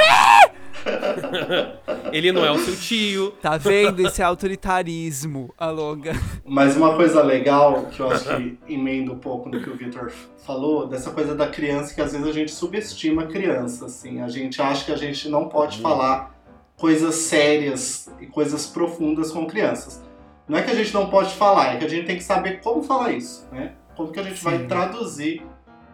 ele 2.13 2.33
não 2.33 2.45
é 2.45 2.51
o 2.51 2.59
seu 2.59 2.77
tio. 2.77 3.31
Tá 3.41 3.57
vendo 3.57 4.07
esse 4.07 4.23
autoritarismo, 4.23 5.55
Alonga? 5.57 6.13
Mas 6.45 6.77
uma 6.77 6.95
coisa 6.97 7.23
legal, 7.23 7.87
que 7.87 8.01
eu 8.01 8.11
acho 8.11 8.37
que 8.37 8.59
emenda 8.69 9.11
um 9.13 9.19
pouco 9.19 9.49
no 9.49 9.59
que 9.59 9.71
o 9.71 9.75
Victor 9.75 10.13
falou, 10.45 10.87
dessa 10.87 11.13
coisa 11.13 11.35
da 11.35 11.49
criança, 11.49 11.95
que 11.95 12.03
às 12.03 12.13
vezes 12.13 12.27
a 12.27 12.33
gente 12.33 12.53
subestima 12.53 13.23
a 13.23 13.27
criança, 13.27 13.87
assim. 13.87 14.21
A 14.21 14.29
gente 14.29 14.61
acha 14.61 14.85
que 14.85 14.93
a 14.93 14.97
gente 14.97 15.31
não 15.31 15.49
pode 15.49 15.81
falar 15.81 16.38
coisas 16.79 17.15
sérias 17.15 18.11
e 18.21 18.27
coisas 18.27 18.67
profundas 18.67 19.31
com 19.31 19.47
crianças. 19.47 20.03
Não 20.49 20.57
é 20.57 20.63
que 20.63 20.71
a 20.71 20.75
gente 20.75 20.95
não 20.95 21.11
pode 21.11 21.35
falar, 21.35 21.75
é 21.75 21.77
que 21.77 21.85
a 21.85 21.89
gente 21.89 22.07
tem 22.07 22.17
que 22.17 22.23
saber 22.23 22.61
como 22.61 22.83
falar 22.83 23.13
isso, 23.13 23.47
né? 23.53 23.75
como 23.99 24.13
que 24.13 24.21
a 24.21 24.23
gente 24.23 24.39
Sim. 24.39 24.45
vai 24.45 24.67
traduzir 24.67 25.43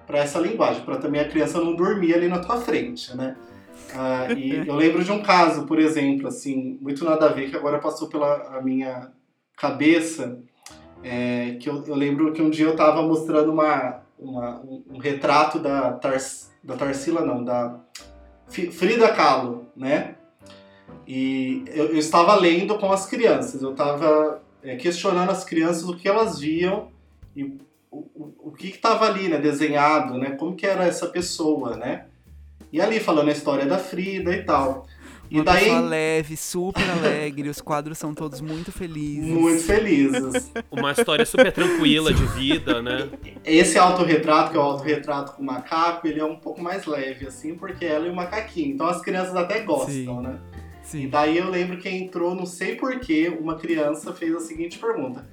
para 0.07 0.18
essa 0.18 0.39
linguagem, 0.39 0.85
para 0.85 0.99
também 0.99 1.22
a 1.22 1.28
criança 1.28 1.59
não 1.59 1.74
dormir 1.74 2.14
ali 2.14 2.28
na 2.28 2.39
tua 2.39 2.61
frente, 2.61 3.16
né? 3.16 3.35
Ah, 3.95 4.30
e 4.30 4.55
eu 4.68 4.74
lembro 4.74 5.03
de 5.03 5.11
um 5.11 5.22
caso, 5.22 5.66
por 5.66 5.78
exemplo, 5.78 6.28
assim, 6.28 6.78
muito 6.82 7.03
nada 7.03 7.26
a 7.26 7.32
ver, 7.32 7.49
que 7.49 7.57
agora 7.57 7.78
passou 7.78 8.09
pela 8.09 8.61
minha 8.62 9.11
cabeça, 9.57 10.39
é, 11.03 11.57
que 11.59 11.68
eu, 11.68 11.82
eu, 11.87 11.95
lembro 11.95 12.32
que 12.32 12.43
um 12.43 12.51
dia 12.51 12.66
eu 12.66 12.72
estava 12.72 13.03
mostrando 13.03 13.51
uma, 13.51 14.03
uma, 14.18 14.61
um 14.61 14.99
retrato 14.99 15.59
da, 15.59 15.93
Tars, 15.93 16.51
da 16.62 16.76
Tarsila, 16.76 17.22
não, 17.22 17.43
da 17.43 17.80
Frida 18.47 19.11
Kahlo, 19.12 19.66
né? 19.74 20.14
E 21.07 21.64
eu, 21.68 21.86
eu 21.86 21.98
estava 21.98 22.34
lendo 22.34 22.78
com 22.78 22.90
as 22.90 23.07
crianças, 23.07 23.62
eu 23.62 23.72
estava 23.72 24.42
é, 24.62 24.76
questionando 24.76 25.30
as 25.30 25.44
crianças 25.44 25.84
o 25.84 25.96
que 25.96 26.09
elas 26.09 26.38
viam 26.38 26.88
e 27.36 27.59
o, 27.90 28.32
o, 28.38 28.52
que 28.52 28.68
estava 28.68 29.07
ali, 29.07 29.28
né, 29.28 29.38
desenhado, 29.38 30.18
né, 30.18 30.32
como 30.32 30.57
que 30.57 30.66
era 30.66 30.84
essa 30.84 31.07
pessoa, 31.07 31.76
né? 31.76 32.07
E 32.72 32.80
ali 32.80 32.98
falando 32.98 33.28
a 33.28 33.32
história 33.32 33.66
da 33.66 33.78
Frida 33.78 34.34
e 34.34 34.42
tal. 34.42 34.86
E 35.30 35.36
Uma 35.36 35.44
daí 35.44 35.80
leve, 35.80 36.36
super 36.36 36.88
alegre, 36.90 37.48
os 37.48 37.61
quadros 37.61 37.98
são 37.98 38.14
todos 38.14 38.40
muito 38.40 38.70
felizes. 38.70 39.30
Muito 39.30 39.62
felizes. 39.62 40.52
Uma 40.70 40.92
história 40.92 41.24
super 41.24 41.50
tranquila 41.52 42.12
de 42.12 42.24
vida, 42.26 42.82
né? 42.82 43.09
Esse 43.44 43.78
autorretrato, 43.78 44.50
que 44.50 44.57
é 44.57 44.61
o 44.61 44.62
autorretrato 44.62 45.32
com 45.32 45.42
o 45.42 45.46
macaco, 45.46 46.07
ele 46.07 46.20
é 46.20 46.24
um 46.24 46.36
pouco 46.36 46.62
mais 46.62 46.84
leve, 46.84 47.26
assim, 47.26 47.55
porque 47.55 47.84
ela 47.84 48.07
e 48.07 48.11
o 48.11 48.14
macaquinho. 48.14 48.74
Então 48.74 48.86
as 48.86 49.00
crianças 49.00 49.34
até 49.34 49.61
gostam, 49.61 49.92
Sim. 49.92 50.22
né? 50.22 50.38
Sim. 50.85 51.05
E 51.05 51.07
daí 51.09 51.39
eu 51.39 51.51
lembro 51.51 51.78
que 51.78 51.89
entrou, 51.89 52.35
não 52.35 52.47
sei 52.47 52.76
porquê, 52.76 53.37
uma 53.41 53.57
criança 53.57 54.12
fez 54.12 54.35
a 54.35 54.41
seguinte 54.41 54.78
pergunta. 54.78 55.26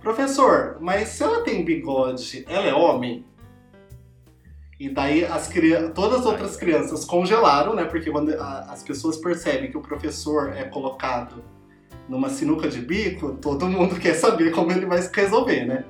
Professor, 0.00 0.78
mas 0.80 1.08
se 1.08 1.22
ela 1.22 1.42
tem 1.42 1.64
bigode, 1.64 2.44
ela 2.48 2.66
é 2.66 2.72
homem? 2.72 3.24
E 4.80 4.88
daí 4.88 5.24
as 5.24 5.48
todas 5.94 6.20
as 6.20 6.26
outras 6.26 6.56
crianças 6.56 7.04
congelaram, 7.04 7.74
né? 7.74 7.84
Porque 7.84 8.10
quando 8.10 8.30
as 8.30 8.82
pessoas 8.82 9.16
percebem 9.16 9.70
que 9.70 9.76
o 9.76 9.80
professor 9.80 10.52
é 10.56 10.64
colocado 10.64 11.44
numa 12.08 12.28
sinuca 12.28 12.68
de 12.68 12.80
bico, 12.80 13.34
todo 13.40 13.68
mundo 13.68 13.94
quer 14.00 14.14
saber 14.14 14.50
como 14.50 14.72
ele 14.72 14.86
vai 14.86 15.00
resolver, 15.12 15.64
né? 15.66 15.84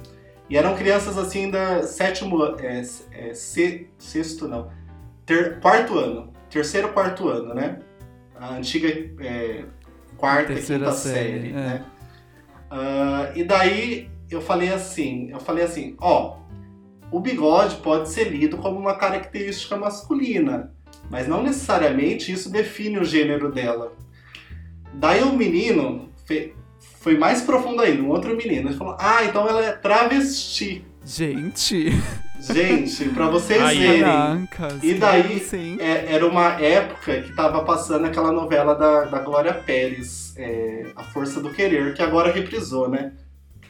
E 0.51 0.57
eram 0.57 0.77
crianças 0.77 1.17
assim 1.17 1.51
da 1.51 1.87
sétimo, 1.87 2.45
é, 2.59 2.83
é, 3.13 3.35
se, 3.35 3.89
sexto 3.97 4.47
não, 4.47 4.71
ter, 5.25 5.59
quarto 5.61 5.99
ano, 5.99 6.31
terceiro 6.51 6.93
quarto 6.93 7.29
ano, 7.29 7.55
né? 7.55 7.79
A 8.43 8.57
antiga 8.57 8.89
é, 9.21 9.63
quarta, 10.17 10.53
Terceira 10.55 10.87
quinta 10.87 10.97
série, 10.97 11.31
série 11.31 11.49
é. 11.51 11.53
né? 11.53 11.85
Uh, 12.73 13.39
e 13.39 13.45
daí 13.45 14.11
eu 14.29 14.41
falei 14.41 14.73
assim, 14.73 15.31
eu 15.31 15.39
falei 15.39 15.63
assim, 15.63 15.95
ó, 16.01 16.39
o 17.13 17.21
bigode 17.21 17.77
pode 17.77 18.09
ser 18.09 18.25
lido 18.25 18.59
como 18.59 18.81
uma 18.81 18.97
característica 18.97 19.77
masculina, 19.77 20.73
mas 21.09 21.29
não 21.29 21.41
necessariamente 21.41 22.33
isso 22.33 22.51
define 22.51 22.99
o 22.99 23.05
gênero 23.05 23.53
dela. 23.53 23.93
Daí 24.93 25.23
o 25.23 25.33
menino 25.33 26.11
foi 26.99 27.17
mais 27.17 27.43
profundo 27.43 27.81
ainda, 27.81 28.03
um 28.03 28.09
outro 28.09 28.37
menino, 28.37 28.71
ele 28.71 28.77
falou, 28.77 28.97
ah, 28.99 29.25
então 29.25 29.49
ela 29.49 29.65
é 29.65 29.71
travesti. 29.71 30.85
Gente. 31.05 31.91
Gente, 32.43 33.09
para 33.11 33.29
vocês 33.29 33.63
Ai, 33.63 33.77
verem. 33.79 34.49
e 34.83 34.95
daí 34.95 35.47
é, 35.79 36.13
era 36.13 36.27
uma 36.27 36.61
época 36.61 37.23
que 37.23 37.33
tava 37.35 37.65
passando 37.65 38.07
aquela 38.07 38.33
novela 38.33 38.75
da, 38.75 39.05
da 39.05 39.21
Glória 39.21 39.55
Pérez, 39.55 40.35
é, 40.37 40.87
A 40.97 41.05
Força 41.05 41.41
do 41.41 41.51
Querer, 41.51 41.95
que 41.95 42.03
agora 42.03 42.33
reprisou, 42.33 42.89
né? 42.89 43.13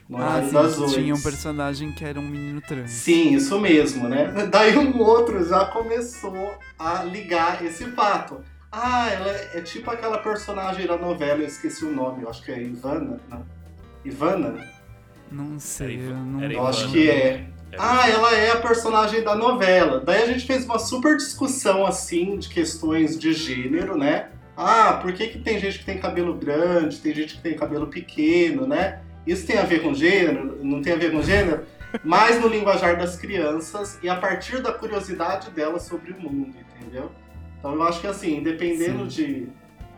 No 0.09 0.16
ah, 0.16 0.43
sim, 0.43 0.53
das 0.53 0.79
oito. 0.79 0.95
tinha 0.95 1.14
um 1.14 1.20
personagem 1.20 1.93
que 1.93 2.05
era 2.05 2.18
um 2.18 2.27
menino 2.27 2.62
trans. 2.62 2.91
Sim, 2.91 3.35
isso 3.35 3.61
mesmo, 3.61 4.09
né? 4.09 4.33
Daí 4.51 4.77
um 4.77 4.99
outro 5.01 5.47
já 5.47 5.66
começou 5.66 6.55
a 6.79 7.05
ligar 7.05 7.64
esse 7.64 7.85
fato. 7.93 8.41
Ah, 8.70 9.11
ela 9.11 9.31
é 9.55 9.61
tipo 9.61 9.91
aquela 9.91 10.18
personagem 10.18 10.87
da 10.87 10.97
novela, 10.97 11.41
eu 11.41 11.47
esqueci 11.47 11.85
o 11.85 11.95
nome, 11.95 12.23
eu 12.23 12.31
acho 12.31 12.43
que 12.43 12.51
é 12.51 12.62
Ivana, 12.62 13.20
não? 13.29 13.45
Ivana? 14.03 14.66
Não 15.31 15.59
sei, 15.59 15.99
eu 15.99 16.16
não... 16.16 16.43
Eu 16.43 16.66
acho 16.66 16.91
que 16.91 17.11
é. 17.11 17.51
Ah, 17.79 18.09
ela 18.09 18.35
é 18.35 18.53
a 18.53 18.57
personagem 18.57 19.23
da 19.23 19.35
novela. 19.35 20.01
Daí 20.01 20.23
a 20.23 20.27
gente 20.27 20.47
fez 20.47 20.64
uma 20.64 20.79
super 20.79 21.16
discussão 21.16 21.87
assim 21.87 22.37
de 22.37 22.49
questões 22.49 23.18
de 23.18 23.33
gênero, 23.33 23.97
né? 23.97 24.29
Ah, 24.57 24.99
por 25.01 25.12
que, 25.12 25.29
que 25.29 25.39
tem 25.39 25.59
gente 25.59 25.79
que 25.79 25.85
tem 25.85 25.99
cabelo 25.99 26.35
grande, 26.35 26.99
tem 26.99 27.14
gente 27.14 27.37
que 27.37 27.43
tem 27.43 27.57
cabelo 27.57 27.87
pequeno, 27.87 28.66
né? 28.66 29.01
Isso 29.27 29.47
tem 29.47 29.59
a 29.59 29.62
ver 29.64 29.83
com 29.83 29.95
gênero? 29.95 30.59
Não 30.62 30.83
tem 30.83 30.93
a 30.93 30.97
ver 30.97 31.11
com 31.11 31.23
gênero? 31.23 31.64
Mas 32.05 32.41
no 32.41 32.49
linguajar 32.49 32.99
das 32.99 33.16
crianças 33.16 33.99
e 34.03 34.09
a 34.09 34.16
partir 34.16 34.61
da 34.61 34.73
curiosidade 34.73 35.51
delas 35.51 35.83
sobre 35.83 36.12
o 36.12 36.20
mundo, 36.20 36.55
entendeu? 36.79 37.11
Então 37.59 37.75
eu 37.75 37.83
acho 37.83 38.01
que 38.01 38.07
assim, 38.07 38.43
dependendo 38.43 39.11
Sim. 39.11 39.25
de 39.25 39.49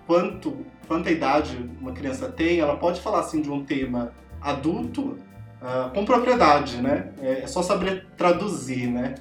quanto, 0.07 0.65
quanta 0.87 1.11
idade 1.11 1.59
uma 1.81 1.93
criança 1.93 2.29
tem, 2.29 2.61
ela 2.61 2.77
pode 2.77 3.01
falar 3.01 3.21
assim 3.21 3.41
de 3.41 3.51
um 3.51 3.65
tema 3.65 4.13
adulto 4.41 5.17
uh, 5.65 5.91
com 5.93 6.05
propriedade, 6.05 6.81
né? 6.81 7.13
É, 7.21 7.41
é, 7.43 7.47
só 7.47 7.63
saber 7.63 8.07
traduzir, 8.17 8.87
né? 8.87 9.15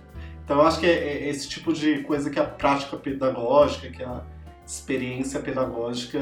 Então 0.43 0.57
eu 0.57 0.67
acho 0.67 0.79
que 0.79 0.85
é, 0.85 0.91
é 0.91 1.29
esse 1.29 1.47
tipo 1.47 1.71
de 1.71 2.03
coisa 2.03 2.29
que 2.29 2.39
a 2.39 2.43
prática 2.43 2.97
pedagógica, 2.97 3.89
que 3.89 4.03
a 4.03 4.21
experiência 4.65 5.39
pedagógica 5.39 6.19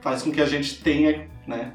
faz 0.00 0.22
com 0.22 0.32
que 0.32 0.40
a 0.40 0.46
gente 0.46 0.82
tenha, 0.82 1.28
né? 1.46 1.74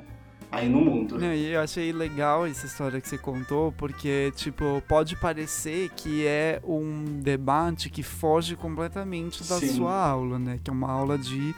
Aí 0.50 0.70
no 0.70 0.80
mundo. 0.80 1.20
Não, 1.20 1.34
e 1.34 1.52
eu 1.52 1.60
achei 1.60 1.92
legal 1.92 2.48
essa 2.48 2.66
história 2.66 3.02
que 3.02 3.10
você 3.10 3.18
contou, 3.18 3.74
porque, 3.74 4.32
tipo, 4.36 4.82
pode 4.88 5.18
parecer 5.18 5.90
que 5.90 6.26
é 6.26 6.62
um 6.64 7.20
debate 7.22 7.90
que 7.90 8.02
foge 8.02 8.56
completamente 8.56 9.44
da 9.44 9.60
Sim. 9.60 9.68
sua 9.68 9.94
aula, 9.94 10.40
né? 10.40 10.58
Que 10.64 10.70
é 10.70 10.74
uma 10.74 10.90
aula 10.90 11.18
de 11.18 11.54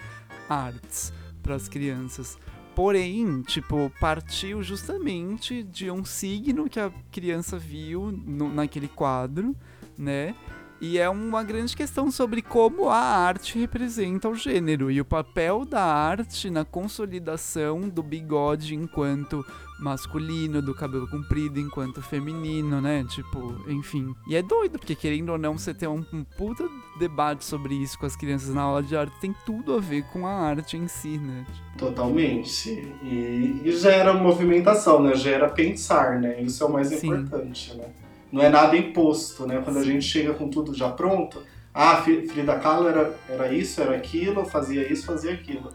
artes 0.49 1.13
para 1.43 1.53
as 1.53 1.67
crianças. 1.67 2.35
Porém, 2.79 3.41
tipo, 3.41 3.91
partiu 3.99 4.63
justamente 4.63 5.63
de 5.63 5.91
um 5.91 6.05
signo 6.05 6.69
que 6.69 6.79
a 6.79 6.89
criança 7.11 7.59
viu 7.59 8.09
no, 8.09 8.47
naquele 8.47 8.87
quadro, 8.87 9.53
né? 9.97 10.33
E 10.81 10.97
é 10.97 11.09
uma 11.09 11.43
grande 11.43 11.75
questão 11.75 12.09
sobre 12.09 12.41
como 12.41 12.87
a 12.87 12.97
arte 12.97 13.59
representa 13.59 14.29
o 14.29 14.35
gênero 14.35 14.89
e 14.89 15.01
o 15.01 15.05
papel 15.05 15.65
da 15.65 15.83
arte 15.83 16.49
na 16.49 16.63
consolidação 16.63 17.89
do 17.89 18.01
bigode 18.01 18.75
enquanto 18.75 19.45
masculino, 19.79 20.61
do 20.61 20.73
cabelo 20.73 21.07
comprido 21.07 21.59
enquanto 21.59 22.01
feminino, 22.01 22.79
né? 22.81 23.05
Tipo, 23.09 23.55
enfim. 23.67 24.13
E 24.27 24.35
é 24.35 24.41
doido, 24.41 24.77
porque 24.77 24.95
querendo 24.95 25.29
ou 25.31 25.37
não, 25.37 25.57
você 25.57 25.73
ter 25.73 25.87
um, 25.87 26.05
um 26.13 26.23
puta 26.23 26.67
debate 26.97 27.43
sobre 27.45 27.75
isso 27.75 27.97
com 27.97 28.05
as 28.05 28.15
crianças 28.15 28.53
na 28.53 28.61
aula 28.61 28.83
de 28.83 28.95
arte 28.95 29.19
tem 29.19 29.35
tudo 29.45 29.73
a 29.73 29.79
ver 29.79 30.03
com 30.11 30.27
a 30.27 30.31
arte 30.31 30.77
em 30.77 30.87
si, 30.87 31.17
né? 31.17 31.45
Tipo... 31.53 31.77
Totalmente. 31.77 32.69
E, 33.03 33.61
e 33.63 33.71
gera 33.71 34.13
movimentação, 34.13 35.01
né? 35.01 35.15
Gera 35.15 35.49
pensar, 35.49 36.19
né? 36.19 36.41
Isso 36.41 36.63
é 36.63 36.67
o 36.67 36.71
mais 36.71 36.87
Sim. 36.87 37.07
importante, 37.07 37.75
né? 37.75 37.85
Não 38.31 38.41
é 38.41 38.49
nada 38.49 38.77
imposto, 38.77 39.45
né? 39.47 39.61
Quando 39.63 39.77
a 39.79 39.83
gente 39.83 40.03
chega 40.03 40.33
com 40.33 40.49
tudo 40.49 40.73
já 40.73 40.89
pronto, 40.89 41.41
ah, 41.73 41.97
Fri- 41.97 42.27
Frida 42.27 42.55
Kahlo 42.59 42.87
era, 42.87 43.15
era 43.27 43.51
isso, 43.53 43.81
era 43.81 43.95
aquilo, 43.95 44.45
fazia 44.45 44.91
isso, 44.91 45.05
fazia 45.05 45.33
aquilo. 45.33 45.71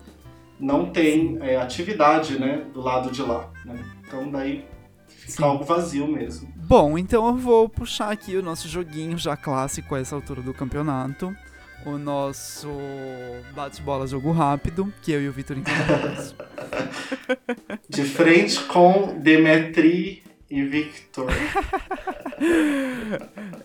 Não 0.59 0.90
tem 0.90 1.38
é, 1.40 1.57
atividade, 1.57 2.38
né, 2.38 2.64
do 2.72 2.80
lado 2.80 3.11
de 3.11 3.22
lá, 3.22 3.50
né? 3.64 3.76
Então 4.07 4.30
daí 4.30 4.64
fica 5.09 5.32
Sim. 5.32 5.42
algo 5.44 5.64
vazio 5.64 6.07
mesmo. 6.07 6.48
Bom, 6.57 6.96
então 6.96 7.26
eu 7.26 7.34
vou 7.36 7.68
puxar 7.68 8.11
aqui 8.12 8.36
o 8.36 8.42
nosso 8.42 8.68
joguinho 8.68 9.18
já 9.18 9.36
clássico 9.36 9.94
a 9.94 10.00
essa 10.00 10.14
altura 10.14 10.40
do 10.42 10.55
campeonato. 10.55 11.34
O 11.84 11.98
nosso 11.98 12.70
bate-bola 13.55 14.07
jogo 14.07 14.32
rápido, 14.32 14.90
que 15.02 15.12
eu 15.12 15.20
e 15.20 15.28
o 15.28 15.32
Vitor 15.32 15.59
encontramos. 15.59 16.34
De 17.88 18.05
frente 18.05 18.61
com 18.64 19.18
Demetri 19.20 20.24
e 20.55 20.64
Victor. 20.64 21.26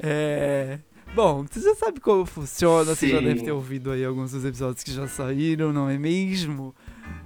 É. 0.02 0.80
Bom, 1.16 1.46
você 1.50 1.60
já 1.60 1.74
sabe 1.76 2.00
como 2.00 2.26
funciona, 2.26 2.96
você 2.96 3.10
já 3.10 3.20
Sim. 3.20 3.26
deve 3.26 3.42
ter 3.42 3.52
ouvido 3.52 3.92
aí 3.92 4.06
alguns 4.06 4.32
dos 4.32 4.46
episódios 4.46 4.84
que 4.84 4.92
já 4.92 5.08
saíram, 5.08 5.74
não 5.74 5.90
é 5.90 5.98
mesmo? 5.98 6.74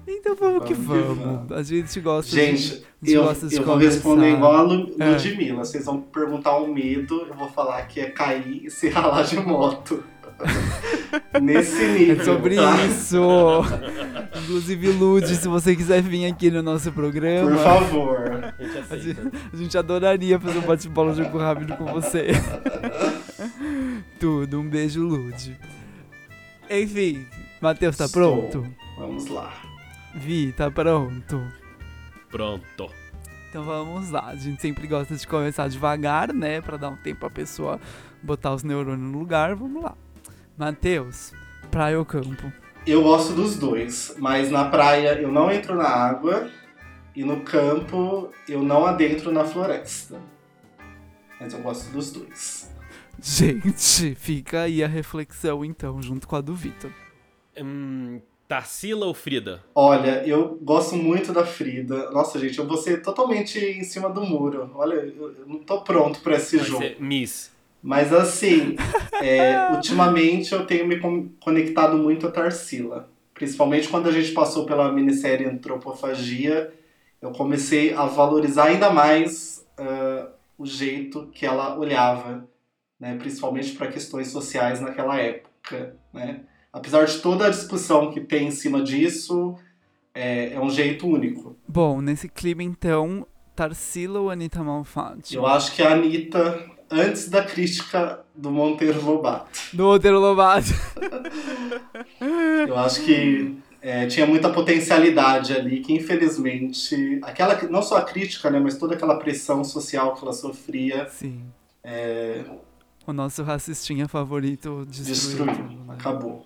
Então 0.08 0.36
vamos, 0.36 0.66
que 0.66 0.74
Vamos 0.74 1.08
que 1.08 1.14
vamos. 1.16 1.36
vamos. 1.48 1.52
A 1.52 1.64
gente 1.64 2.00
gosta 2.00 2.32
de. 2.32 2.36
Gente, 2.38 2.86
a 3.02 3.06
gente 3.06 3.16
eu, 3.16 3.24
gosta 3.24 3.48
de 3.48 3.56
eu 3.56 3.64
vou 3.64 3.78
responder 3.78 4.32
igual 4.32 4.56
a 4.56 4.64
É. 4.64 5.10
Ludmilla. 5.12 5.64
Vocês 5.66 5.86
vão 5.86 6.00
perguntar 6.02 6.58
um 6.60 6.74
medo, 6.74 7.26
eu 7.28 7.34
vou 7.34 7.50
falar 7.50 7.82
que 7.84 8.00
é 8.00 8.10
cair 8.10 8.66
e 8.66 8.70
se 8.72 8.90
ralar 8.90 9.24
de 9.24 9.38
moto. 9.38 10.04
Nesse 11.42 11.86
nível. 11.88 12.22
É 12.22 12.26
sobre 12.26 12.56
tá? 12.56 12.86
isso! 12.86 13.20
Inclusive, 14.44 14.88
Lud, 14.92 15.28
se 15.28 15.48
você 15.48 15.76
quiser 15.76 16.02
vir 16.02 16.26
aqui 16.26 16.50
no 16.50 16.62
nosso 16.64 16.92
programa. 16.92 17.52
Por 17.52 17.60
favor. 17.64 18.54
A 18.58 18.64
gente 18.64 18.78
A 18.78 18.82
aceita. 18.82 19.00
gente, 19.00 19.32
a 19.54 19.58
gente 19.58 19.78
adoraria 19.78 20.40
fazer 20.40 20.60
um 20.60 20.64
bate-bola 20.64 21.14
jogo 21.14 21.38
rápido 21.38 21.76
com 21.78 21.86
você. 21.86 22.28
Tudo, 24.20 24.60
um 24.60 24.68
beijo, 24.70 25.02
Lud. 25.04 25.58
Enfim, 26.70 27.26
Matheus, 27.62 27.96
tá 27.98 28.06
Estou. 28.06 28.50
pronto? 28.50 28.68
Vamos 28.98 29.28
lá. 29.28 29.54
Vi, 30.16 30.52
tá 30.54 30.72
pronto. 30.72 31.42
Pronto. 32.30 32.90
Então 33.50 33.64
vamos 33.64 34.10
lá. 34.10 34.28
A 34.28 34.36
gente 34.36 34.62
sempre 34.62 34.88
gosta 34.88 35.16
de 35.16 35.28
começar 35.28 35.68
devagar, 35.68 36.34
né? 36.34 36.60
Pra 36.62 36.78
dar 36.78 36.90
um 36.90 36.96
tempo 36.96 37.20
pra 37.20 37.30
pessoa 37.30 37.80
botar 38.22 38.54
os 38.54 38.64
neurônios 38.64 39.12
no 39.12 39.20
lugar. 39.20 39.54
Vamos 39.56 39.84
lá. 39.84 39.96
Matheus, 40.58 41.34
praia 41.72 41.98
ou 41.98 42.06
campo? 42.06 42.52
Eu 42.86 43.02
gosto 43.02 43.34
dos 43.34 43.56
dois, 43.58 44.14
mas 44.20 44.52
na 44.52 44.66
praia 44.66 45.20
eu 45.20 45.32
não 45.32 45.52
entro 45.52 45.76
na 45.76 45.88
água 45.88 46.50
e 47.16 47.24
no 47.24 47.42
campo 47.42 48.30
eu 48.48 48.62
não 48.62 48.86
adentro 48.86 49.32
na 49.32 49.46
floresta. 49.46 50.20
Mas 51.40 51.54
eu 51.54 51.60
gosto 51.62 51.92
dos 51.92 52.12
dois. 52.12 52.72
Gente, 53.20 54.16
fica 54.16 54.64
aí 54.64 54.84
a 54.84 54.88
reflexão 54.88 55.64
então, 55.64 56.02
junto 56.02 56.28
com 56.28 56.36
a 56.36 56.42
do 56.42 56.54
Vitor. 56.54 56.92
Hum, 57.58 58.22
Tarsila 58.48 59.06
ou 59.06 59.14
Frida? 59.14 59.64
Olha, 59.74 60.28
eu 60.28 60.60
gosto 60.62 60.96
muito 60.96 61.32
da 61.32 61.46
Frida. 61.46 62.12
Nossa, 62.12 62.38
gente, 62.38 62.60
eu 62.60 62.68
vou 62.68 62.78
ser 62.78 63.02
totalmente 63.02 63.58
em 63.58 63.84
cima 63.84 64.10
do 64.10 64.22
muro. 64.22 64.70
Olha, 64.76 64.96
eu 64.96 65.48
não 65.48 65.60
tô 65.60 65.82
pronto 65.82 66.20
pra 66.20 66.36
esse 66.36 66.58
Vai 66.58 66.66
jogo. 66.68 66.86
Miss. 67.00 67.53
Mas 67.84 68.14
assim, 68.14 68.78
é, 69.22 69.70
ultimamente 69.76 70.54
eu 70.54 70.66
tenho 70.66 70.88
me 70.88 71.00
con- 71.00 71.28
conectado 71.42 71.98
muito 71.98 72.26
a 72.26 72.32
Tarsila. 72.32 73.10
Principalmente 73.34 73.90
quando 73.90 74.08
a 74.08 74.12
gente 74.12 74.32
passou 74.32 74.66
pela 74.66 74.90
minissérie 74.92 75.46
Antropofagia, 75.46 76.74
eu 77.22 77.32
comecei 77.32 77.94
a 77.94 78.06
valorizar 78.06 78.66
ainda 78.66 78.90
mais 78.90 79.66
ah, 79.78 80.30
o 80.58 80.66
jeito 80.66 81.28
que 81.34 81.46
ela 81.46 81.78
olhava, 81.78 82.48
né? 83.00 83.18
principalmente 83.18 83.74
para 83.74 83.88
questões 83.88 84.30
sociais 84.30 84.80
naquela 84.80 85.20
época. 85.20 85.96
Né? 86.14 86.42
Apesar 86.72 87.06
de 87.06 87.20
toda 87.20 87.48
a 87.48 87.50
discussão 87.50 88.12
que 88.12 88.22
tem 88.22 88.48
em 88.48 88.52
cima 88.52 88.82
disso, 88.82 89.56
é, 90.14 90.54
é 90.54 90.60
um 90.60 90.70
jeito 90.70 91.08
único. 91.08 91.56
Bom, 91.68 92.02
nesse 92.02 92.30
clima 92.30 92.64
então, 92.64 93.28
Tarsila 93.56 94.20
ou 94.20 94.30
Anitta 94.30 94.64
Malfatti? 94.64 95.36
Eu 95.36 95.46
acho 95.46 95.76
que 95.76 95.82
a 95.82 95.94
Anitta, 95.94 96.60
antes 96.90 97.30
da 97.30 97.44
crítica 97.44 98.24
do 98.36 98.52
Monteiro 98.52 99.04
Lobato, 99.04 99.50
Do 99.74 99.84
Monteiro 99.84 100.20
Lobato. 100.20 100.68
Eu 102.68 102.78
acho 102.78 103.04
que 103.04 103.58
é, 103.82 104.08
tinha 104.08 104.26
muita 104.26 104.50
potencialidade 104.50 105.54
ali, 105.54 105.82
que 105.82 105.94
infelizmente, 105.94 107.20
aquela 107.22 107.62
não 107.64 107.82
só 107.82 107.98
a 107.98 108.02
crítica, 108.02 108.50
né, 108.50 108.60
mas 108.60 108.78
toda 108.78 108.96
aquela 108.96 109.16
pressão 109.20 109.64
social 109.64 110.16
que 110.16 110.24
ela 110.24 110.34
sofria 110.34 111.08
Sim. 111.10 111.44
é, 111.84 112.44
O 113.06 113.12
nosso 113.14 113.44
racistinha 113.44 114.08
favorito 114.08 114.86
destruiu. 114.88 115.46
destruiu, 115.46 115.80
né? 115.86 115.94
acabou. 115.94 116.46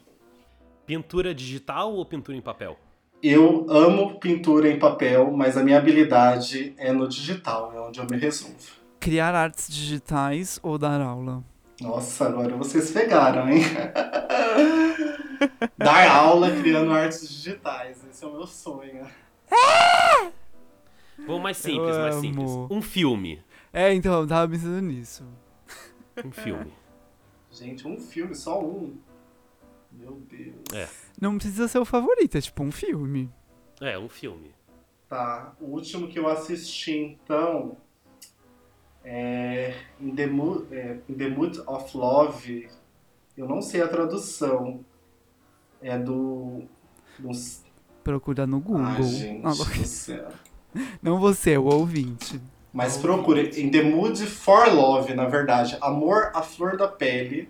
Pintura 0.85 1.33
digital 1.35 1.93
ou 1.93 2.05
pintura 2.05 2.37
em 2.37 2.41
papel? 2.41 2.77
Eu 3.21 3.65
amo 3.69 4.19
pintura 4.19 4.69
em 4.69 4.77
papel, 4.77 5.31
mas 5.31 5.57
a 5.57 5.63
minha 5.63 5.77
habilidade 5.77 6.73
é 6.77 6.91
no 6.91 7.07
digital, 7.07 7.73
é 7.75 7.79
onde 7.79 7.99
eu 7.99 8.05
me 8.09 8.15
resolvo. 8.17 8.55
Criar 9.07 9.33
artes 9.33 9.69
digitais 9.69 10.59
ou 10.61 10.77
dar 10.77 10.99
aula? 10.99 11.41
Nossa, 11.79 12.27
agora 12.27 12.57
vocês 12.57 12.91
pegaram, 12.91 13.47
hein? 13.47 13.61
Dar 15.79 16.11
aula 16.11 16.51
criando 16.51 16.91
artes 16.91 17.29
digitais, 17.29 18.03
esse 18.03 18.21
é 18.21 18.27
o 18.27 18.33
meu 18.33 18.45
sonho. 18.45 19.07
Vamos 21.25 21.41
mais 21.41 21.55
simples, 21.55 21.95
Eu 21.95 22.01
mais 22.01 22.15
amo. 22.15 22.21
simples. 22.21 22.51
Um 22.69 22.81
filme. 22.81 23.41
É, 23.71 23.93
então, 23.93 24.19
eu 24.19 24.27
tava 24.27 24.51
pensando 24.51 24.81
nisso. 24.81 25.23
Um 26.25 26.31
filme. 26.33 26.73
Gente, 27.49 27.87
um 27.87 27.97
filme, 27.97 28.35
só 28.35 28.61
um. 28.61 28.97
Meu 29.89 30.21
Deus. 30.29 30.65
É. 30.73 30.89
Não 31.21 31.37
precisa 31.37 31.69
ser 31.69 31.79
o 31.79 31.85
favorito, 31.85 32.37
é 32.37 32.41
tipo 32.41 32.61
um 32.61 32.73
filme. 32.73 33.31
É, 33.79 33.97
um 33.97 34.09
filme. 34.09 34.53
Tá, 35.07 35.53
o 35.61 35.67
último 35.67 36.09
que 36.09 36.19
eu 36.19 36.27
assisti 36.27 36.91
então 36.91 37.77
é 39.09 39.73
In 40.01 40.13
the, 40.15 40.27
Mood, 40.27 40.67
é, 40.71 40.97
In 41.07 41.13
the 41.15 41.29
Mood 41.29 41.61
of 41.65 41.97
Love. 41.97 42.67
Eu 43.37 43.47
não 43.47 43.61
sei 43.61 43.81
a 43.81 43.87
tradução. 43.87 44.81
É 45.81 45.97
do. 45.97 46.63
do 47.17 47.29
Procura 48.03 48.45
no 48.45 48.59
Google. 48.59 48.83
Ai, 48.83 49.03
gente 49.03 49.41
Ah, 49.45 49.51
do 49.51 49.63
céu. 49.85 50.27
não 51.01 51.19
você, 51.19 51.57
o 51.57 51.65
ouvinte. 51.65 52.39
Mas 52.73 52.97
procure 52.97 53.49
In 53.61 53.69
the 53.71 53.81
Mood 53.83 54.25
for 54.25 54.67
Love, 54.73 55.13
na 55.13 55.25
verdade. 55.25 55.77
Amor 55.81 56.31
à 56.33 56.41
Flor 56.41 56.75
da 56.77 56.87
Pele. 56.87 57.49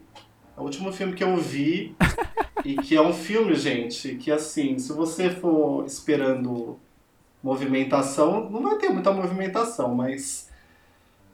É 0.55 0.59
o 0.59 0.63
último 0.63 0.91
filme 0.91 1.13
que 1.13 1.23
eu 1.23 1.35
vi. 1.37 1.95
e 2.65 2.75
que 2.75 2.95
é 2.95 3.01
um 3.01 3.13
filme, 3.13 3.55
gente, 3.55 4.15
que 4.15 4.31
assim, 4.31 4.77
se 4.77 4.91
você 4.93 5.29
for 5.29 5.85
esperando 5.85 6.77
movimentação, 7.41 8.49
não 8.49 8.61
vai 8.61 8.77
ter 8.77 8.89
muita 8.89 9.11
movimentação, 9.11 9.95
mas 9.95 10.46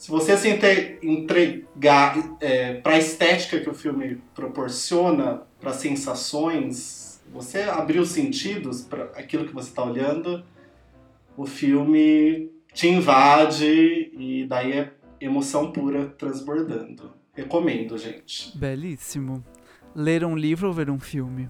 se 0.03 0.11
você 0.11 0.35
se 0.35 0.49
entre- 0.49 0.99
entregar 1.01 2.35
é, 2.41 2.73
para 2.73 2.95
a 2.95 2.97
estética 2.97 3.61
que 3.61 3.69
o 3.69 3.73
filme 3.73 4.21
proporciona, 4.35 5.43
para 5.61 5.71
sensações, 5.71 7.23
você 7.31 7.61
abrir 7.61 7.99
os 7.99 8.09
sentidos 8.09 8.81
para 8.81 9.05
aquilo 9.15 9.45
que 9.45 9.53
você 9.53 9.69
está 9.69 9.81
olhando, 9.81 10.43
o 11.37 11.45
filme 11.45 12.51
te 12.73 12.89
invade 12.89 13.65
e 13.65 14.45
daí 14.45 14.73
é 14.73 14.91
emoção 15.21 15.71
pura 15.71 16.07
transbordando. 16.17 17.13
Recomendo, 17.33 17.97
gente. 17.97 18.57
Belíssimo. 18.57 19.41
Ler 19.95 20.25
um 20.25 20.35
livro 20.35 20.67
ou 20.67 20.73
ver 20.73 20.89
um 20.89 20.99
filme? 20.99 21.49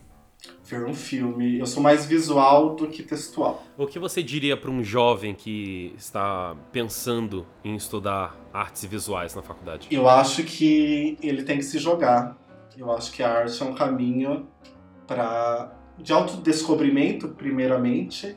Ver 0.66 0.86
um 0.86 0.94
filme. 0.94 1.60
Eu 1.60 1.66
sou 1.66 1.84
mais 1.84 2.06
visual 2.06 2.76
do 2.76 2.88
que 2.88 3.04
textual. 3.04 3.64
O 3.78 3.86
que 3.86 4.00
você 4.00 4.24
diria 4.24 4.58
para 4.58 4.72
um 4.72 4.84
jovem 4.84 5.36
que 5.36 5.94
está 5.98 6.56
pensando 6.72 7.46
em 7.64 7.76
estudar 7.76 8.36
artes 8.54 8.86
visuais 8.86 9.36
na 9.36 9.42
faculdade? 9.42 9.88
Eu 9.92 10.08
acho 10.08 10.44
que 10.44 11.18
ele 11.22 11.44
tem 11.44 11.58
que 11.58 11.64
se 11.64 11.78
jogar. 11.78 12.38
Eu 12.78 12.92
acho 12.92 13.12
que 13.12 13.22
a 13.22 13.32
arte 13.32 13.62
é 13.62 13.66
um 13.66 13.74
caminho 13.74 14.48
para 15.06 15.72
de 15.98 16.12
autodescobrimento, 16.12 17.30
primeiramente, 17.30 18.36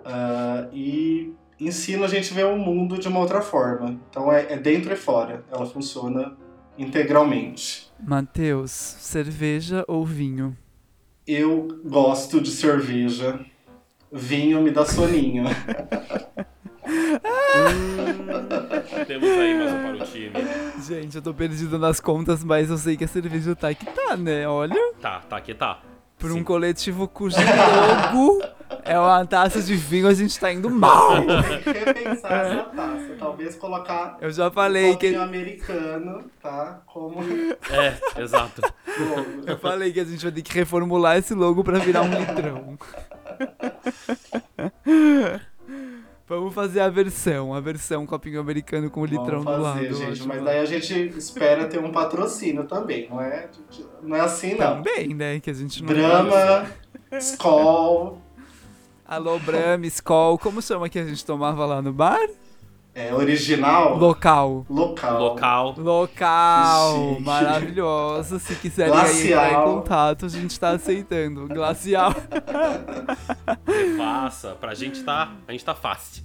uh, 0.00 0.68
e 0.72 1.32
ensina 1.60 2.06
a 2.06 2.08
gente 2.08 2.32
a 2.32 2.34
ver 2.34 2.46
o 2.46 2.56
mundo 2.56 2.98
de 2.98 3.08
uma 3.08 3.20
outra 3.20 3.40
forma. 3.40 4.00
Então 4.10 4.32
é, 4.32 4.52
é 4.52 4.56
dentro 4.56 4.92
e 4.92 4.96
fora. 4.96 5.44
Ela 5.50 5.66
funciona 5.66 6.36
integralmente. 6.76 7.90
Matheus, 8.00 8.70
cerveja 8.70 9.84
ou 9.86 10.04
vinho? 10.04 10.56
Eu 11.26 11.80
gosto 11.84 12.40
de 12.40 12.50
cerveja. 12.50 13.40
Vinho 14.12 14.62
me 14.62 14.70
dá 14.70 14.86
soninho. 14.86 15.42
temos 19.08 19.28
aí 19.30 19.58
mais 19.58 19.72
um 19.72 19.82
para 19.82 20.04
o 20.04 20.06
time. 20.06 20.32
Gente, 20.86 21.16
eu 21.16 21.22
tô 21.22 21.34
perdido 21.34 21.80
nas 21.80 21.98
contas, 21.98 22.44
mas 22.44 22.70
eu 22.70 22.78
sei 22.78 22.96
que 22.96 23.02
a 23.02 23.08
cerveja 23.08 23.56
tá 23.56 23.74
que 23.74 23.86
tá, 23.86 24.16
né? 24.16 24.46
Olha. 24.46 24.76
Tá, 25.00 25.18
tá 25.18 25.40
que 25.40 25.52
tá. 25.52 25.80
Por 26.16 26.30
Sim. 26.30 26.38
um 26.38 26.44
coletivo 26.44 27.08
cujo 27.08 27.36
logo 27.42 28.40
é 28.84 28.98
uma 28.98 29.24
taça 29.26 29.60
de 29.62 29.74
vinho, 29.74 30.08
a 30.08 30.14
gente 30.14 30.38
tá 30.38 30.52
indo 30.52 30.70
mal. 30.70 31.16
Tem 31.24 31.60
que 31.60 31.72
repensar 31.72 32.46
essa 32.46 32.64
taça. 32.64 33.16
Talvez 33.18 33.56
colocar. 33.56 34.16
Eu 34.20 34.30
já 34.30 34.50
falei 34.50 34.92
um 34.92 34.96
que. 34.96 35.14
americano, 35.14 36.24
tá? 36.40 36.82
Como. 36.86 37.22
É, 37.70 38.20
exato. 38.20 38.62
Eu 39.46 39.58
falei 39.58 39.92
que 39.92 40.00
a 40.00 40.04
gente 40.04 40.22
vai 40.22 40.32
ter 40.32 40.42
que 40.42 40.52
reformular 40.54 41.16
esse 41.16 41.34
logo 41.34 41.62
pra 41.64 41.78
virar 41.78 42.02
um 42.02 42.10
litrão. 42.10 42.78
Vamos 46.28 46.52
fazer 46.52 46.80
a 46.80 46.88
versão, 46.88 47.54
a 47.54 47.60
versão 47.60 48.04
copinho 48.04 48.40
americano 48.40 48.90
com 48.90 49.02
o 49.02 49.04
litrão 49.04 49.44
fazer, 49.44 49.56
do 49.56 49.62
lado. 49.62 49.94
Gente, 49.94 50.26
mas 50.26 50.42
daí 50.42 50.58
a 50.58 50.64
gente 50.64 51.16
espera 51.16 51.68
ter 51.68 51.78
um 51.78 51.92
patrocínio 51.92 52.64
também, 52.64 53.08
não 53.08 53.20
é? 53.20 53.48
Não 54.02 54.16
é 54.16 54.20
assim, 54.20 54.56
não. 54.56 54.82
Também, 54.82 55.14
né? 55.14 55.38
Que 55.38 55.50
a 55.50 55.54
gente 55.54 55.84
não. 55.84 55.94
Brahma, 55.94 56.66
Skol. 57.12 58.25
Alô, 59.08 59.38
Brahma, 59.38 59.86
Skol. 59.86 60.36
Como 60.36 60.60
chama 60.60 60.88
que 60.88 60.98
a 60.98 61.04
gente 61.04 61.24
tomava 61.24 61.64
lá 61.64 61.80
no 61.80 61.92
bar? 61.92 62.28
É, 62.92 63.14
original? 63.14 63.96
Local. 63.96 64.66
Local. 64.68 65.20
Local. 65.20 65.74
Local. 65.78 67.20
Maravilhoso. 67.20 68.40
Se 68.40 68.56
quiserem 68.56 68.92
aí 68.98 69.28
entrar 69.28 69.52
em 69.52 69.64
contato, 69.64 70.26
a 70.26 70.28
gente 70.28 70.58
tá 70.58 70.70
aceitando. 70.70 71.46
Glacial. 71.46 72.12
Faça. 73.96 74.56
Pra 74.60 74.74
gente 74.74 75.04
tá. 75.04 75.32
A 75.46 75.52
gente 75.52 75.64
tá 75.64 75.74
fácil. 75.74 76.24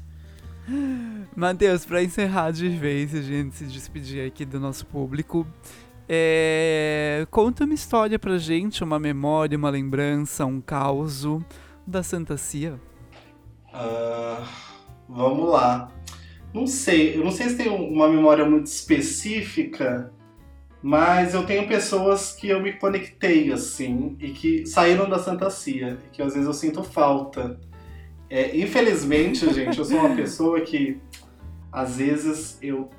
Matheus, 1.35 1.85
pra 1.85 2.01
encerrar 2.01 2.49
de 2.49 2.67
vez, 2.67 3.13
a 3.13 3.21
gente 3.21 3.55
se 3.55 3.65
despedir 3.65 4.25
aqui 4.25 4.43
do 4.43 4.59
nosso 4.59 4.87
público. 4.87 5.45
É... 6.09 7.27
Conta 7.29 7.63
uma 7.63 7.75
história 7.75 8.17
pra 8.17 8.39
gente, 8.39 8.83
uma 8.83 8.97
memória, 8.97 9.55
uma 9.55 9.69
lembrança, 9.69 10.47
um 10.47 10.59
caos 10.59 11.25
da 11.91 12.01
Santa 12.01 12.37
Cia. 12.37 12.79
Uh, 13.73 14.43
vamos 15.07 15.49
lá. 15.49 15.91
Não 16.53 16.65
sei, 16.65 17.15
eu 17.15 17.23
não 17.23 17.31
sei 17.31 17.49
se 17.49 17.57
tem 17.57 17.69
uma 17.69 18.07
memória 18.09 18.45
muito 18.45 18.65
específica, 18.65 20.11
mas 20.81 21.33
eu 21.33 21.45
tenho 21.45 21.67
pessoas 21.67 22.33
que 22.33 22.47
eu 22.47 22.61
me 22.61 22.73
conectei 22.73 23.51
assim 23.51 24.17
e 24.19 24.29
que 24.31 24.65
saíram 24.65 25.07
da 25.07 25.19
Santa 25.19 25.49
Cia, 25.49 25.97
e 26.05 26.09
que 26.09 26.21
às 26.21 26.33
vezes 26.33 26.47
eu 26.47 26.53
sinto 26.53 26.83
falta. 26.83 27.59
É, 28.29 28.57
infelizmente, 28.57 29.47
gente, 29.53 29.77
eu 29.77 29.85
sou 29.85 29.99
uma 29.99 30.15
pessoa 30.15 30.61
que 30.61 30.99
às 31.71 31.97
vezes 31.97 32.57
eu, 32.61 32.89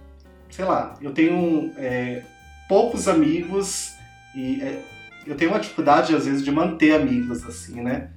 sei 0.49 0.64
lá, 0.64 0.95
eu 1.01 1.12
tenho 1.12 1.72
é, 1.76 2.22
poucos 2.68 3.09
amigos 3.09 3.95
e 4.34 4.62
é, 4.62 4.82
eu 5.26 5.36
tenho 5.36 5.51
uma 5.51 5.61
dificuldade 5.61 6.14
às 6.14 6.24
vezes 6.24 6.43
de 6.43 6.51
manter 6.51 6.95
amigos 6.95 7.45
assim, 7.45 7.82
né? 7.82 8.11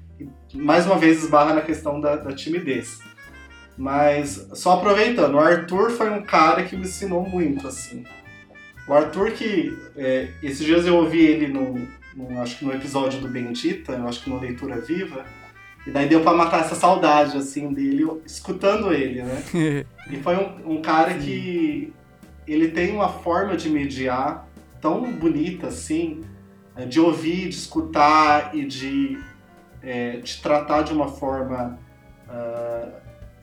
Mais 0.56 0.86
uma 0.86 0.98
vez 0.98 1.24
esbarra 1.24 1.54
na 1.54 1.62
questão 1.62 2.00
da, 2.00 2.16
da 2.16 2.34
timidez. 2.34 3.00
Mas 3.78 4.48
só 4.54 4.74
aproveitando, 4.74 5.36
o 5.36 5.40
Arthur 5.40 5.92
foi 5.92 6.10
um 6.10 6.24
cara 6.24 6.64
que 6.64 6.76
me 6.76 6.84
ensinou 6.84 7.28
muito, 7.28 7.68
assim. 7.68 8.06
O 8.88 8.94
Arthur 8.94 9.32
que. 9.32 9.78
É, 9.98 10.30
esses 10.42 10.66
dias 10.66 10.86
eu 10.86 10.96
ouvi 10.96 11.20
ele 11.20 11.48
no, 11.48 11.88
no, 12.16 12.42
Acho 12.42 12.60
que 12.60 12.66
no 12.66 12.74
episódio 12.74 13.20
do 13.20 13.28
Bendita, 13.28 13.94
eu 13.94 14.08
acho 14.08 14.24
que 14.24 14.30
no 14.30 14.40
Leitura 14.40 14.80
Viva. 14.80 15.26
E 15.86 15.92
daí 15.92 16.08
deu 16.08 16.22
pra 16.22 16.34
matar 16.34 16.62
essa 16.62 16.74
saudade, 16.74 17.38
assim, 17.38 17.72
dele, 17.72 18.08
escutando 18.26 18.92
ele, 18.92 19.22
né? 19.22 19.44
e 20.10 20.18
foi 20.18 20.38
um, 20.38 20.76
um 20.76 20.82
cara 20.82 21.14
que. 21.16 21.94
Ele 22.48 22.70
tem 22.70 22.92
uma 22.92 23.10
forma 23.10 23.58
de 23.58 23.70
mediar 23.70 24.48
tão 24.80 25.12
bonita, 25.12 25.68
assim, 25.68 26.22
é, 26.76 26.86
de 26.86 27.00
ouvir, 27.00 27.50
de 27.50 27.56
escutar 27.56 28.56
e 28.56 28.64
de 28.66 29.18
é, 29.86 30.18
te 30.18 30.42
tratar 30.42 30.82
de 30.82 30.92
uma 30.92 31.08
forma. 31.08 31.80
Uh, 32.28 32.92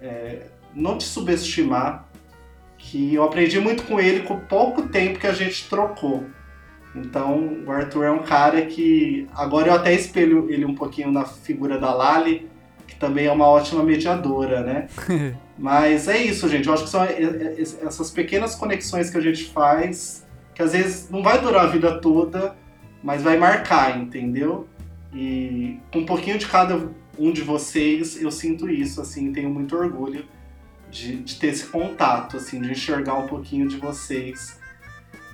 é, 0.02 0.46
não 0.74 0.98
te 0.98 1.04
subestimar, 1.04 2.08
que 2.76 3.14
eu 3.14 3.22
aprendi 3.22 3.60
muito 3.60 3.84
com 3.84 4.00
ele 4.00 4.20
com 4.20 4.40
pouco 4.40 4.88
tempo 4.88 5.18
que 5.18 5.26
a 5.26 5.32
gente 5.32 5.68
trocou. 5.68 6.24
Então, 6.94 7.62
o 7.66 7.70
Arthur 7.70 8.04
é 8.04 8.10
um 8.10 8.22
cara 8.22 8.62
que 8.62 9.26
agora 9.34 9.68
eu 9.68 9.74
até 9.74 9.94
espelho 9.94 10.50
ele 10.50 10.64
um 10.64 10.74
pouquinho 10.74 11.10
na 11.10 11.24
figura 11.24 11.78
da 11.78 11.94
Lali, 11.94 12.50
que 12.86 12.96
também 12.96 13.26
é 13.26 13.32
uma 13.32 13.46
ótima 13.46 13.82
mediadora, 13.82 14.62
né? 14.62 14.88
Mas 15.56 16.08
é 16.08 16.18
isso, 16.18 16.48
gente. 16.48 16.66
Eu 16.66 16.74
acho 16.74 16.84
que 16.84 16.90
são 16.90 17.02
essas 17.04 18.10
pequenas 18.10 18.54
conexões 18.54 19.08
que 19.08 19.16
a 19.16 19.20
gente 19.20 19.44
faz, 19.44 20.26
que 20.54 20.62
às 20.62 20.72
vezes 20.72 21.08
não 21.08 21.22
vai 21.22 21.40
durar 21.40 21.64
a 21.64 21.68
vida 21.68 22.00
toda, 22.00 22.56
mas 23.02 23.22
vai 23.22 23.36
marcar, 23.36 23.98
entendeu? 23.98 24.68
E 25.12 25.78
com 25.92 26.00
um 26.00 26.06
pouquinho 26.06 26.38
de 26.38 26.46
cada 26.46 26.90
um 27.18 27.32
de 27.32 27.42
vocês, 27.42 28.20
eu 28.20 28.30
sinto 28.30 28.68
isso, 28.68 29.00
assim, 29.00 29.32
tenho 29.32 29.50
muito 29.50 29.76
orgulho 29.76 30.24
de, 30.90 31.16
de 31.16 31.36
ter 31.36 31.48
esse 31.48 31.66
contato, 31.66 32.36
assim, 32.36 32.60
de 32.60 32.70
enxergar 32.70 33.14
um 33.14 33.26
pouquinho 33.26 33.68
de 33.68 33.76
vocês 33.76 34.60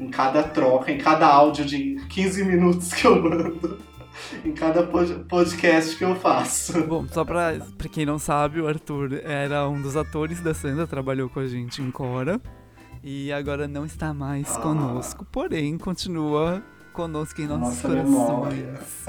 em 0.00 0.08
cada 0.08 0.42
troca, 0.42 0.92
em 0.92 0.98
cada 0.98 1.26
áudio 1.26 1.64
de 1.64 1.96
15 2.08 2.44
minutos 2.44 2.92
que 2.92 3.06
eu 3.06 3.20
mando, 3.22 3.78
em 4.44 4.52
cada 4.52 4.82
podcast 4.84 5.96
que 5.96 6.04
eu 6.04 6.14
faço. 6.16 6.80
Bom, 6.86 7.06
só 7.08 7.24
pra, 7.24 7.58
pra 7.76 7.88
quem 7.88 8.06
não 8.06 8.18
sabe, 8.18 8.60
o 8.60 8.68
Arthur 8.68 9.20
era 9.24 9.68
um 9.68 9.80
dos 9.80 9.96
atores 9.96 10.40
da 10.40 10.54
Sandra, 10.54 10.86
trabalhou 10.86 11.28
com 11.28 11.40
a 11.40 11.46
gente 11.46 11.82
em 11.82 11.90
Cora. 11.90 12.40
E 13.02 13.32
agora 13.32 13.68
não 13.68 13.84
está 13.84 14.12
mais 14.12 14.56
ah. 14.56 14.60
conosco, 14.60 15.24
porém 15.30 15.78
continua 15.78 16.62
conosco 16.98 17.40
em 17.40 17.46
nossos 17.46 17.80
Nossa 17.80 17.88
corações. 17.88 19.04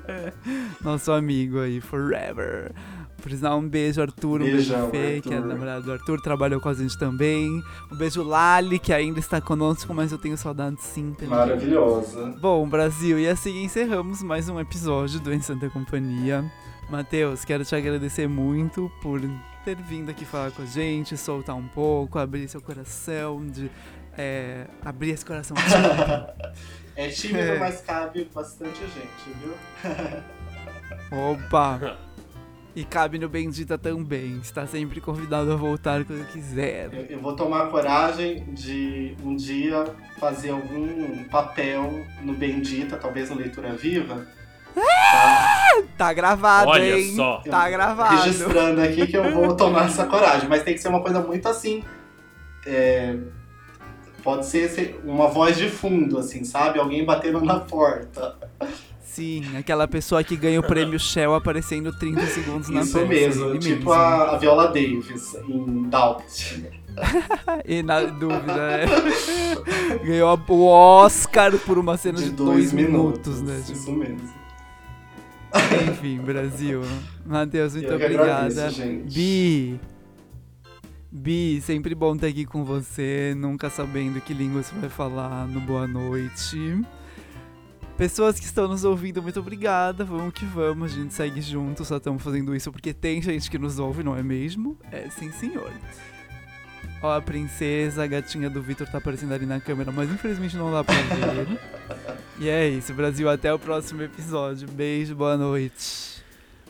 Nosso 0.80 1.12
amigo 1.12 1.60
aí, 1.60 1.82
forever. 1.82 2.72
Por 3.20 3.30
sinal, 3.30 3.58
um 3.58 3.68
beijo, 3.68 4.00
Arthur. 4.00 4.40
Um 4.40 4.44
Beijão, 4.44 4.88
beijo, 4.88 5.16
Fê, 5.16 5.20
que 5.20 5.34
é 5.34 5.38
namorado 5.38 5.84
do 5.84 5.92
Arthur, 5.92 6.18
trabalhou 6.22 6.62
com 6.62 6.70
a 6.70 6.72
gente 6.72 6.98
também. 6.98 7.62
Um 7.92 7.96
beijo, 7.96 8.22
Lali, 8.22 8.78
que 8.78 8.90
ainda 8.90 9.20
está 9.20 9.38
conosco, 9.38 9.92
mas 9.92 10.12
eu 10.12 10.16
tenho 10.16 10.34
saudade 10.38 10.80
sim. 10.80 11.14
Maravilhosa. 11.28 12.34
Bom, 12.40 12.66
Brasil, 12.66 13.18
e 13.18 13.28
assim 13.28 13.62
encerramos 13.62 14.22
mais 14.22 14.48
um 14.48 14.58
episódio 14.58 15.20
do 15.20 15.30
Em 15.30 15.42
Santa 15.42 15.68
Companhia. 15.68 16.42
Matheus, 16.88 17.44
quero 17.44 17.66
te 17.66 17.76
agradecer 17.76 18.26
muito 18.26 18.90
por 19.02 19.20
ter 19.62 19.76
vindo 19.76 20.10
aqui 20.10 20.24
falar 20.24 20.52
com 20.52 20.62
a 20.62 20.66
gente, 20.66 21.18
soltar 21.18 21.54
um 21.54 21.68
pouco, 21.68 22.18
abrir 22.18 22.48
seu 22.48 22.62
coração, 22.62 23.46
de 23.46 23.70
é, 24.16 24.66
abrir 24.82 25.10
esse 25.10 25.26
coração. 25.26 25.54
É 26.96 27.08
tímido, 27.08 27.38
é. 27.38 27.58
mas 27.58 27.80
cabe 27.82 28.28
bastante 28.34 28.80
gente, 28.80 29.36
viu? 29.40 29.54
Opa! 31.32 31.98
E 32.76 32.84
cabe 32.84 33.18
no 33.18 33.26
Bendita 33.26 33.78
também. 33.78 34.36
Está 34.36 34.66
sempre 34.66 35.00
convidado 35.00 35.50
a 35.50 35.56
voltar 35.56 36.04
quando 36.04 36.26
quiser. 36.30 36.92
Eu, 36.92 37.06
eu, 37.06 37.20
vou 37.20 37.34
tomar 37.34 37.70
coragem 37.70 38.44
de 38.52 39.16
um 39.24 39.34
dia 39.34 39.82
fazer 40.18 40.50
algum 40.50 41.24
papel 41.30 42.04
no 42.20 42.34
Bendita, 42.34 42.98
talvez 42.98 43.30
no 43.30 43.36
Leitura 43.36 43.72
Viva. 43.72 44.26
Tá, 44.74 45.82
tá 45.96 46.12
gravado, 46.12 46.68
Olha 46.68 46.98
hein? 46.98 47.16
Só. 47.16 47.40
Tá 47.48 47.70
gravado. 47.70 48.16
Registrando 48.16 48.82
aqui 48.82 49.06
que 49.06 49.16
eu 49.16 49.32
vou 49.32 49.56
tomar 49.56 49.86
essa 49.86 50.04
coragem. 50.04 50.46
Mas 50.46 50.62
tem 50.62 50.74
que 50.74 50.80
ser 50.80 50.88
uma 50.88 51.00
coisa 51.00 51.20
muito 51.20 51.48
assim. 51.48 51.82
É, 52.66 53.16
Pode 54.26 54.44
ser 54.44 55.00
uma 55.04 55.28
voz 55.28 55.56
de 55.56 55.70
fundo, 55.70 56.18
assim, 56.18 56.42
sabe? 56.42 56.80
Alguém 56.80 57.04
batendo 57.04 57.40
na 57.42 57.60
porta. 57.60 58.36
Sim, 59.04 59.56
aquela 59.56 59.86
pessoa 59.86 60.24
que 60.24 60.36
ganha 60.36 60.58
o 60.58 60.64
prêmio 60.64 60.98
Shell 60.98 61.32
aparecendo 61.32 61.96
30 61.96 62.26
segundos 62.26 62.68
na 62.68 62.80
Isso 62.80 63.06
mesmo, 63.06 63.56
tipo 63.56 63.92
a, 63.92 64.32
a, 64.32 64.36
Viola 64.36 64.66
Davis 64.66 65.36
em 65.48 65.88
Doubt. 65.88 66.72
e 67.64 67.84
na 67.84 68.02
dúvida, 68.02 68.52
é. 68.52 70.04
Ganhou 70.04 70.36
o 70.48 70.64
Oscar 70.64 71.56
por 71.58 71.78
uma 71.78 71.96
cena 71.96 72.18
de, 72.18 72.24
de 72.24 72.30
dois, 72.30 72.48
dois 72.48 72.72
minutos, 72.72 73.40
minutos, 73.40 73.68
né? 73.68 73.74
Isso 73.76 73.92
mesmo. 73.92 74.28
Enfim, 75.88 76.18
Brasil. 76.18 76.82
Matheus, 77.24 77.74
muito 77.74 77.94
obrigada. 77.94 78.66
Agradeço, 78.66 78.82
Bi, 79.04 79.80
Bi, 81.16 81.62
sempre 81.62 81.94
bom 81.94 82.14
estar 82.14 82.26
aqui 82.26 82.44
com 82.44 82.62
você, 82.62 83.32
nunca 83.34 83.70
sabendo 83.70 84.20
que 84.20 84.34
língua 84.34 84.62
você 84.62 84.74
vai 84.74 84.90
falar 84.90 85.48
no 85.48 85.62
Boa 85.62 85.88
Noite. 85.88 86.78
Pessoas 87.96 88.38
que 88.38 88.44
estão 88.44 88.68
nos 88.68 88.84
ouvindo, 88.84 89.22
muito 89.22 89.40
obrigada. 89.40 90.04
Vamos 90.04 90.34
que 90.34 90.44
vamos, 90.44 90.92
a 90.92 90.94
gente 90.94 91.14
segue 91.14 91.40
junto. 91.40 91.86
Só 91.86 91.96
estamos 91.96 92.22
fazendo 92.22 92.54
isso 92.54 92.70
porque 92.70 92.92
tem 92.92 93.22
gente 93.22 93.50
que 93.50 93.56
nos 93.56 93.78
ouve, 93.78 94.04
não 94.04 94.14
é 94.14 94.22
mesmo? 94.22 94.78
É 94.92 95.08
sim, 95.08 95.32
senhor. 95.32 95.72
Ó, 97.02 97.16
a 97.16 97.22
princesa, 97.22 98.04
a 98.04 98.06
gatinha 98.06 98.50
do 98.50 98.60
Vitor 98.60 98.86
tá 98.86 98.98
aparecendo 98.98 99.32
ali 99.32 99.46
na 99.46 99.58
câmera, 99.58 99.90
mas 99.90 100.10
infelizmente 100.10 100.54
não 100.54 100.70
dá 100.70 100.84
pra 100.84 100.94
ver. 100.94 101.58
e 102.38 102.46
é 102.50 102.68
isso, 102.68 102.92
Brasil. 102.92 103.26
Até 103.30 103.52
o 103.54 103.58
próximo 103.58 104.02
episódio. 104.02 104.68
Beijo, 104.68 105.14
boa 105.14 105.38
noite. 105.38 106.22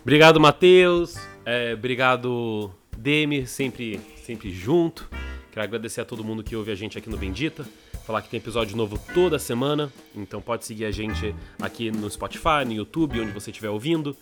Obrigado, 0.02 0.38
Matheus. 0.38 1.16
É, 1.44 1.74
obrigado, 1.74 2.72
Demir, 2.96 3.48
sempre, 3.48 4.00
sempre 4.26 4.50
junto. 4.50 5.08
Quero 5.52 5.64
agradecer 5.64 6.00
a 6.00 6.04
todo 6.04 6.24
mundo 6.24 6.42
que 6.42 6.54
ouve 6.56 6.72
a 6.72 6.74
gente 6.74 6.98
aqui 6.98 7.08
no 7.08 7.16
Bendita. 7.16 7.64
Falar 8.04 8.22
que 8.22 8.28
tem 8.28 8.38
episódio 8.38 8.76
novo 8.76 9.00
toda 9.14 9.38
semana, 9.38 9.90
então 10.14 10.40
pode 10.40 10.64
seguir 10.64 10.84
a 10.84 10.90
gente 10.90 11.34
aqui 11.60 11.90
no 11.90 12.10
Spotify, 12.10 12.64
no 12.64 12.72
YouTube, 12.72 13.20
onde 13.20 13.32
você 13.32 13.50
estiver 13.50 13.70
ouvindo, 13.70 14.16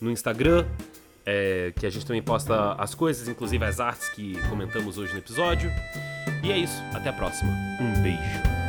no 0.00 0.10
Instagram, 0.10 0.66
é, 1.24 1.72
que 1.78 1.86
a 1.86 1.90
gente 1.90 2.06
também 2.06 2.22
posta 2.22 2.72
as 2.72 2.94
coisas, 2.94 3.28
inclusive 3.28 3.64
as 3.64 3.78
artes 3.78 4.08
que 4.08 4.36
comentamos 4.48 4.98
hoje 4.98 5.12
no 5.12 5.18
episódio. 5.18 5.70
E 6.42 6.50
é 6.50 6.58
isso, 6.58 6.80
até 6.94 7.10
a 7.10 7.12
próxima. 7.12 7.50
Um 7.80 8.02
beijo. 8.02 8.67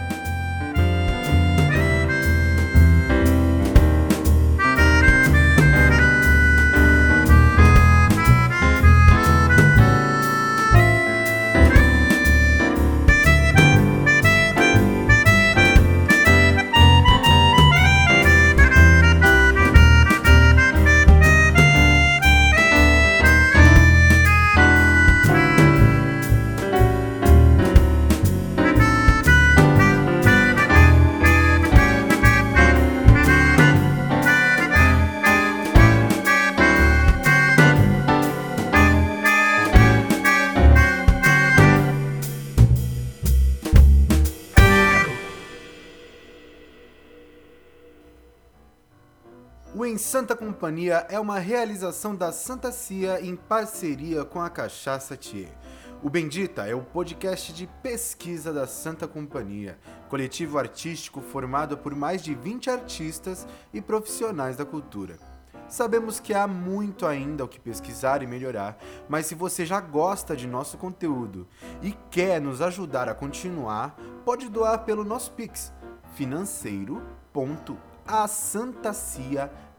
Em 49.90 49.98
Santa 49.98 50.36
Companhia 50.36 51.08
é 51.10 51.20
uma 51.20 51.40
realização 51.40 52.16
da 52.16 52.32
Santa 52.32 52.72
Cia 52.72 53.20
em 53.22 53.36
parceria 53.36 54.24
com 54.24 54.40
a 54.40 54.48
Cachaça 54.48 55.18
Thier. 55.18 55.50
O 56.04 56.12
Bendita 56.12 56.68
é 56.68 56.76
o 56.76 56.84
podcast 56.84 57.52
de 57.52 57.66
pesquisa 57.82 58.54
da 58.54 58.68
Santa 58.68 59.08
Companhia, 59.08 59.80
coletivo 60.08 60.60
artístico 60.60 61.22
formado 61.22 61.76
por 61.76 61.96
mais 61.96 62.22
de 62.22 62.36
20 62.36 62.70
artistas 62.70 63.48
e 63.74 63.82
profissionais 63.82 64.56
da 64.56 64.64
cultura. 64.64 65.18
Sabemos 65.68 66.20
que 66.20 66.36
há 66.36 66.46
muito 66.46 67.08
ainda 67.08 67.44
o 67.44 67.48
que 67.48 67.60
pesquisar 67.60 68.22
e 68.22 68.28
melhorar, 68.28 68.78
mas 69.10 69.26
se 69.26 69.34
você 69.34 69.66
já 69.66 69.82
gosta 69.82 70.36
de 70.36 70.46
nosso 70.46 70.78
conteúdo 70.78 71.48
e 71.82 71.98
quer 72.12 72.40
nos 72.40 72.62
ajudar 72.62 73.10
a 73.10 73.16
continuar, 73.16 73.96
pode 74.24 74.50
doar 74.50 74.86
pelo 74.86 75.04
nosso 75.04 75.32
Pix 75.32 75.74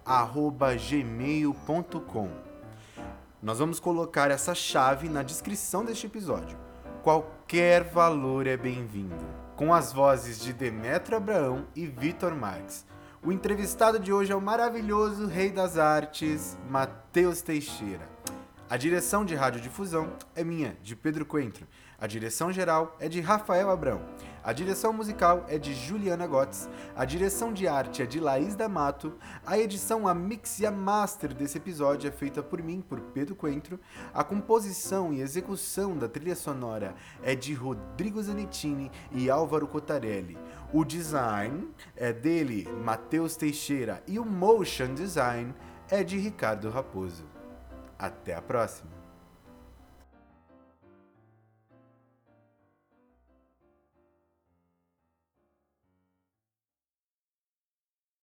financeiro.asantacia.gmail.com 0.04 2.28
Nós 3.42 3.58
vamos 3.58 3.80
colocar 3.80 4.30
essa 4.30 4.54
chave 4.54 5.08
na 5.08 5.22
descrição 5.22 5.84
deste 5.84 6.06
episódio. 6.06 6.58
Qualquer 7.02 7.84
valor 7.84 8.46
é 8.46 8.56
bem-vindo. 8.56 9.16
Com 9.56 9.74
as 9.74 9.92
vozes 9.92 10.40
de 10.40 10.52
Demetrio 10.52 11.16
Abraão 11.16 11.66
e 11.74 11.86
Vitor 11.86 12.34
Marques. 12.34 12.86
O 13.22 13.30
entrevistado 13.30 13.98
de 13.98 14.12
hoje 14.12 14.32
é 14.32 14.36
o 14.36 14.40
maravilhoso 14.40 15.26
rei 15.26 15.50
das 15.50 15.76
artes, 15.76 16.56
Matheus 16.68 17.42
Teixeira. 17.42 18.08
A 18.70 18.76
direção 18.76 19.24
de 19.24 19.34
radiodifusão 19.34 20.12
é 20.34 20.42
minha, 20.42 20.76
de 20.82 20.96
Pedro 20.96 21.26
Coentro. 21.26 21.66
A 21.98 22.06
direção 22.06 22.50
geral 22.50 22.96
é 22.98 23.08
de 23.08 23.20
Rafael 23.20 23.68
Abrão. 23.68 24.00
A 24.42 24.54
direção 24.54 24.90
musical 24.90 25.44
é 25.48 25.58
de 25.58 25.74
Juliana 25.74 26.26
Gotts. 26.26 26.66
A 26.96 27.04
direção 27.04 27.52
de 27.52 27.68
arte 27.68 28.02
é 28.02 28.06
de 28.06 28.18
Laís 28.18 28.56
D'Amato. 28.56 29.12
A 29.44 29.58
edição, 29.58 30.08
a 30.08 30.14
mix 30.14 30.60
e 30.60 30.66
a 30.66 30.70
master 30.70 31.34
desse 31.34 31.58
episódio 31.58 32.08
é 32.08 32.10
feita 32.10 32.42
por 32.42 32.62
mim, 32.62 32.80
por 32.80 33.00
Pedro 33.00 33.34
Coentro. 33.34 33.78
A 34.14 34.24
composição 34.24 35.12
e 35.12 35.20
execução 35.20 35.94
da 35.94 36.08
trilha 36.08 36.34
sonora 36.34 36.94
é 37.22 37.34
de 37.34 37.52
Rodrigo 37.52 38.22
Zanettini 38.22 38.90
e 39.12 39.28
Álvaro 39.28 39.66
Cotarelli. 39.66 40.38
O 40.72 40.86
design 40.86 41.68
é 41.94 42.10
dele, 42.10 42.66
Matheus 42.82 43.36
Teixeira, 43.36 44.02
e 44.06 44.18
o 44.18 44.24
motion 44.24 44.94
design 44.94 45.54
é 45.90 46.02
de 46.02 46.16
Ricardo 46.16 46.70
Raposo. 46.70 47.24
Até 47.98 48.34
a 48.34 48.40
próxima! 48.40 48.89